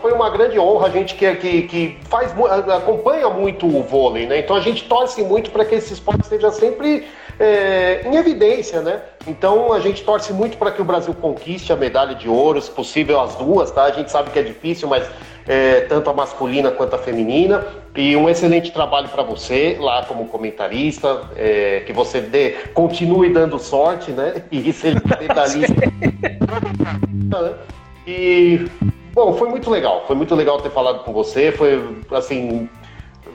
[0.00, 2.34] Foi uma grande honra, a gente que, que, que faz,
[2.70, 4.38] acompanha muito o vôlei, né?
[4.38, 7.06] Então a gente torce muito para que esse esporte esteja sempre
[7.38, 9.00] é, em evidência, né?
[9.26, 12.70] Então a gente torce muito para que o Brasil conquiste a medalha de ouro, se
[12.70, 13.84] possível as duas, tá?
[13.84, 15.08] A gente sabe que é difícil, mas
[15.48, 17.66] é, tanto a masculina quanto a feminina.
[17.96, 23.58] E um excelente trabalho para você lá como comentarista, é, que você dê, continue dando
[23.58, 24.42] sorte, né?
[24.50, 25.74] E seja medalhista.
[28.04, 28.66] e
[29.12, 31.80] bom, foi muito legal, foi muito legal ter falado com você, foi
[32.10, 32.68] assim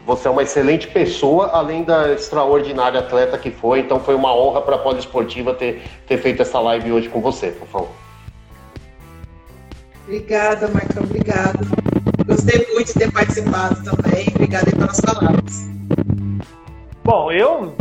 [0.06, 3.81] você é uma excelente pessoa, além da extraordinária atleta que foi.
[3.81, 7.52] Então foi uma honra para a Poliesportiva ter, ter feito essa live hoje com você,
[7.52, 7.90] por favor.
[10.07, 11.60] Obrigada, Marcão, obrigada.
[12.40, 14.26] Gostei muito de ter participado também.
[14.34, 15.70] Obrigada pelas palavras.
[17.03, 17.76] Bom, eu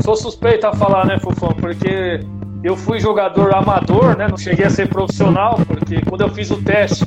[0.00, 1.50] sou suspeito a falar, né, Fufão?
[1.50, 2.18] Porque
[2.62, 4.26] eu fui jogador amador, né?
[4.26, 7.04] Não cheguei a ser profissional, porque quando eu fiz o teste,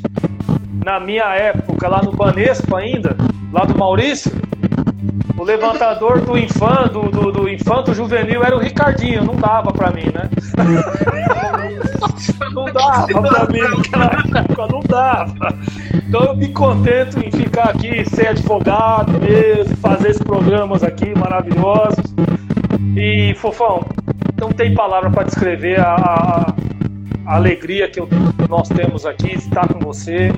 [0.85, 3.17] na minha época, lá no Banespa ainda,
[3.51, 4.31] lá do Maurício,
[5.37, 9.91] o levantador do, infan, do, do, do infanto juvenil era o Ricardinho, não dava pra
[9.91, 10.29] mim, né?
[12.53, 15.53] não dava pra mim naquela época, não dava.
[15.93, 22.03] Então eu me contento em ficar aqui, ser advogado mesmo, fazer esses programas aqui maravilhosos.
[22.95, 23.85] E, Fofão,
[24.39, 26.53] não tem palavra para descrever a, a,
[27.27, 28.07] a alegria que eu,
[28.47, 30.31] nós temos aqui, estar com você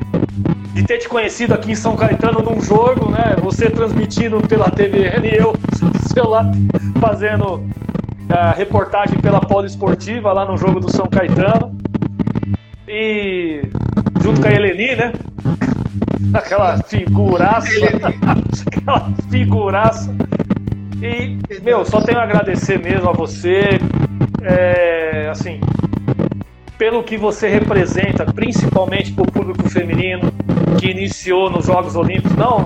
[0.73, 3.35] de ter te conhecido aqui em São Caetano num jogo, né?
[3.43, 5.53] Você transmitindo pela TVN e eu
[6.27, 6.57] lado
[6.99, 7.63] fazendo
[8.27, 11.77] a reportagem pela Poliesportiva lá no jogo do São Caetano.
[12.87, 13.61] E
[14.21, 15.13] junto com a Eleni, né?
[16.33, 17.69] Aquela figuraça.
[18.65, 20.15] aquela figuraça.
[21.01, 23.79] E, meu, só tenho a agradecer mesmo a você.
[24.41, 25.59] É, assim,
[26.79, 30.31] pelo que você representa, principalmente para o público feminino
[30.79, 32.63] que iniciou nos Jogos Olímpicos, não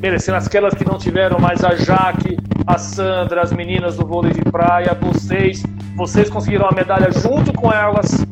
[0.00, 4.40] merecendo aquelas que não tiveram mais a Jaque, a Sandra, as meninas do vôlei de
[4.40, 5.62] praia, vocês,
[5.94, 8.26] vocês conseguiram a medalha junto com elas,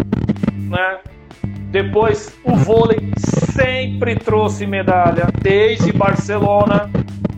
[0.55, 0.99] né?
[1.71, 3.13] Depois, o vôlei
[3.53, 6.91] sempre trouxe medalha, desde Barcelona.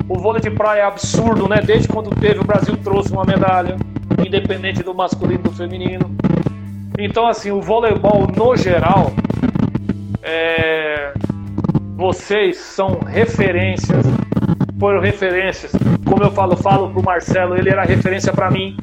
[0.08, 1.60] O vôlei de praia é absurdo, né?
[1.60, 3.76] Desde quando teve, o Brasil trouxe uma medalha,
[4.24, 6.14] independente do masculino e do feminino.
[6.98, 9.12] Então, assim, o voleibol no geral,
[10.22, 11.12] é...
[11.96, 14.06] vocês são referências,
[14.78, 15.72] foram referências.
[16.06, 18.76] Como eu falo, falo pro Marcelo, ele era referência para mim,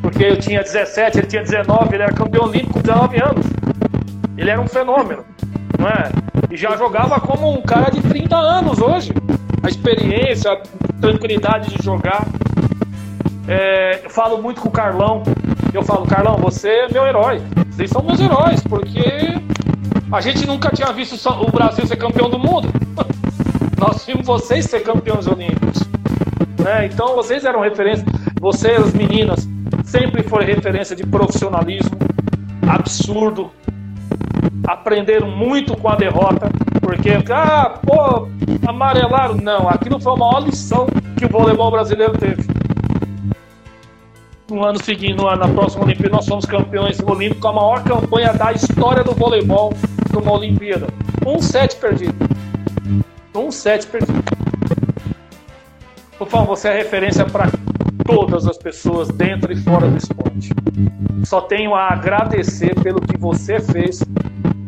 [0.00, 3.46] porque eu tinha 17, ele tinha 19, ele era campeão olímpico com 19 anos.
[4.36, 5.24] Ele era um fenômeno,
[5.76, 6.12] não é?
[6.50, 9.12] E já jogava como um cara de 30 anos hoje.
[9.64, 10.56] A experiência, a
[11.00, 12.24] tranquilidade de jogar.
[13.48, 15.22] É, eu falo muito com o Carlão.
[15.72, 17.40] Eu falo, Carlão, você é meu herói.
[17.70, 19.02] Vocês são meus heróis, porque
[20.12, 22.68] a gente nunca tinha visto o Brasil ser campeão do mundo.
[23.80, 25.80] Nós vimos vocês ser campeões olímpicos.
[26.62, 26.86] Né?
[26.86, 28.04] Então vocês eram referência.
[28.38, 29.48] Vocês, as meninas,
[29.82, 31.96] sempre foi referência de profissionalismo
[32.68, 33.50] absurdo.
[34.66, 36.50] Aprenderam muito com a derrota,
[36.82, 38.28] porque, ah, pô,
[38.66, 39.36] amarelaram.
[39.36, 42.57] Não, aquilo foi a maior lição que o voleibol brasileiro teve.
[44.50, 49.04] No ano seguinte, na próxima Olimpíada, nós somos campeões olímpicos a maior campanha da história
[49.04, 49.74] do voleibol
[50.10, 50.86] numa Olimpíada.
[51.26, 52.14] Um set perdido.
[53.34, 54.24] Um set perdido.
[56.18, 57.50] Por favor, você é referência para
[58.06, 60.50] todas as pessoas dentro e fora do esporte.
[61.26, 64.02] Só tenho a agradecer pelo que você fez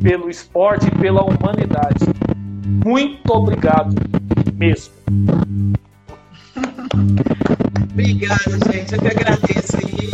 [0.03, 2.05] pelo esporte e pela humanidade.
[2.85, 3.95] Muito obrigado
[4.55, 4.93] mesmo.
[8.01, 8.95] Obrigada, gente.
[8.95, 9.77] Eu que agradeço.
[9.77, 10.11] E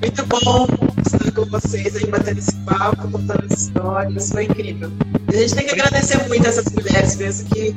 [0.00, 0.66] muito bom
[1.06, 4.28] estar com vocês aí, batendo esse papo, contando as histórias.
[4.32, 4.90] Foi incrível.
[5.28, 7.72] A gente tem que agradecer muito essas mulheres mesmo que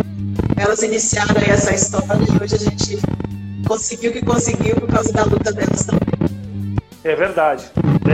[0.57, 2.99] elas iniciaram aí essa história e hoje a gente
[3.67, 6.75] conseguiu o que conseguiu por causa da luta delas também.
[7.03, 7.65] É verdade.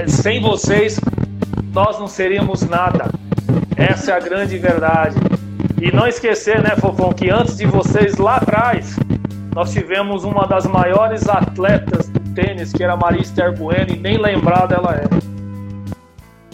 [0.08, 1.00] Sem vocês,
[1.72, 3.10] nós não seríamos nada.
[3.78, 5.16] Essa é a grande verdade.
[5.82, 8.98] E não esquecer, né, Fofão, que antes de vocês lá atrás,
[9.54, 13.98] nós tivemos uma das maiores atletas do tênis, que era a Maria Esther Bueno, e
[13.98, 15.04] nem lembrada ela é.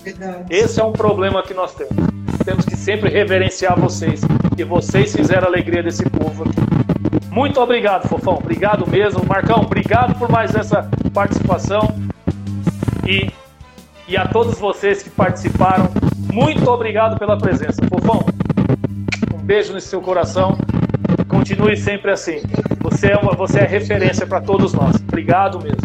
[0.03, 0.45] Verdade.
[0.49, 1.95] Esse é um problema que nós temos.
[2.44, 4.22] Temos que sempre reverenciar vocês,
[4.56, 7.28] que vocês fizeram a alegria desse povo aqui.
[7.30, 8.36] Muito obrigado, Fofão.
[8.36, 9.24] Obrigado mesmo.
[9.26, 11.95] Marcão, obrigado por mais essa participação.
[13.06, 13.30] E,
[14.07, 15.90] e a todos vocês que participaram,
[16.34, 17.82] muito obrigado pela presença.
[17.88, 18.26] Fofão,
[19.36, 20.57] um beijo no seu coração.
[21.28, 22.41] Continue sempre assim.
[22.98, 24.95] Você é, uma, você é referência para todos nós.
[24.95, 25.78] Obrigado mesmo.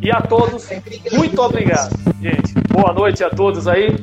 [0.00, 0.66] E a todos,
[1.12, 2.54] muito obrigado, gente.
[2.72, 4.02] Boa noite a todos aí.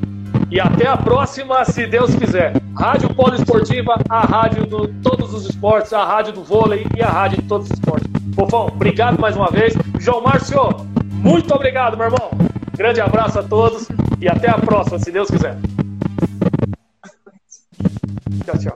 [0.52, 2.54] E até a próxima, se Deus quiser.
[2.78, 7.42] Rádio Poliesportiva, a rádio de todos os esportes, a rádio do vôlei e a rádio
[7.42, 8.08] de todos os esportes.
[8.36, 9.74] Fofão, obrigado mais uma vez.
[10.00, 10.62] João Márcio,
[11.14, 12.30] muito obrigado, meu irmão.
[12.78, 13.88] Grande abraço a todos
[14.22, 15.58] e até a próxima, se Deus quiser.
[18.46, 18.76] Tchau, tchau.